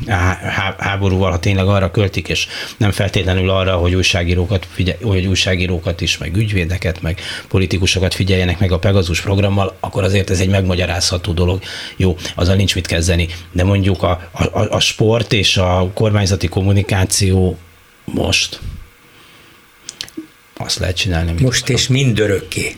háborúval, 0.79 1.31
ha 1.31 1.39
tényleg 1.39 1.67
arra 1.67 1.91
költik, 1.91 2.29
és 2.29 2.47
nem 2.77 2.91
feltétlenül 2.91 3.51
arra, 3.51 3.77
hogy 3.77 3.95
újságírókat, 3.95 4.67
figyel, 4.73 4.97
hogy 5.03 5.27
újságírókat 5.27 6.01
is, 6.01 6.19
meg 6.19 6.37
ügyvédeket, 6.37 7.03
meg 7.03 7.21
politikusokat 7.49 8.15
figyeljenek 8.15 8.59
meg 8.59 8.73
a 8.73 8.79
Pegasus 8.79 9.21
programmal, 9.21 9.77
akkor 9.81 10.05
azért 10.05 10.31
ez 10.31 10.41
egy 10.41 10.49
megmagyarázható 10.49 11.33
dolog. 11.33 11.63
Jó, 11.97 12.17
azzal 12.35 12.55
nincs 12.55 12.75
mit 12.75 12.87
kezdeni, 12.87 13.29
de 13.53 13.65
mondjuk 13.65 14.03
a, 14.03 14.31
a, 14.33 14.61
a 14.71 14.81
sport 14.81 15.33
és 15.33 15.57
a 15.57 15.91
kormányzati 15.95 16.49
kommunikáció 16.49 17.59
most 18.15 18.61
azt 20.57 20.79
lehet 20.79 20.97
csinálni. 20.97 21.43
Most 21.43 21.69
és 21.69 21.89
mindörökké. 21.89 22.77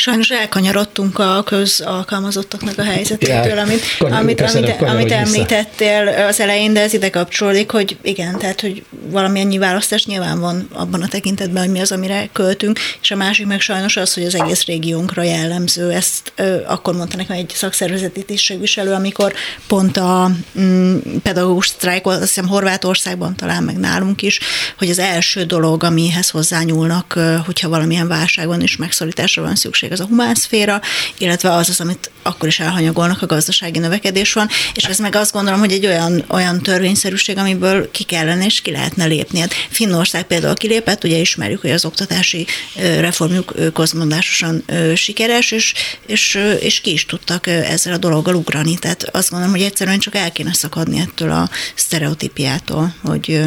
Sajnos 0.00 0.30
elkanyarodtunk 0.30 1.18
a 1.18 1.42
közalkalmazottaknak 1.42 2.78
a 2.78 2.82
helyzetétől, 2.82 3.58
amit, 3.58 3.82
amit, 3.98 4.40
amit, 4.40 4.82
amit 4.82 5.12
említettél 5.12 6.08
az 6.08 6.40
elején, 6.40 6.72
de 6.72 6.80
ez 6.80 6.92
ide 6.92 7.10
kapcsolódik, 7.10 7.70
hogy 7.70 7.96
igen, 8.02 8.38
tehát, 8.38 8.60
hogy 8.60 8.84
valamilyen 8.90 9.58
választás 9.58 10.06
nyilván 10.06 10.40
van 10.40 10.68
abban 10.72 11.02
a 11.02 11.08
tekintetben, 11.08 11.62
hogy 11.62 11.72
mi 11.72 11.80
az, 11.80 11.92
amire 11.92 12.28
költünk, 12.32 12.78
és 13.02 13.10
a 13.10 13.16
másik 13.16 13.46
meg 13.46 13.60
sajnos 13.60 13.96
az, 13.96 14.14
hogy 14.14 14.24
az 14.24 14.34
egész 14.34 14.64
régiónkra 14.64 15.22
jellemző. 15.22 15.90
Ezt 15.90 16.32
ö, 16.36 16.56
akkor 16.66 16.94
mondta 16.94 17.16
nekem 17.16 17.36
egy 17.36 17.52
szakszervezeti 17.54 18.24
tisztségviselő, 18.24 18.92
amikor 18.92 19.32
pont 19.66 19.96
a 19.96 20.30
mm, 20.60 20.96
pedagógus 21.22 21.66
sztrájk, 21.66 22.06
azt 22.06 22.20
hiszem 22.20 22.48
Horvátországban 22.48 23.36
talán 23.36 23.62
meg 23.62 23.78
nálunk 23.78 24.22
is, 24.22 24.40
hogy 24.78 24.90
az 24.90 24.98
első 24.98 25.44
dolog, 25.44 25.84
amihez 25.84 26.30
hozzányúlnak, 26.30 27.18
hogyha 27.44 27.68
valamilyen 27.68 28.08
válságban 28.08 28.60
is 28.60 28.76
megszorításra 28.76 29.42
van 29.42 29.54
szükség, 29.54 29.89
szükség, 29.90 29.92
az 29.92 30.00
a 30.00 30.06
humán 30.06 30.34
szféra, 30.34 30.80
illetve 31.18 31.52
az 31.52 31.68
az, 31.68 31.80
amit 31.80 32.10
akkor 32.22 32.48
is 32.48 32.60
elhanyagolnak, 32.60 33.22
a 33.22 33.26
gazdasági 33.26 33.78
növekedés 33.78 34.32
van, 34.32 34.48
és 34.74 34.84
ez 34.84 34.98
meg 34.98 35.14
azt 35.14 35.32
gondolom, 35.32 35.60
hogy 35.60 35.72
egy 35.72 35.86
olyan, 35.86 36.24
olyan 36.28 36.62
törvényszerűség, 36.62 37.38
amiből 37.38 37.90
ki 37.90 38.04
kellene 38.04 38.44
és 38.44 38.60
ki 38.60 38.70
lehetne 38.70 39.04
lépni. 39.04 39.40
Hát 39.40 39.54
Finnország 39.70 40.24
például 40.24 40.54
kilépett, 40.54 41.04
ugye 41.04 41.16
ismerjük, 41.16 41.60
hogy 41.60 41.70
az 41.70 41.84
oktatási 41.84 42.46
reformjuk 42.76 43.72
közmondásosan 43.74 44.64
sikeres, 44.94 45.50
és, 45.50 45.74
és, 46.06 46.38
és 46.60 46.80
ki 46.80 46.92
is 46.92 47.06
tudtak 47.06 47.46
ezzel 47.46 47.92
a 47.92 47.98
dologgal 47.98 48.34
ugrani. 48.34 48.78
Tehát 48.78 49.08
azt 49.12 49.30
gondolom, 49.30 49.54
hogy 49.54 49.64
egyszerűen 49.64 49.98
csak 49.98 50.14
el 50.14 50.32
kéne 50.32 50.52
szakadni 50.52 51.00
ettől 51.00 51.30
a 51.30 51.50
sztereotípiától, 51.74 52.94
hogy, 53.02 53.40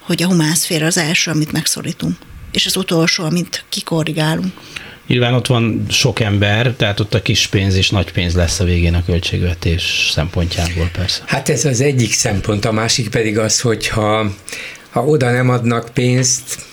hogy 0.00 0.22
a 0.22 0.26
humán 0.26 0.54
szféra 0.54 0.86
az 0.86 0.96
első, 0.96 1.30
amit 1.30 1.52
megszorítunk 1.52 2.16
és 2.56 2.66
az 2.66 2.76
utolsó, 2.76 3.24
amit 3.24 3.64
kikorrigálunk. 3.68 4.52
Nyilván 5.06 5.34
ott 5.34 5.46
van 5.46 5.86
sok 5.88 6.20
ember, 6.20 6.74
tehát 6.76 7.00
ott 7.00 7.14
a 7.14 7.22
kis 7.22 7.46
pénz 7.46 7.74
és 7.74 7.90
nagy 7.90 8.12
pénz 8.12 8.34
lesz 8.34 8.60
a 8.60 8.64
végén 8.64 8.94
a 8.94 9.04
költségvetés 9.04 10.10
szempontjából 10.12 10.90
persze. 10.92 11.22
Hát 11.26 11.48
ez 11.48 11.64
az 11.64 11.80
egyik 11.80 12.12
szempont, 12.12 12.64
a 12.64 12.72
másik 12.72 13.08
pedig 13.08 13.38
az, 13.38 13.60
hogy 13.60 13.88
ha, 13.88 14.32
ha 14.90 15.04
oda 15.04 15.30
nem 15.30 15.48
adnak 15.50 15.88
pénzt, 15.94 16.64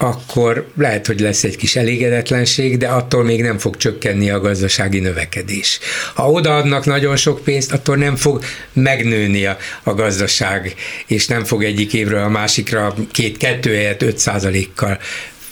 akkor 0.00 0.68
lehet, 0.76 1.06
hogy 1.06 1.20
lesz 1.20 1.44
egy 1.44 1.56
kis 1.56 1.76
elégedetlenség, 1.76 2.76
de 2.76 2.88
attól 2.88 3.24
még 3.24 3.42
nem 3.42 3.58
fog 3.58 3.76
csökkenni 3.76 4.30
a 4.30 4.40
gazdasági 4.40 4.98
növekedés. 4.98 5.78
Ha 6.14 6.30
odaadnak 6.30 6.84
nagyon 6.84 7.16
sok 7.16 7.44
pénzt, 7.44 7.72
attól 7.72 7.96
nem 7.96 8.16
fog 8.16 8.44
megnőni 8.72 9.46
a, 9.46 9.56
a 9.82 9.94
gazdaság, 9.94 10.74
és 11.06 11.26
nem 11.26 11.44
fog 11.44 11.64
egyik 11.64 11.92
évről 11.92 12.22
a 12.22 12.28
másikra 12.28 12.94
két-kettő 13.12 13.74
helyett 13.74 14.02
5 14.02 14.30
kal 14.74 14.98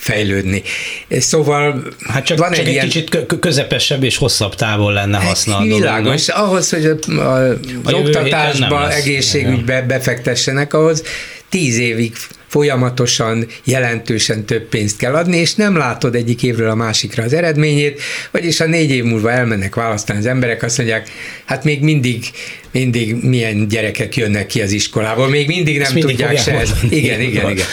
fejlődni. 0.07 0.63
Szóval 1.11 1.83
hát 2.09 2.25
csak, 2.25 2.39
van 2.39 2.51
csak 2.51 2.59
egy, 2.59 2.67
egy 2.67 2.73
ilyen... 2.73 2.85
kicsit 2.85 3.27
közepesebb 3.41 4.03
és 4.03 4.17
hosszabb 4.17 4.55
távon 4.55 4.93
lenne 4.93 5.19
haszna 5.19 5.63
Világos, 5.63 6.29
ahhoz, 6.29 6.71
hogy 6.71 6.85
a, 6.85 7.11
a, 7.11 7.57
az 7.85 7.93
oktatásba, 7.93 8.93
egészségügybe 8.93 9.83
befektessenek, 9.83 10.75
ahhoz 10.75 11.03
tíz 11.49 11.79
évig 11.79 12.13
folyamatosan, 12.49 13.47
jelentősen 13.65 14.45
több 14.45 14.69
pénzt 14.69 14.97
kell 14.97 15.15
adni, 15.15 15.37
és 15.37 15.55
nem 15.55 15.77
látod 15.77 16.15
egyik 16.15 16.43
évről 16.43 16.71
a 16.71 16.75
másikra 16.75 17.23
az 17.23 17.33
eredményét, 17.33 18.03
vagyis 18.31 18.61
a 18.61 18.67
négy 18.67 18.91
év 18.91 19.05
múlva 19.05 19.31
elmennek 19.31 19.75
választani 19.75 20.19
az 20.19 20.27
emberek, 20.27 20.63
azt 20.63 20.77
mondják, 20.77 21.09
hát 21.45 21.65
még 21.65 21.83
mindig 21.83 22.25
mindig 22.79 23.15
milyen 23.23 23.69
gyerekek 23.69 24.17
jönnek 24.17 24.47
ki 24.47 24.61
az 24.63 24.73
iskolából, 24.73 25.29
még 25.29 25.47
mindig 25.47 25.79
nem 25.79 25.93
mindig 25.93 26.17
tudják 26.17 26.39
se 26.39 26.61
ezt. 26.61 26.75
Igen, 26.91 27.21
igen, 27.21 27.51
igen. 27.51 27.67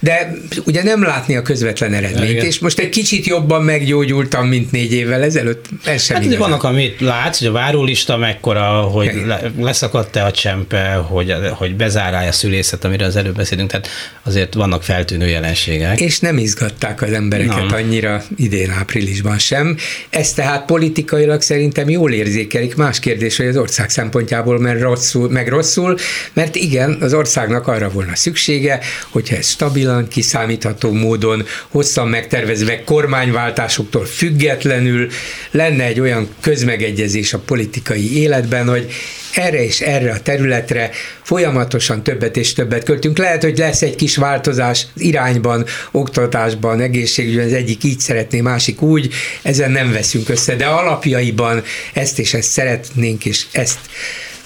De 0.00 0.36
ugye 0.64 0.82
nem 0.82 1.02
látni 1.02 1.36
a 1.36 1.42
közvetlen 1.42 1.94
eredményt, 1.94 2.30
Igen. 2.30 2.44
és 2.44 2.58
most 2.58 2.78
egy 2.78 2.88
kicsit 2.88 3.26
jobban 3.26 3.62
meggyógyultam, 3.62 4.46
mint 4.46 4.70
négy 4.70 4.92
évvel 4.92 5.22
ezelőtt, 5.22 5.64
ez 5.84 6.02
sem 6.02 6.16
Hát 6.16 6.24
igazán. 6.24 6.40
vannak, 6.40 6.62
amit 6.62 7.00
látsz, 7.00 7.38
hogy 7.38 7.46
a 7.46 7.52
várólista 7.52 8.16
mekkora, 8.16 8.62
hogy 8.80 9.22
le, 9.26 9.40
leszakadt-e 9.58 10.24
a 10.24 10.30
csempe, 10.30 10.92
hogy, 10.92 11.34
hogy 11.50 11.76
bezárálja 11.76 12.28
a 12.28 12.32
szülészet, 12.32 12.84
amire 12.84 13.04
az 13.04 13.16
előbb 13.16 13.36
beszélünk, 13.36 13.70
tehát 13.70 13.88
azért 14.22 14.54
vannak 14.54 14.82
feltűnő 14.82 15.28
jelenségek. 15.28 16.00
És 16.00 16.18
nem 16.18 16.38
izgatták 16.38 17.02
az 17.02 17.12
embereket 17.12 17.56
Nem. 17.56 17.74
annyira 17.74 18.22
idén 18.36 18.70
áprilisban 18.70 19.38
sem. 19.38 19.76
Ez 20.10 20.32
tehát 20.32 20.64
politikailag 20.66 21.40
szerintem 21.40 21.88
jól 21.88 22.12
érzékelik. 22.12 22.76
Más 22.76 23.00
kérdés, 23.00 23.36
hogy 23.36 23.46
az 23.46 23.56
ország 23.56 23.90
szempontjából 23.90 24.47
mert 24.56 24.80
rosszul, 24.80 25.30
meg 25.30 25.48
rosszul, 25.48 25.98
mert 26.32 26.54
igen, 26.54 26.96
az 27.00 27.14
országnak 27.14 27.66
arra 27.66 27.90
volna 27.90 28.16
szüksége, 28.16 28.80
hogyha 29.08 29.36
ez 29.36 29.46
stabilan, 29.46 30.08
kiszámítható 30.08 30.92
módon, 30.92 31.46
hosszan 31.68 32.08
megtervezve, 32.08 32.84
kormányváltásoktól 32.84 34.04
függetlenül 34.04 35.08
lenne 35.50 35.84
egy 35.84 36.00
olyan 36.00 36.28
közmegegyezés 36.40 37.32
a 37.32 37.38
politikai 37.38 38.16
életben, 38.16 38.68
hogy 38.68 38.92
erre 39.34 39.64
és 39.64 39.80
erre 39.80 40.12
a 40.12 40.20
területre 40.20 40.90
folyamatosan 41.22 42.02
többet 42.02 42.36
és 42.36 42.52
többet 42.52 42.84
költünk. 42.84 43.18
Lehet, 43.18 43.42
hogy 43.42 43.58
lesz 43.58 43.82
egy 43.82 43.94
kis 43.94 44.16
változás 44.16 44.86
irányban, 44.96 45.66
oktatásban, 45.90 46.80
egészségügyben, 46.80 47.46
az 47.46 47.52
egyik 47.52 47.84
így 47.84 48.00
szeretné, 48.00 48.40
másik 48.40 48.82
úgy, 48.82 49.12
ezen 49.42 49.70
nem 49.70 49.92
veszünk 49.92 50.28
össze, 50.28 50.56
de 50.56 50.66
alapjaiban 50.66 51.62
ezt 51.92 52.18
és 52.18 52.34
ezt 52.34 52.50
szeretnénk, 52.50 53.24
és 53.24 53.46
ezt 53.52 53.78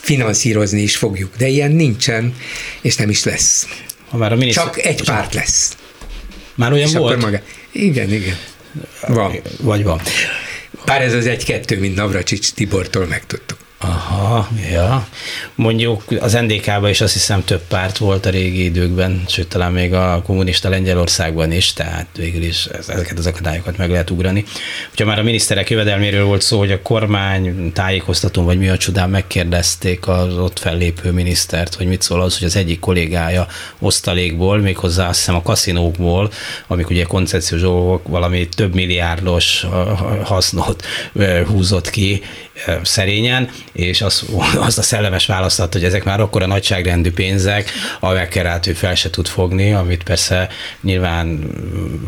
finanszírozni 0.03 0.80
is 0.80 0.96
fogjuk. 0.96 1.36
De 1.36 1.48
ilyen 1.48 1.72
nincsen, 1.72 2.34
és 2.80 2.96
nem 2.96 3.09
is 3.09 3.24
lesz. 3.24 3.68
Ha 4.09 4.16
már 4.16 4.32
a 4.32 4.36
miniszter... 4.36 4.64
Csak 4.64 4.78
egy 4.84 5.05
párt 5.05 5.34
lesz. 5.34 5.76
Már 6.55 6.72
olyan 6.72 6.88
És 6.88 6.94
volt? 6.94 7.12
akkor 7.12 7.24
maga. 7.24 7.42
Igen, 7.72 8.12
igen. 8.12 8.36
Van. 9.07 9.40
Vagy 9.61 9.82
van. 9.82 10.00
Bár 10.84 11.03
ez 11.03 11.14
az 11.14 11.26
egy-kettő, 11.26 11.78
mint 11.78 11.94
Navracsics 11.94 12.53
Tibortól 12.53 13.07
megtudtuk. 13.07 13.59
Aha, 13.85 14.49
ja. 14.72 15.07
Mondjuk 15.55 16.03
az 16.20 16.33
NDK-ban 16.33 16.89
is 16.91 17.01
azt 17.01 17.12
hiszem 17.12 17.45
több 17.45 17.61
párt 17.68 17.99
volt 17.99 18.26
a 18.26 18.30
régi 18.30 18.64
időkben, 18.64 19.22
sőt 19.28 19.49
talán 19.49 19.72
még 19.72 19.95
a 19.95 20.22
kommunista 20.26 20.68
Lengyelországban 20.68 21.53
is, 21.53 21.72
tehát 21.72 22.07
végül 22.16 22.43
is 22.43 22.64
ez- 22.66 22.89
ezeket 22.89 23.18
az 23.18 23.26
akadályokat 23.26 23.76
meg 23.76 23.91
lehet 23.91 24.11
ugrani. 24.11 24.45
Hogyha 24.89 25.05
már 25.07 25.18
a 25.18 25.22
miniszterek 25.22 25.70
jövedelméről 25.70 26.24
volt 26.24 26.43
szó, 26.43 26.59
hogy 26.59 26.70
a 26.70 26.83
kormány 26.83 27.72
tájékoztatón, 27.72 28.45
vagy 28.45 28.59
mi 28.59 28.68
a 28.68 28.76
csodán 28.76 29.11
megkérdezték 29.11 30.09
az 30.09 30.37
ott 30.39 30.59
fellépő 30.59 31.11
minisztert, 31.11 31.74
hogy 31.74 31.87
mit 31.87 32.03
szól 32.03 32.20
az, 32.22 32.39
hogy 32.39 32.47
az 32.47 32.57
egyik 32.57 32.80
kollégája 32.80 33.47
osztalékból, 33.78 34.59
méghozzá 34.59 35.09
azt 35.09 35.18
hiszem 35.18 35.35
a 35.35 35.43
kaszinókból, 35.43 36.30
amik 36.66 36.91
ugye 36.91 37.03
koncepciós 37.03 37.61
dolgok, 37.61 38.09
valami 38.09 38.49
több 38.49 38.74
milliárdos 38.74 39.61
ha- 39.70 39.95
ha- 39.97 40.24
hasznot 40.24 40.85
húzott 41.47 41.91
ki 41.91 42.22
szerényen, 42.82 43.50
és 43.72 44.02
az, 44.02 44.24
azt 44.66 44.78
a 44.78 44.82
szellemes 44.82 45.26
választ 45.26 45.60
adta, 45.60 45.78
hogy 45.78 45.86
ezek 45.86 46.04
már 46.04 46.20
akkora 46.20 46.46
nagyságrendű 46.46 47.10
pénzek, 47.10 47.70
amelyekkel 48.00 48.46
át 48.46 48.66
ő 48.66 48.72
fel 48.72 48.94
se 48.94 49.10
tud 49.10 49.26
fogni, 49.26 49.72
amit 49.72 50.02
persze 50.02 50.48
nyilván 50.80 51.50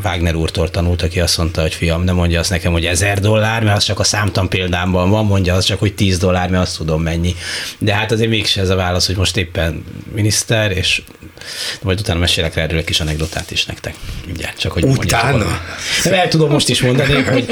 Wagner 0.05 0.35
úrtól 0.35 0.71
tanult, 0.71 1.03
aki 1.03 1.21
azt 1.21 1.39
mondta, 1.39 1.61
hogy 1.61 1.75
fiam, 1.75 2.05
nem 2.05 2.15
mondja 2.15 2.41
azt 2.41 2.51
nekem, 2.51 2.73
hogy 2.73 2.87
ezer 2.87 3.21
dollár, 3.21 3.65
mert 3.65 3.77
az 3.77 3.85
csak 3.85 3.99
a 3.99 4.05
számtan 4.05 4.49
példámban 4.49 5.11
van, 5.11 5.27
mondja 5.27 5.55
az 5.55 5.65
csak, 5.65 5.79
hogy 5.79 5.95
10 5.95 6.19
dollár, 6.19 6.51
mert 6.51 6.63
azt 6.63 6.77
tudom 6.77 7.03
mennyi. 7.03 7.35
De 7.79 7.95
hát 7.95 8.13
azért 8.13 8.31
mégse 8.31 8.61
ez 8.61 8.69
a 8.69 8.75
válasz, 8.75 9.07
hogy 9.07 9.17
most 9.17 9.37
éppen 9.37 9.85
miniszter, 10.15 10.71
és 10.71 11.03
majd 11.83 12.01
utána 12.01 12.19
mesélek 12.19 12.57
erről 12.57 12.79
egy 12.79 12.85
kis 12.85 13.01
anekdotát 13.01 13.51
is 13.51 13.67
nektek. 13.67 13.95
Mindjárt, 14.27 14.59
csak 14.59 14.73
hogy 14.73 14.85
mondjam, 14.85 15.21
Utána? 15.21 15.61
Nem, 16.05 16.13
el 16.13 16.29
tudom 16.29 16.51
most 16.51 16.69
is 16.69 16.83
mondani, 16.83 17.23
hogy 17.23 17.47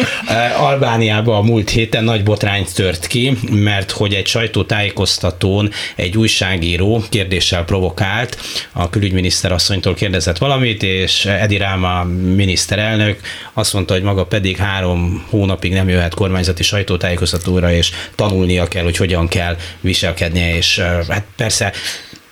Albániában 0.59 1.37
a 1.37 1.41
múlt 1.41 1.71
héten 1.71 2.05
nagy 2.05 2.23
botrány 2.23 2.67
tört 2.75 2.92
ki, 2.99 3.37
mert 3.51 3.91
hogy 3.91 4.15
egy 4.15 4.27
sajtótájékoztatón 4.27 5.71
egy 5.97 6.17
újságíró 6.17 7.05
kérdéssel 7.09 7.65
provokált, 7.65 8.41
a 8.73 8.91
külügyminiszter 8.91 9.53
asszonytól 9.53 9.95
kérdezett 9.95 10.39
valamit, 10.39 10.83
és 10.83 11.25
Edi 11.25 11.57
Ráma 11.57 12.05
miniszterelnök 12.35 13.21
azt 13.53 13.73
mondta, 13.73 13.93
hogy 13.93 14.03
maga 14.03 14.25
pedig 14.25 14.57
három 14.57 15.25
hónapig 15.31 15.73
nem 15.73 15.89
jöhet 15.89 16.15
kormányzati 16.15 16.63
sajtótájékoztatóra, 16.63 17.73
és 17.73 17.91
tanulnia 18.15 18.69
kell, 18.69 18.85
hogy 18.85 18.97
hogyan 18.97 19.29
kell 19.29 19.57
viselkednie, 19.81 20.57
és 20.57 20.79
hát 21.09 21.25
persze 21.37 21.73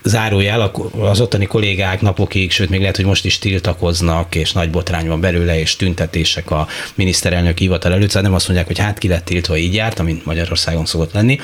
zárójel, 0.03 0.73
az 1.01 1.21
ottani 1.21 1.47
kollégák 1.47 2.01
napokig, 2.01 2.51
sőt 2.51 2.69
még 2.69 2.81
lehet, 2.81 2.97
hogy 2.97 3.05
most 3.05 3.25
is 3.25 3.39
tiltakoznak, 3.39 4.35
és 4.35 4.53
nagy 4.53 4.71
botrány 4.71 5.09
van 5.09 5.21
belőle, 5.21 5.59
és 5.59 5.77
tüntetések 5.77 6.51
a 6.51 6.67
miniszterelnök 6.95 7.59
hivatal 7.59 7.93
előtt, 7.93 8.09
szóval 8.09 8.23
nem 8.23 8.35
azt 8.35 8.47
mondják, 8.47 8.69
hogy 8.69 8.79
hát 8.79 8.99
ki 8.99 9.09
lett 9.09 9.25
tiltva, 9.25 9.57
így 9.57 9.75
járt, 9.75 9.99
amint 9.99 10.25
Magyarországon 10.25 10.87
szokott 10.87 11.13
lenni. 11.13 11.39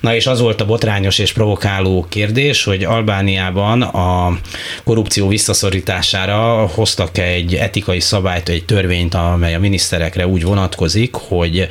Na 0.00 0.14
és 0.14 0.26
az 0.26 0.40
volt 0.40 0.60
a 0.60 0.66
botrányos 0.66 1.18
és 1.18 1.32
provokáló 1.32 2.06
kérdés, 2.08 2.64
hogy 2.64 2.84
Albániában 2.84 3.82
a 3.82 4.38
korrupció 4.84 5.28
visszaszorítására 5.28 6.66
hoztak 6.66 7.18
egy 7.18 7.54
etikai 7.54 8.00
szabályt, 8.00 8.48
egy 8.48 8.64
törvényt, 8.64 9.14
amely 9.14 9.54
a 9.54 9.58
miniszterekre 9.58 10.26
úgy 10.26 10.42
vonatkozik, 10.42 11.14
hogy 11.14 11.68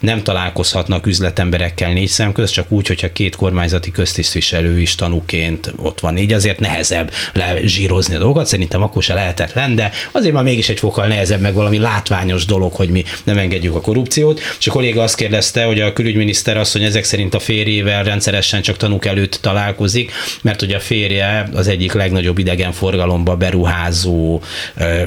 nem 0.00 0.22
találkozhatnak 0.22 1.06
üzletemberekkel 1.06 1.92
négy 1.92 2.08
szem 2.08 2.32
közt, 2.32 2.52
csak 2.52 2.70
úgy, 2.70 2.86
hogyha 2.86 3.12
két 3.12 3.36
kormányzati 3.36 3.90
köztisztviselő 3.90 4.80
is 4.80 4.94
tanúként 4.94 5.72
ott 5.76 6.00
van. 6.00 6.16
Így 6.16 6.32
azért 6.32 6.60
nehezebb 6.60 7.10
lezsírozni 7.32 8.14
a 8.14 8.18
dolgokat, 8.18 8.46
szerintem 8.46 8.82
akkor 8.82 9.02
se 9.02 9.14
lehetetlen, 9.14 9.74
de 9.74 9.90
azért 10.12 10.34
már 10.34 10.42
mégis 10.42 10.68
egy 10.68 10.78
fokkal 10.78 11.06
nehezebb, 11.06 11.40
meg 11.40 11.54
valami 11.54 11.78
látványos 11.78 12.44
dolog, 12.44 12.72
hogy 12.72 12.88
mi 12.88 13.04
nem 13.24 13.38
engedjük 13.38 13.74
a 13.74 13.80
korrupciót. 13.80 14.40
És 14.58 14.66
a 14.66 14.70
kolléga 14.70 15.02
azt 15.02 15.16
kérdezte, 15.16 15.64
hogy 15.64 15.80
a 15.80 15.92
külügyminiszter 15.92 16.56
hogy 16.72 16.82
ezek 16.82 17.04
szerint 17.04 17.34
a 17.34 17.38
férjével 17.38 18.04
rendszeresen 18.04 18.62
csak 18.62 18.76
tanúk 18.76 19.04
előtt 19.04 19.38
találkozik, 19.40 20.12
mert 20.42 20.60
hogy 20.60 20.72
a 20.72 20.80
férje 20.80 21.48
az 21.54 21.68
egyik 21.68 21.92
legnagyobb 21.92 22.38
idegenforgalomba 22.38 23.36
beruházó 23.36 24.40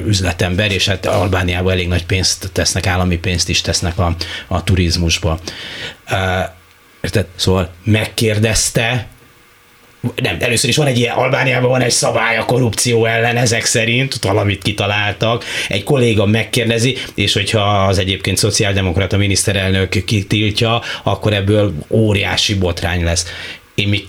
üzletember, 0.06 0.72
és 0.72 0.88
hát 0.88 1.06
Albániában 1.06 1.72
elég 1.72 1.88
nagy 1.88 2.06
pénzt 2.06 2.50
tesznek, 2.52 2.86
állami 2.86 3.16
pénzt 3.16 3.48
is 3.48 3.60
tesznek 3.60 3.98
a, 3.98 4.16
a 4.46 4.62
turizmusba. 4.82 5.38
Érted? 7.00 7.26
Szóval 7.36 7.70
megkérdezte, 7.84 9.06
nem, 10.16 10.36
először 10.40 10.68
is 10.68 10.76
van 10.76 10.86
egy 10.86 10.98
ilyen, 10.98 11.16
Albániában 11.16 11.70
van 11.70 11.80
egy 11.80 11.90
szabály 11.90 12.36
a 12.36 12.44
korrupció 12.44 13.04
ellen, 13.04 13.36
ezek 13.36 13.64
szerint, 13.64 14.14
valamit 14.24 14.62
kitaláltak, 14.62 15.44
egy 15.68 15.82
kolléga 15.82 16.26
megkérdezi, 16.26 16.96
és 17.14 17.32
hogyha 17.32 17.86
az 17.86 17.98
egyébként 17.98 18.36
szociáldemokrata 18.36 19.16
miniszterelnök 19.16 20.04
kitiltja, 20.04 20.82
akkor 21.02 21.32
ebből 21.32 21.72
óriási 21.88 22.54
botrány 22.54 23.04
lesz. 23.04 23.26
Én 23.74 23.88
még 23.88 24.08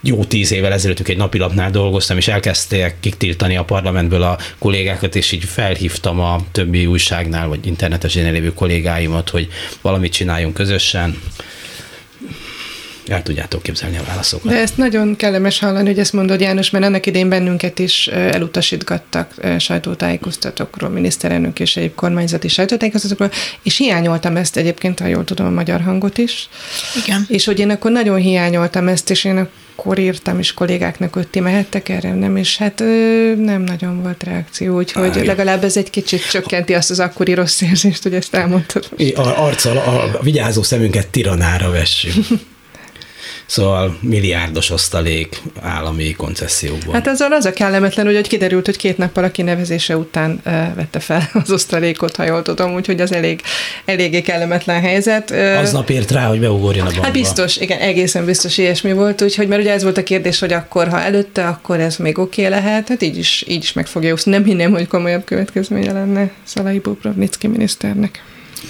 jó 0.00 0.24
tíz 0.24 0.52
évvel 0.52 0.72
ezelőtt 0.72 1.08
egy 1.08 1.16
napilapnál 1.16 1.70
dolgoztam, 1.70 2.16
és 2.16 2.28
elkezdték 2.28 2.94
kitiltani 3.00 3.56
a 3.56 3.64
parlamentből 3.64 4.22
a 4.22 4.38
kollégákat, 4.58 5.16
és 5.16 5.32
így 5.32 5.44
felhívtam 5.44 6.20
a 6.20 6.40
többi 6.52 6.86
újságnál, 6.86 7.48
vagy 7.48 7.66
internetes 7.66 8.14
lévő 8.14 8.52
kollégáimat, 8.52 9.28
hogy 9.28 9.48
valamit 9.80 10.12
csináljunk 10.12 10.54
közösen. 10.54 11.20
El 13.06 13.22
tudjátok 13.22 13.62
képzelni 13.62 13.96
a 13.96 14.02
válaszokat. 14.06 14.52
De 14.52 14.58
ezt 14.58 14.76
nagyon 14.76 15.16
kellemes 15.16 15.58
hallani, 15.58 15.88
hogy 15.88 15.98
ezt 15.98 16.12
mondod 16.12 16.40
János, 16.40 16.70
mert 16.70 16.84
annak 16.84 17.06
idén 17.06 17.28
bennünket 17.28 17.78
is 17.78 18.06
elutasítgattak 18.06 19.34
sajtótájékoztatókról, 19.58 20.90
miniszterelnök 20.90 21.60
és 21.60 21.76
egyéb 21.76 21.94
kormányzati 21.94 22.48
sajtótájékoztatókról, 22.48 23.30
és 23.62 23.76
hiányoltam 23.76 24.36
ezt 24.36 24.56
egyébként, 24.56 25.00
ha 25.00 25.06
jól 25.06 25.24
tudom, 25.24 25.46
a 25.46 25.50
magyar 25.50 25.80
hangot 25.80 26.18
is. 26.18 26.48
Igen. 27.04 27.26
És 27.28 27.44
hogy 27.44 27.58
én 27.58 27.70
akkor 27.70 27.90
nagyon 27.90 28.18
hiányoltam 28.18 28.88
ezt, 28.88 29.10
és 29.10 29.24
én 29.24 29.36
akkor 29.36 29.66
írtam 29.96 30.38
is 30.38 30.54
kollégáknak, 30.54 31.14
hogy 31.14 31.28
ti 31.28 31.40
mehettek 31.40 31.88
erre, 31.88 32.14
nem, 32.14 32.36
és 32.36 32.56
hát 32.56 32.78
nem 33.36 33.62
nagyon 33.62 34.02
volt 34.02 34.22
reakció, 34.22 34.76
úgyhogy 34.76 35.18
Á, 35.18 35.22
legalább 35.22 35.64
ez 35.64 35.76
egy 35.76 35.90
kicsit 35.90 36.30
csökkenti 36.30 36.74
azt 36.74 36.90
az 36.90 37.00
akkori 37.00 37.34
rossz 37.34 37.60
érzést, 37.60 38.02
hogy 38.02 38.14
ezt 38.14 38.34
elmondtad. 38.34 38.88
A 39.14 39.42
arccal 39.44 39.76
a 39.76 40.22
vigyázó 40.22 40.62
szemünket 40.62 41.06
tiranára 41.06 41.70
vessük. 41.70 42.12
Szóval 43.48 43.98
milliárdos 44.00 44.70
osztalék 44.70 45.42
állami 45.60 46.12
koncessziókból. 46.12 46.94
Hát 46.94 47.06
azzal 47.06 47.32
az 47.32 47.44
a 47.44 47.52
kellemetlen, 47.52 48.06
hogy, 48.06 48.14
hogy 48.14 48.28
kiderült, 48.28 48.66
hogy 48.66 48.76
két 48.76 48.98
nappal 48.98 49.24
a 49.24 49.30
kinevezése 49.30 49.96
után 49.96 50.40
vette 50.74 51.00
fel 51.00 51.30
az 51.42 51.50
osztalékot, 51.50 52.16
ha 52.16 52.24
jól 52.24 52.42
tudom, 52.42 52.74
úgyhogy 52.74 53.00
az 53.00 53.12
elég, 53.12 53.42
eléggé 53.84 54.20
kellemetlen 54.20 54.80
helyzet. 54.80 55.30
Aznap 55.30 55.90
ért 55.90 56.10
rá, 56.10 56.26
hogy 56.26 56.40
beugorjon 56.40 56.82
a 56.82 56.84
bankba. 56.84 57.04
Hát 57.04 57.12
biztos, 57.12 57.56
igen, 57.56 57.78
egészen 57.78 58.24
biztos 58.24 58.58
ilyesmi 58.58 58.92
volt, 58.92 59.22
úgyhogy 59.22 59.48
mert 59.48 59.60
ugye 59.60 59.72
ez 59.72 59.82
volt 59.82 59.98
a 59.98 60.02
kérdés, 60.02 60.38
hogy 60.38 60.52
akkor, 60.52 60.88
ha 60.88 61.00
előtte, 61.00 61.46
akkor 61.46 61.80
ez 61.80 61.96
még 61.96 62.18
oké 62.18 62.46
okay 62.46 62.60
lehet, 62.60 62.88
hát 62.88 63.02
így 63.02 63.18
is, 63.18 63.44
így 63.48 63.62
is 63.62 63.72
meg 63.72 63.86
fogja 63.86 64.12
úszni. 64.12 64.30
Nem 64.30 64.44
hinném, 64.44 64.70
hogy 64.70 64.88
komolyabb 64.88 65.24
következménye 65.24 65.92
lenne 65.92 66.30
Szalai 66.44 66.78
Bobrovnicki 66.78 67.46
miniszternek. 67.46 68.22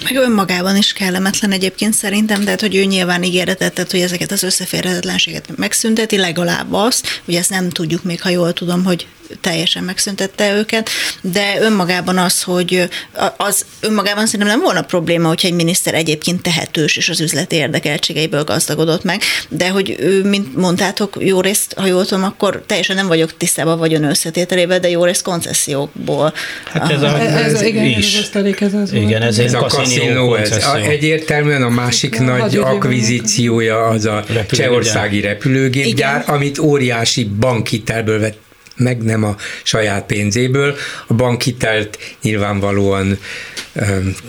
Meg 0.03 0.15
önmagában 0.15 0.75
is 0.75 0.93
kellemetlen 0.93 1.51
egyébként 1.51 1.93
szerintem, 1.93 2.43
tehát 2.43 2.61
hogy 2.61 2.75
ő 2.75 2.83
nyilván 2.83 3.23
ígéretet 3.23 3.91
hogy 3.91 3.99
ezeket 3.99 4.31
az 4.31 4.43
összeférhetetlenséget 4.43 5.57
megszünteti, 5.57 6.17
legalább 6.17 6.73
azt, 6.73 7.21
hogy 7.25 7.35
ezt 7.35 7.49
nem 7.49 7.69
tudjuk 7.69 8.03
még, 8.03 8.21
ha 8.21 8.29
jól 8.29 8.53
tudom, 8.53 8.83
hogy 8.83 9.07
teljesen 9.41 9.83
megszüntette 9.83 10.55
őket, 10.55 10.89
de 11.21 11.57
önmagában 11.61 12.17
az, 12.17 12.43
hogy 12.43 12.89
az 13.37 13.65
önmagában 13.79 14.25
szerintem 14.25 14.49
nem 14.55 14.61
volna 14.61 14.81
probléma, 14.81 15.27
hogyha 15.27 15.47
egy 15.47 15.53
miniszter 15.53 15.93
egyébként 15.93 16.41
tehetős 16.41 16.97
és 16.97 17.09
az 17.09 17.21
üzleti 17.21 17.55
érdekeltségeiből 17.55 18.43
gazdagodott 18.43 19.03
meg, 19.03 19.21
de 19.49 19.69
hogy 19.69 19.95
ő, 19.99 20.23
mint 20.23 20.55
mondtátok, 20.55 21.15
jó 21.19 21.41
részt, 21.41 21.73
ha 21.77 21.85
jól 21.85 22.05
tudom, 22.05 22.23
akkor 22.23 22.63
teljesen 22.65 22.95
nem 22.95 23.07
vagyok 23.07 23.37
tisztában 23.37 23.77
vagyon 23.77 24.03
összetételével, 24.03 24.79
de 24.79 24.89
jó 24.89 25.03
részt 25.03 25.21
koncessziókból. 25.21 26.33
Hát 26.71 26.91
ez, 26.91 27.01
a, 27.01 27.19
ez, 27.19 27.53
ez 27.53 27.61
igen, 27.61 27.85
is. 27.85 28.13
Ez, 28.13 28.19
osztalék, 28.19 28.61
ez 28.61 28.73
az 28.73 28.93
igen, 28.93 29.21
ez, 29.21 29.39
ez 29.39 29.53
a 29.53 29.65
kaszinó, 29.65 30.35
ez 30.35 30.65
a, 30.65 30.75
egyértelműen 30.75 31.63
a 31.63 31.69
másik 31.69 32.19
nagy 32.19 32.57
akvizíciója 32.57 33.85
az 33.85 34.05
a 34.05 34.23
csehországi 34.51 35.21
repülőgépgyár, 35.21 36.23
amit 36.27 36.57
óriási 36.57 37.23
bankhitelből 37.23 38.19
vett 38.19 38.47
meg 38.79 39.03
nem 39.03 39.23
a 39.23 39.35
saját 39.63 40.05
pénzéből. 40.05 40.75
A 41.07 41.13
bankhitelt 41.13 41.97
nyilvánvalóan 42.21 43.17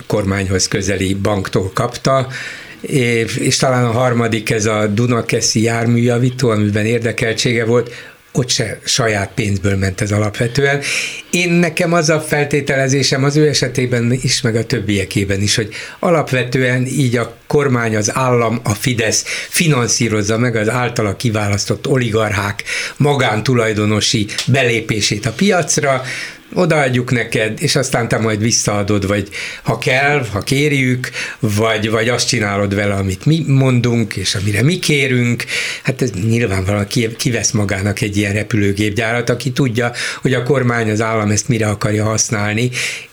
kormányhoz 0.07 0.67
közeli 0.67 1.13
banktól 1.13 1.71
kapta, 1.73 2.27
és, 2.81 3.57
talán 3.57 3.85
a 3.85 3.91
harmadik 3.91 4.49
ez 4.49 4.65
a 4.65 4.87
Dunakeszi 4.87 5.61
járműjavító, 5.61 6.49
amiben 6.49 6.85
érdekeltsége 6.85 7.65
volt, 7.65 7.93
ott 8.33 8.49
se 8.49 8.79
saját 8.83 9.31
pénzből 9.35 9.77
ment 9.77 10.01
ez 10.01 10.11
alapvetően. 10.11 10.81
Én 11.29 11.51
nekem 11.51 11.93
az 11.93 12.09
a 12.09 12.21
feltételezésem 12.21 13.23
az 13.23 13.35
ő 13.35 13.47
esetében 13.47 14.11
is, 14.11 14.41
meg 14.41 14.55
a 14.55 14.65
többiekében 14.65 15.41
is, 15.41 15.55
hogy 15.55 15.73
alapvetően 15.99 16.85
így 16.85 17.15
a 17.15 17.35
kormány, 17.47 17.95
az 17.95 18.15
állam, 18.15 18.59
a 18.63 18.73
Fidesz 18.73 19.23
finanszírozza 19.49 20.37
meg 20.37 20.55
az 20.55 20.69
általa 20.69 21.15
kiválasztott 21.15 21.87
oligarchák 21.87 22.63
magántulajdonosi 22.97 24.27
belépését 24.47 25.25
a 25.25 25.31
piacra, 25.31 26.01
odaadjuk 26.53 27.11
neked, 27.11 27.61
és 27.61 27.75
aztán 27.75 28.07
te 28.07 28.17
majd 28.17 28.41
visszaadod, 28.41 29.07
vagy 29.07 29.29
ha 29.63 29.77
kell, 29.77 30.25
ha 30.31 30.39
kérjük, 30.39 31.09
vagy, 31.39 31.89
vagy 31.89 32.09
azt 32.09 32.27
csinálod 32.27 32.75
vele, 32.75 32.93
amit 32.93 33.25
mi 33.25 33.43
mondunk, 33.47 34.15
és 34.15 34.35
amire 34.35 34.63
mi 34.63 34.79
kérünk. 34.79 35.43
Hát 35.83 36.01
ez 36.01 36.11
nyilvánvalóan 36.11 36.87
kivesz 37.17 37.51
magának 37.51 38.01
egy 38.01 38.17
ilyen 38.17 38.33
repülőgépgyárat, 38.33 39.29
aki 39.29 39.51
tudja, 39.51 39.91
hogy 40.21 40.33
a 40.33 40.43
kormány, 40.43 40.89
az 40.91 41.01
állam 41.01 41.31
ezt 41.31 41.47
mire 41.47 41.67
akarja 41.67 42.03
használni, 42.03 42.69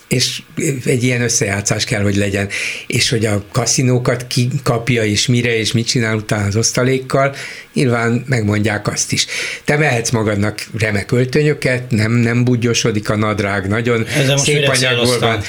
és 0.08 0.42
egy 0.84 1.02
ilyen 1.02 1.20
összejátszás 1.20 1.84
kell, 1.84 2.02
hogy 2.02 2.16
legyen. 2.16 2.48
És 2.86 3.10
hogy 3.10 3.26
a 3.26 3.44
kaszinókat 3.52 4.26
ki 4.26 4.48
kapja, 4.62 5.04
és 5.04 5.26
mire, 5.26 5.56
és 5.56 5.72
mit 5.72 5.86
csinál 5.86 6.16
utána 6.16 6.46
az 6.46 6.56
osztalékkal, 6.56 7.34
nyilván 7.72 8.24
megmondják 8.26 8.88
azt 8.88 9.12
is. 9.12 9.26
Te 9.64 9.76
mehetsz 9.76 10.10
magadnak 10.10 10.66
remek 10.78 11.12
öltönyöket, 11.12 11.90
nem, 11.90 12.12
nem 12.12 12.44
buggyosodik 12.44 13.10
a 13.10 13.16
nadrág, 13.16 13.68
nagyon 13.68 14.06
szép 14.36 14.68
anyagból 14.68 15.18
van. 15.18 15.42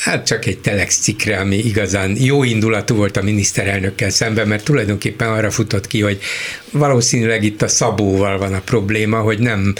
Hát 0.00 0.26
csak 0.26 0.46
egy 0.46 0.58
telex 0.58 0.96
cikkre, 0.96 1.36
ami 1.36 1.56
igazán 1.56 2.16
jó 2.18 2.44
indulatú 2.44 2.94
volt 2.94 3.16
a 3.16 3.22
miniszterelnökkel 3.22 4.10
szemben, 4.10 4.48
mert 4.48 4.64
tulajdonképpen 4.64 5.28
arra 5.28 5.50
futott 5.50 5.86
ki, 5.86 6.00
hogy 6.00 6.18
valószínűleg 6.70 7.44
itt 7.44 7.62
a 7.62 7.68
Szabóval 7.68 8.38
van 8.38 8.54
a 8.54 8.60
probléma, 8.60 9.20
hogy 9.20 9.38
nem, 9.38 9.74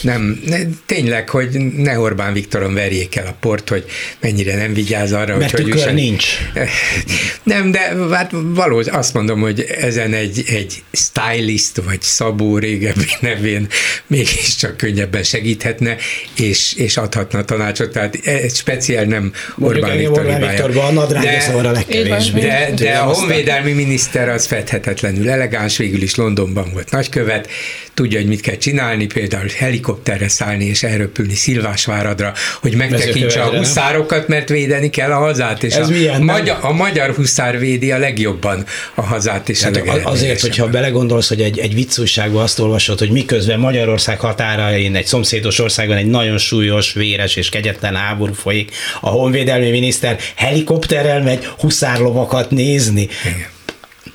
nem 0.00 0.40
ne, 0.46 0.58
tényleg, 0.86 1.28
hogy 1.28 1.48
ne 1.76 1.98
Orbán 1.98 2.32
Viktoron 2.32 2.74
verjék 2.74 3.16
el 3.16 3.26
a 3.26 3.36
port, 3.40 3.68
hogy 3.68 3.84
mennyire 4.20 4.56
nem 4.56 4.74
vigyáz 4.74 5.12
arra, 5.12 5.36
mert 5.36 5.50
hogy... 5.50 5.74
Mert 5.74 5.92
nincs. 5.92 6.26
Nem, 7.42 7.70
de 7.70 7.78
hát 8.10 8.30
valós, 8.32 8.86
azt 8.86 9.14
mondom, 9.14 9.40
hogy 9.40 9.60
ezen 9.60 10.12
egy, 10.12 10.44
egy 10.46 10.82
stylist, 10.92 11.82
vagy 11.84 12.02
Szabó 12.02 12.58
régebbi 12.58 13.06
nevén 13.20 13.66
mégiscsak 14.06 14.76
könnyebben 14.76 15.22
segíthetne, 15.22 15.96
és, 16.36 16.74
és 16.74 16.96
adhatna 16.96 17.44
tanácsot, 17.44 17.92
tehát 17.92 18.14
egy 18.14 18.54
speciál 18.54 19.04
nem 19.04 19.32
Orbán 19.66 19.96
Viktor 19.96 20.24
Viktorban 20.38 20.84
a 20.84 20.90
nadrág 20.90 21.22
de, 21.22 21.40
szóval 21.40 21.66
a 21.66 21.70
legkevésbé. 21.70 22.40
De, 22.40 22.70
de 22.76 22.90
a 22.90 23.04
honvédelmi 23.04 23.72
miniszter 23.72 24.28
az 24.28 24.46
fedhetetlenül 24.46 25.30
elegáns, 25.30 25.76
végül 25.76 26.02
is 26.02 26.14
Londonban 26.14 26.70
volt 26.72 26.90
nagykövet, 26.90 27.48
tudja, 27.94 28.18
hogy 28.18 28.28
mit 28.28 28.40
kell 28.40 28.56
csinálni, 28.56 29.06
például 29.06 29.48
helikopterre 29.56 30.28
szállni 30.28 30.64
és 30.64 30.82
elröpülni 30.82 31.34
Szilvásváradra, 31.34 32.32
hogy 32.60 32.74
megtekintse 32.74 33.42
a 33.42 33.56
huszárokat, 33.56 34.28
mert 34.28 34.48
védeni 34.48 34.90
kell 34.90 35.10
a 35.10 35.18
hazát, 35.18 35.62
és 35.62 35.74
Ez 35.74 35.88
a, 35.88 35.90
milyen, 35.90 36.22
magyar, 36.22 36.58
a 36.60 36.72
magyar 36.72 37.14
huszár 37.14 37.58
védi 37.58 37.90
a 37.92 37.98
legjobban 37.98 38.64
a 38.94 39.02
hazát 39.02 39.48
és 39.48 39.58
Tehát 39.58 39.76
a 39.76 40.10
Azért, 40.10 40.40
hogyha 40.40 40.68
belegondolsz, 40.68 41.28
hogy 41.28 41.40
egy, 41.40 41.58
egy 41.58 41.74
viccújságban 41.74 42.42
azt 42.42 42.58
olvasod, 42.58 42.98
hogy 42.98 43.10
miközben 43.10 43.58
Magyarország 43.58 44.20
határain 44.20 44.96
egy 44.96 45.06
szomszédos 45.06 45.58
országban 45.58 45.96
egy 45.96 46.06
nagyon 46.06 46.38
súlyos, 46.38 46.92
véres 46.92 47.36
és 47.36 47.48
kegyetlen 47.48 47.94
háború 47.94 48.32
folyik, 48.32 48.70
a 49.00 49.08
honvédelmi 49.08 49.55
miniszter 49.60 50.18
helikopterrel 50.36 51.22
megy 51.22 51.44
huszárlovakat 51.44 52.50
nézni. 52.50 53.08
Igen. 53.24 53.48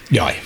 Jaj. 0.09 0.41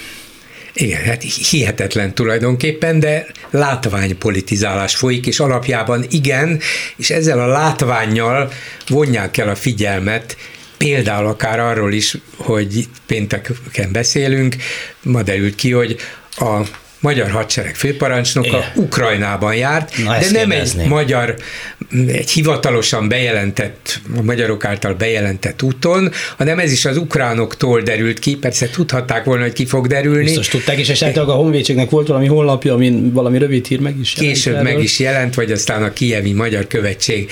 Igen, 0.73 1.03
hát 1.03 1.21
hihetetlen 1.21 2.13
tulajdonképpen, 2.13 2.99
de 2.99 3.25
látványpolitizálás 3.49 4.95
folyik, 4.95 5.25
és 5.25 5.39
alapjában 5.39 6.05
igen, 6.09 6.59
és 6.97 7.09
ezzel 7.09 7.39
a 7.39 7.47
látványjal 7.47 8.51
vonják 8.87 9.37
el 9.37 9.49
a 9.49 9.55
figyelmet 9.55 10.35
például 10.77 11.27
akár 11.27 11.59
arról 11.59 11.93
is, 11.93 12.17
hogy 12.37 12.87
pénteken 13.05 13.91
beszélünk, 13.91 14.55
ma 15.01 15.23
derült 15.23 15.55
ki, 15.55 15.71
hogy 15.71 15.95
a 16.35 16.61
magyar 17.05 17.29
hadsereg 17.29 17.75
főparancsnoka 17.75 18.47
Igen. 18.47 18.61
Ukrajnában 18.75 19.55
járt, 19.55 19.97
Na, 20.03 20.17
de 20.19 20.31
nem 20.31 20.49
kérdezni. 20.49 20.81
egy 20.81 20.87
magyar, 20.89 21.35
egy 22.07 22.29
hivatalosan 22.29 23.07
bejelentett, 23.07 23.99
a 24.17 24.21
magyarok 24.21 24.65
által 24.65 24.93
bejelentett 24.93 25.61
úton, 25.61 26.11
hanem 26.37 26.59
ez 26.59 26.71
is 26.71 26.85
az 26.85 26.97
ukránoktól 26.97 27.81
derült 27.81 28.19
ki, 28.19 28.35
persze 28.35 28.69
tudhatták 28.69 29.23
volna, 29.23 29.43
hogy 29.43 29.53
ki 29.53 29.65
fog 29.65 29.87
derülni. 29.87 30.23
Biztos 30.23 30.47
tudták, 30.47 30.77
és 30.77 30.89
esetleg 30.89 31.29
a 31.29 31.33
Honvédségnek 31.33 31.89
volt 31.89 32.07
valami 32.07 32.27
honlapja, 32.27 32.73
amin 32.73 33.13
valami 33.13 33.37
rövid 33.37 33.65
hír 33.65 33.79
meg 33.79 33.99
is 33.99 34.15
jelent. 34.15 34.33
Később 34.35 34.61
meg 34.61 34.79
is 34.79 34.99
jelent, 34.99 35.35
vagy 35.35 35.51
aztán 35.51 35.83
a 35.83 35.93
kievi 35.93 36.33
magyar 36.33 36.67
követség 36.67 37.31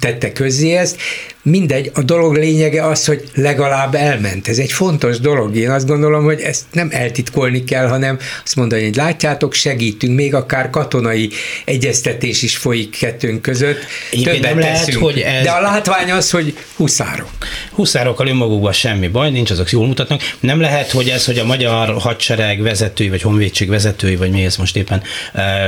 tette 0.00 0.32
közzé 0.32 0.72
ezt. 0.72 0.96
Mindegy, 1.42 1.90
a 1.94 2.02
dolog 2.02 2.36
lényege 2.36 2.86
az, 2.86 3.04
hogy 3.04 3.24
legalább 3.34 3.94
elment. 3.94 4.48
Ez 4.48 4.58
egy 4.58 4.72
fontos 4.72 5.20
dolog. 5.20 5.56
Én 5.56 5.70
azt 5.70 5.86
gondolom, 5.86 6.24
hogy 6.24 6.40
ezt 6.40 6.64
nem 6.72 6.88
eltitkolni 6.92 7.64
kell, 7.64 7.88
hanem 7.88 8.18
azt 8.44 8.56
mondani, 8.56 8.84
hogy 8.84 8.96
látjátok, 8.96 9.54
segítünk, 9.54 10.14
még 10.14 10.34
akár 10.34 10.70
katonai 10.70 11.30
egyeztetés 11.64 12.42
is 12.42 12.56
folyik 12.56 12.98
kettőnk 12.98 13.42
között. 13.42 13.78
Igen, 14.10 14.34
Többet 14.34 14.50
nem 14.50 14.58
lehet, 14.58 14.84
teszünk. 14.84 15.04
hogy 15.04 15.18
ez... 15.18 15.42
De 15.44 15.50
a 15.50 15.60
látvány 15.60 16.10
az, 16.10 16.30
hogy 16.30 16.56
huszárok. 16.76 17.28
Huszárokkal 17.70 18.26
önmagukban 18.26 18.72
semmi 18.72 19.08
baj, 19.08 19.30
nincs, 19.30 19.50
azok 19.50 19.70
jól 19.70 19.86
mutatnak. 19.86 20.20
Nem 20.40 20.60
lehet, 20.60 20.90
hogy 20.90 21.08
ez, 21.08 21.24
hogy 21.24 21.38
a 21.38 21.44
magyar 21.44 21.96
hadsereg 21.98 22.62
vezetői, 22.62 23.08
vagy 23.08 23.22
honvédség 23.22 23.68
vezetői, 23.68 24.16
vagy 24.16 24.30
mi 24.30 24.44
ez 24.44 24.56
most 24.56 24.76
éppen 24.76 25.02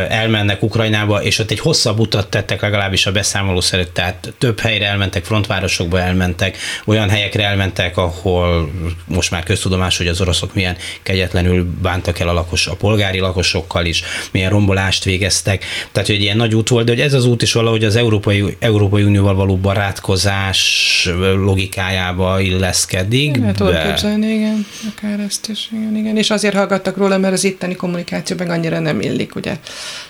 elmennek 0.08 0.62
Ukrajnába, 0.62 1.22
és 1.22 1.38
ott 1.38 1.50
egy 1.50 1.60
hosszabb 1.60 1.98
utat 1.98 2.28
tettek 2.28 2.60
legalábbis 2.60 3.06
a 3.06 3.12
beszámoló 3.12 3.60
szerint, 3.60 3.90
tehát 3.90 4.32
több 4.38 4.60
helyre 4.60 4.86
elmentek 4.86 5.24
frontvár 5.24 5.61
városokba 5.62 6.00
elmentek, 6.00 6.56
olyan 6.84 7.08
helyekre 7.08 7.44
elmentek, 7.44 7.96
ahol 7.96 8.70
most 9.06 9.30
már 9.30 9.42
köztudomás, 9.42 9.96
hogy 9.96 10.06
az 10.06 10.20
oroszok 10.20 10.54
milyen 10.54 10.76
kegyetlenül 11.02 11.66
bántak 11.82 12.18
el 12.18 12.28
a, 12.28 12.32
lakos, 12.32 12.66
a 12.66 12.74
polgári 12.74 13.18
lakosokkal 13.18 13.84
is, 13.84 14.02
milyen 14.32 14.50
rombolást 14.50 15.04
végeztek. 15.04 15.64
Tehát, 15.92 16.08
hogy 16.08 16.16
egy 16.16 16.22
ilyen 16.22 16.36
nagy 16.36 16.54
út 16.54 16.68
volt, 16.68 16.84
de 16.84 16.92
hogy 16.92 17.00
ez 17.00 17.12
az 17.12 17.26
út 17.26 17.42
is 17.42 17.52
valahogy 17.52 17.84
az 17.84 17.96
Európai, 17.96 18.56
Európai 18.58 19.02
Unióval 19.02 19.34
való 19.34 19.56
barátkozás 19.56 21.08
logikájába 21.34 22.40
illeszkedik. 22.40 23.40
Hát 23.44 23.58
be. 23.58 23.82
képzelni, 23.86 24.26
igen, 24.26 24.66
akár 24.96 25.20
ezt 25.20 25.48
is, 25.48 25.68
igen, 25.72 25.96
igen. 25.96 26.16
És 26.16 26.30
azért 26.30 26.54
hallgattak 26.54 26.96
róla, 26.96 27.18
mert 27.18 27.32
az 27.32 27.44
itteni 27.44 27.76
kommunikáció 27.76 28.36
meg 28.38 28.50
annyira 28.50 28.78
nem 28.78 29.00
illik, 29.00 29.34
ugye. 29.34 29.56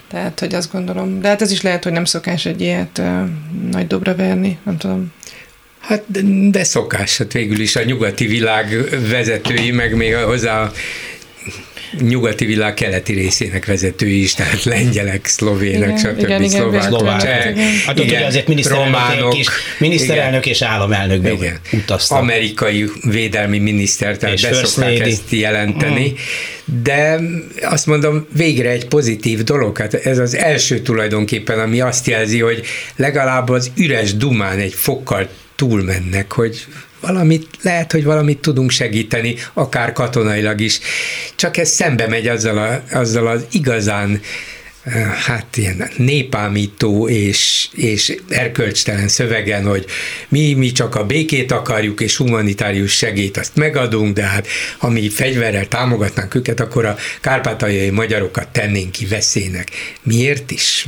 Tehát, 0.09 0.41
hogy 0.41 0.55
azt 0.55 0.73
gondolom, 0.73 1.21
de 1.21 1.29
hát 1.29 1.43
ez 1.43 1.51
is 1.51 1.63
lehet, 1.63 1.85
hogy 1.85 1.93
nem 1.93 2.05
szokás 2.05 2.47
egy 2.47 2.61
ilyet 2.61 2.99
uh, 2.99 3.29
nagy 3.71 3.87
dobra 3.87 4.15
verni, 4.15 4.59
nem 4.63 4.77
tudom. 4.77 5.13
Hát 5.83 6.03
de, 6.07 6.20
de 6.51 6.64
szokás, 6.64 7.18
hát 7.18 7.33
végül 7.33 7.61
is 7.61 7.76
a 7.76 7.85
nyugati 7.85 8.26
világ 8.26 8.89
vezetői, 9.09 9.70
meg 9.70 9.95
még 9.97 10.14
hozzá 10.14 10.61
a 10.61 10.72
nyugati 12.01 12.45
világ 12.45 12.74
keleti 12.74 13.12
részének 13.12 13.66
vezetői 13.66 14.22
is, 14.22 14.35
tehát 14.35 14.64
lengyelek, 14.64 15.26
szlovének, 15.26 15.99
stb. 15.99 16.47
szlovák, 16.47 16.83
szlovák. 16.83 17.22
Hát 17.87 17.99
ott 17.99 18.05
ugye 18.05 18.26
azért 18.26 18.49
miniszterelnök, 18.49 19.35
és, 19.37 19.47
miniszterelnök 19.78 20.47
és 20.47 20.62
államelnök 20.62 21.33
igen. 21.33 21.59
utaztak. 21.72 22.18
Amerikai 22.18 22.91
védelmi 23.03 23.59
miniszter, 23.59 24.16
tehát 24.16 24.35
és 24.35 24.43
beszokták 24.43 24.99
ezt 24.99 25.30
jelenteni. 25.30 26.09
Mm. 26.09 26.83
De 26.83 27.20
azt 27.62 27.87
mondom, 27.87 28.26
végre 28.37 28.70
egy 28.70 28.87
pozitív 28.87 29.43
dolog. 29.43 29.78
Hát 29.78 29.95
ez 29.95 30.18
az 30.18 30.37
első 30.37 30.80
tulajdonképpen, 30.80 31.59
ami 31.59 31.80
azt 31.80 32.07
jelzi, 32.07 32.41
hogy 32.41 32.62
legalább 32.97 33.49
az 33.49 33.70
üres 33.76 34.14
dumán 34.14 34.59
egy 34.59 34.74
fokkal 34.74 35.28
túlmennek, 35.57 36.33
hogy 36.33 36.67
valamit, 37.01 37.47
lehet, 37.63 37.93
hogy 37.93 38.05
valamit 38.05 38.39
tudunk 38.39 38.71
segíteni, 38.71 39.35
akár 39.53 39.93
katonailag 39.93 40.61
is, 40.61 40.81
csak 41.37 41.57
ez 41.57 41.69
szembe 41.69 42.09
megy 42.09 42.29
azzal, 42.29 42.59
a, 42.59 42.97
azzal 42.99 43.27
az 43.27 43.47
igazán 43.51 44.21
hát 45.27 45.57
ilyen 45.57 45.91
népámító 45.97 47.09
és, 47.09 47.69
és 47.73 48.17
erkölcstelen 48.29 49.09
szövegen, 49.09 49.65
hogy 49.65 49.85
mi, 50.29 50.53
mi 50.53 50.73
csak 50.73 50.95
a 50.95 51.07
békét 51.07 51.53
akarjuk, 51.53 52.01
és 52.01 52.17
humanitárius 52.17 52.93
segét 52.93 53.37
azt 53.37 53.57
megadunk, 53.57 54.15
de 54.15 54.23
hát 54.23 54.47
ha 54.79 54.89
mi 54.89 55.09
fegyverrel 55.09 55.69
támogatnánk 55.69 56.35
őket, 56.35 56.61
akkor 56.61 56.85
a 56.85 56.97
kárpátaljai 57.21 57.91
magyarokat 57.91 58.49
tennénk 58.49 58.91
ki 58.91 59.07
veszélynek. 59.07 59.71
Miért 60.03 60.51
is? 60.51 60.87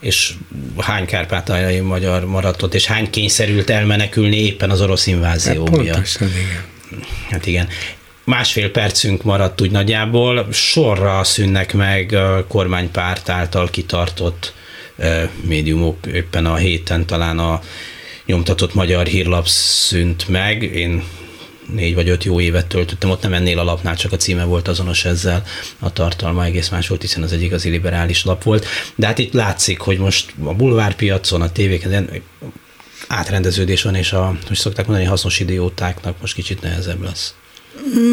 És 0.00 0.32
hány 0.78 1.06
kárpátaljai 1.06 1.80
magyar 1.80 2.24
maradt 2.24 2.62
ott, 2.62 2.74
és 2.74 2.86
hány 2.86 3.10
kényszerült 3.10 3.70
elmenekülni 3.70 4.36
éppen 4.36 4.70
az 4.70 4.80
orosz 4.80 5.06
invázió 5.06 5.64
hát 5.66 5.76
miatt. 5.76 5.94
Pontosan, 5.94 6.28
igen. 6.28 6.64
Hát 7.30 7.46
igen 7.46 7.68
másfél 8.30 8.70
percünk 8.70 9.22
maradt 9.22 9.60
úgy 9.60 9.70
nagyjából, 9.70 10.46
sorra 10.52 11.24
szűnnek 11.24 11.74
meg 11.74 12.12
a 12.12 12.46
kormánypárt 12.48 13.28
által 13.28 13.70
kitartott 13.70 14.54
médiumok, 15.42 16.06
éppen 16.06 16.46
a 16.46 16.56
héten 16.56 17.06
talán 17.06 17.38
a 17.38 17.60
nyomtatott 18.26 18.74
magyar 18.74 19.06
hírlap 19.06 19.46
szűnt 19.46 20.28
meg, 20.28 20.62
én 20.62 21.02
négy 21.74 21.94
vagy 21.94 22.08
öt 22.08 22.24
jó 22.24 22.40
évet 22.40 22.66
töltöttem, 22.66 23.10
ott 23.10 23.22
nem 23.22 23.32
ennél 23.32 23.58
a 23.58 23.64
lapnál, 23.64 23.96
csak 23.96 24.12
a 24.12 24.16
címe 24.16 24.44
volt 24.44 24.68
azonos 24.68 25.04
ezzel, 25.04 25.42
a 25.78 25.92
tartalma 25.92 26.44
egész 26.44 26.68
más 26.68 26.88
volt, 26.88 27.00
hiszen 27.00 27.22
az 27.22 27.32
egy 27.32 27.42
igazi 27.42 27.68
liberális 27.70 28.24
lap 28.24 28.42
volt. 28.42 28.66
De 28.94 29.06
hát 29.06 29.18
itt 29.18 29.32
látszik, 29.32 29.80
hogy 29.80 29.98
most 29.98 30.34
a 30.44 30.54
bulvárpiacon, 30.54 31.42
a 31.42 31.52
tévéken 31.52 32.22
átrendeződés 33.08 33.82
van, 33.82 33.94
és 33.94 34.12
a, 34.12 34.36
hogy 34.46 34.56
szokták 34.56 34.86
mondani, 34.86 35.08
hasznos 35.08 35.40
idiótáknak 35.40 36.20
most 36.20 36.34
kicsit 36.34 36.60
nehezebb 36.60 37.02
lesz. 37.02 37.34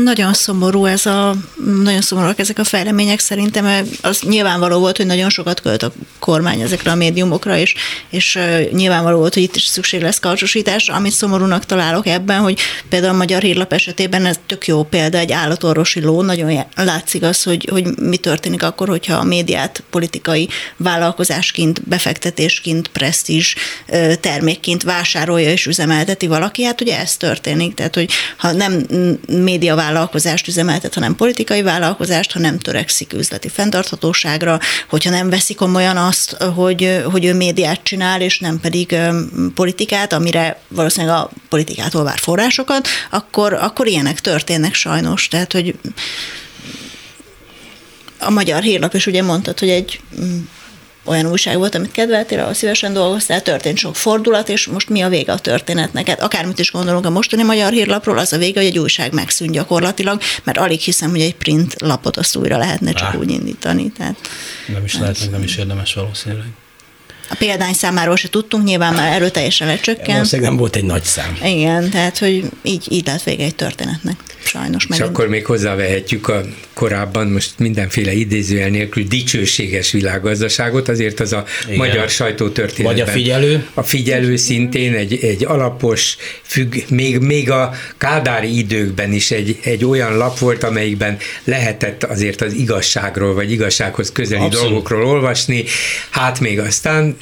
Nagyon 0.03 0.33
szomorú 0.33 0.85
ez 0.85 1.05
a, 1.05 1.35
nagyon 1.83 2.01
szomorúak 2.01 2.39
ezek 2.39 2.59
a 2.59 2.63
fejlemények 2.63 3.19
szerintem. 3.19 3.87
Az 4.01 4.21
nyilvánvaló 4.21 4.79
volt, 4.79 4.97
hogy 4.97 5.05
nagyon 5.05 5.29
sokat 5.29 5.61
költ 5.61 5.83
a 5.83 5.91
kormány 6.19 6.61
ezekre 6.61 6.91
a 6.91 6.95
médiumokra, 6.95 7.57
és, 7.57 7.73
és 8.09 8.39
nyilvánvaló 8.71 9.17
volt, 9.17 9.33
hogy 9.33 9.43
itt 9.43 9.55
is 9.55 9.65
szükség 9.65 10.01
lesz 10.01 10.19
karcsosításra. 10.19 10.95
Amit 10.95 11.11
szomorúnak 11.11 11.65
találok 11.65 12.07
ebben, 12.07 12.39
hogy 12.39 12.59
például 12.89 13.13
a 13.13 13.17
Magyar 13.17 13.41
Hírlap 13.41 13.73
esetében 13.73 14.25
ez 14.25 14.39
tök 14.45 14.67
jó 14.67 14.83
példa, 14.83 15.17
egy 15.17 15.31
állatorvosi 15.31 16.01
ló, 16.01 16.21
nagyon 16.21 16.65
látszik 16.75 17.23
az, 17.23 17.43
hogy, 17.43 17.67
hogy 17.71 17.97
mi 17.97 18.17
történik 18.17 18.63
akkor, 18.63 18.87
hogyha 18.87 19.15
a 19.15 19.23
médiát 19.23 19.83
politikai 19.89 20.49
vállalkozásként, 20.77 21.81
befektetésként, 21.87 22.87
presztízs 22.87 23.55
termékként 24.19 24.83
vásárolja 24.83 25.51
és 25.51 25.65
üzemelteti 25.65 26.27
valaki, 26.27 26.63
hát 26.63 26.81
ugye 26.81 26.99
ez 26.99 27.17
történik. 27.17 27.73
Tehát, 27.73 27.95
hogy 27.95 28.09
ha 28.37 28.51
nem 28.51 28.85
médiavállalkozást 29.57 30.47
üzemeltet, 30.47 30.93
hanem 30.93 31.15
politikai 31.15 31.61
vállalkozást, 31.61 32.31
ha 32.31 32.39
nem 32.39 32.59
törekszik 32.59 33.13
üzleti 33.13 33.49
fenntarthatóságra, 33.49 34.59
hogyha 34.89 35.09
nem 35.09 35.29
veszi 35.29 35.53
komolyan 35.53 35.97
azt, 35.97 36.31
hogy, 36.31 37.01
hogy 37.11 37.25
ő 37.25 37.33
médiát 37.33 37.83
csinál, 37.83 38.21
és 38.21 38.39
nem 38.39 38.59
pedig 38.59 38.95
politikát, 39.55 40.13
amire 40.13 40.59
valószínűleg 40.67 41.15
a 41.15 41.29
politikától 41.49 42.03
vár 42.03 42.17
forrásokat, 42.17 42.87
akkor, 43.09 43.53
akkor 43.53 43.87
ilyenek 43.87 44.19
történnek 44.19 44.73
sajnos. 44.73 45.27
Tehát, 45.27 45.51
hogy 45.51 45.75
a 48.19 48.29
magyar 48.29 48.61
hírlap 48.61 48.93
is 48.93 49.07
ugye 49.07 49.23
mondtad, 49.23 49.59
hogy 49.59 49.69
egy 49.69 49.99
olyan 51.07 51.31
újság 51.31 51.57
volt, 51.57 51.75
amit 51.75 51.91
kedveltél, 51.91 52.39
ahol 52.39 52.53
szívesen 52.53 52.93
dolgoztál, 52.93 53.41
történt 53.41 53.77
sok 53.77 53.95
fordulat, 53.95 54.49
és 54.49 54.67
most 54.67 54.89
mi 54.89 55.01
a 55.01 55.09
vége 55.09 55.31
a 55.31 55.39
történetnek? 55.39 56.07
Hát 56.07 56.21
akármit 56.21 56.59
is 56.59 56.71
gondolunk 56.71 57.05
a 57.05 57.09
mostani 57.09 57.43
magyar 57.43 57.71
hírlapról, 57.71 58.17
az 58.17 58.33
a 58.33 58.37
vége, 58.37 58.59
hogy 58.59 58.69
egy 58.69 58.79
újság 58.79 59.13
megszűnt 59.13 59.51
gyakorlatilag, 59.51 60.21
mert 60.43 60.57
alig 60.57 60.79
hiszem, 60.79 61.09
hogy 61.09 61.21
egy 61.21 61.35
print 61.35 61.81
lapot 61.81 62.17
azt 62.17 62.35
újra 62.35 62.57
lehetne 62.57 62.91
csak 62.91 63.13
Á. 63.13 63.17
úgy 63.17 63.29
indítani. 63.29 63.91
Tehát, 63.91 64.15
nem 64.67 64.83
is 64.83 64.97
lehet, 64.97 65.19
meg 65.19 65.29
nem 65.29 65.43
is 65.43 65.57
érdemes 65.57 65.93
valószínűleg. 65.93 66.47
A 67.29 67.35
példány 67.39 67.73
számáról 67.73 68.15
se 68.15 68.29
tudtunk, 68.29 68.63
nyilván 68.63 68.93
már 68.93 69.13
erőteljesen 69.13 69.67
lecsökkent. 69.67 70.11
Valószínűleg 70.11 70.49
nem 70.49 70.59
volt 70.59 70.75
egy 70.75 70.83
nagy 70.83 71.03
szám. 71.03 71.37
Igen, 71.43 71.89
tehát 71.89 72.17
hogy 72.17 72.43
így, 72.61 72.85
így 72.89 73.05
lett 73.05 73.23
vége 73.23 73.43
egy 73.43 73.55
történetnek, 73.55 74.15
sajnos. 74.43 74.85
És 74.89 74.99
akkor 74.99 75.27
még 75.27 75.45
hozzávehetjük 75.45 76.27
a 76.27 76.41
korábban, 76.73 77.27
most 77.27 77.51
mindenféle 77.57 78.13
idézőjel 78.13 78.69
nélkül 78.69 79.03
dicsőséges 79.03 79.91
világgazdaságot, 79.91 80.89
azért 80.89 81.19
az 81.19 81.33
a 81.33 81.43
Igen. 81.65 81.77
magyar 81.77 82.09
sajtótörténetben. 82.09 83.05
Vagy 83.05 83.09
a 83.09 83.11
figyelő. 83.11 83.65
A 83.73 83.83
figyelő 83.83 84.35
szintén 84.35 84.93
egy, 84.93 85.19
egy 85.21 85.45
alapos, 85.45 86.17
függ, 86.41 86.75
még, 86.89 87.19
még 87.19 87.51
a 87.51 87.73
kádári 87.97 88.57
időkben 88.57 89.13
is 89.13 89.31
egy, 89.31 89.59
egy 89.63 89.85
olyan 89.85 90.17
lap 90.17 90.39
volt, 90.39 90.63
amelyikben 90.63 91.17
lehetett 91.43 92.03
azért 92.03 92.41
az 92.41 92.53
igazságról, 92.53 93.33
vagy 93.33 93.51
igazsághoz 93.51 94.11
közeli 94.11 94.41
Abszolút. 94.41 94.69
dolgokról 94.69 95.05
olvasni, 95.05 95.63
hát 96.09 96.39
még 96.39 96.59
aztán 96.59 97.16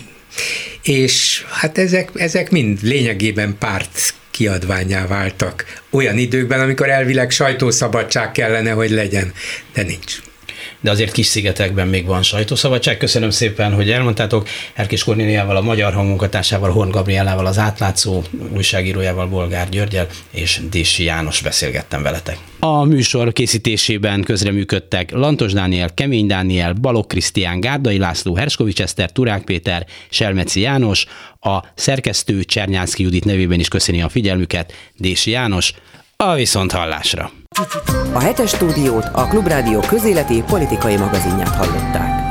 és 0.83 1.45
hát 1.49 1.77
ezek, 1.77 2.09
ezek 2.13 2.51
mind 2.51 2.79
lényegében 2.81 3.55
párt 3.59 4.13
kiadványá 4.31 5.07
váltak 5.07 5.65
olyan 5.89 6.17
időkben, 6.17 6.59
amikor 6.59 6.89
elvileg 6.89 7.31
sajtószabadság 7.31 8.31
kellene, 8.31 8.71
hogy 8.71 8.89
legyen, 8.89 9.33
de 9.73 9.83
nincs 9.83 10.19
de 10.85 10.91
azért 10.91 11.11
kis 11.11 11.25
szigetekben 11.25 11.87
még 11.87 12.05
van 12.05 12.23
sajtószabadság. 12.23 12.97
Köszönöm 12.97 13.29
szépen, 13.29 13.73
hogy 13.73 13.91
elmondtátok. 13.91 14.47
Erkés 14.73 15.03
Kornéliával, 15.03 15.55
a 15.55 15.61
Magyar 15.61 15.93
Hangmunkatársával, 15.93 16.71
Horn 16.71 16.89
Gabriellával, 16.89 17.45
az 17.45 17.57
átlátszó 17.57 18.23
újságírójával, 18.55 19.27
Bolgár 19.27 19.69
Györgyel 19.69 20.07
és 20.31 20.61
Dési 20.69 21.03
János 21.03 21.41
beszélgettem 21.41 22.01
veletek. 22.01 22.37
A 22.59 22.83
műsor 22.83 23.33
készítésében 23.33 24.21
közreműködtek 24.21 25.11
Lantos 25.11 25.53
Dániel, 25.53 25.93
Kemény 25.93 26.27
Dániel, 26.27 26.73
Balok 26.73 27.07
Krisztián, 27.07 27.59
Gárdai 27.59 27.97
László, 27.97 28.35
Herskovics 28.35 28.81
Eszter, 28.81 29.11
Turák 29.11 29.43
Péter, 29.43 29.85
Selmeci 30.09 30.59
János, 30.59 31.05
a 31.39 31.63
szerkesztő 31.75 32.43
Csernyánszki 32.43 33.03
Judit 33.03 33.25
nevében 33.25 33.59
is 33.59 33.67
köszöni 33.67 34.01
a 34.01 34.09
figyelmüket, 34.09 34.73
Dési 34.97 35.31
János, 35.31 35.73
a 36.17 36.33
viszont 36.33 36.71
hallásra. 36.71 37.31
A 38.13 38.19
hetes 38.19 38.49
stúdiót 38.49 39.05
a 39.13 39.27
Klubrádió 39.27 39.79
közéleti 39.79 40.43
politikai 40.47 40.97
magazinját 40.97 41.55
hallották. 41.55 42.24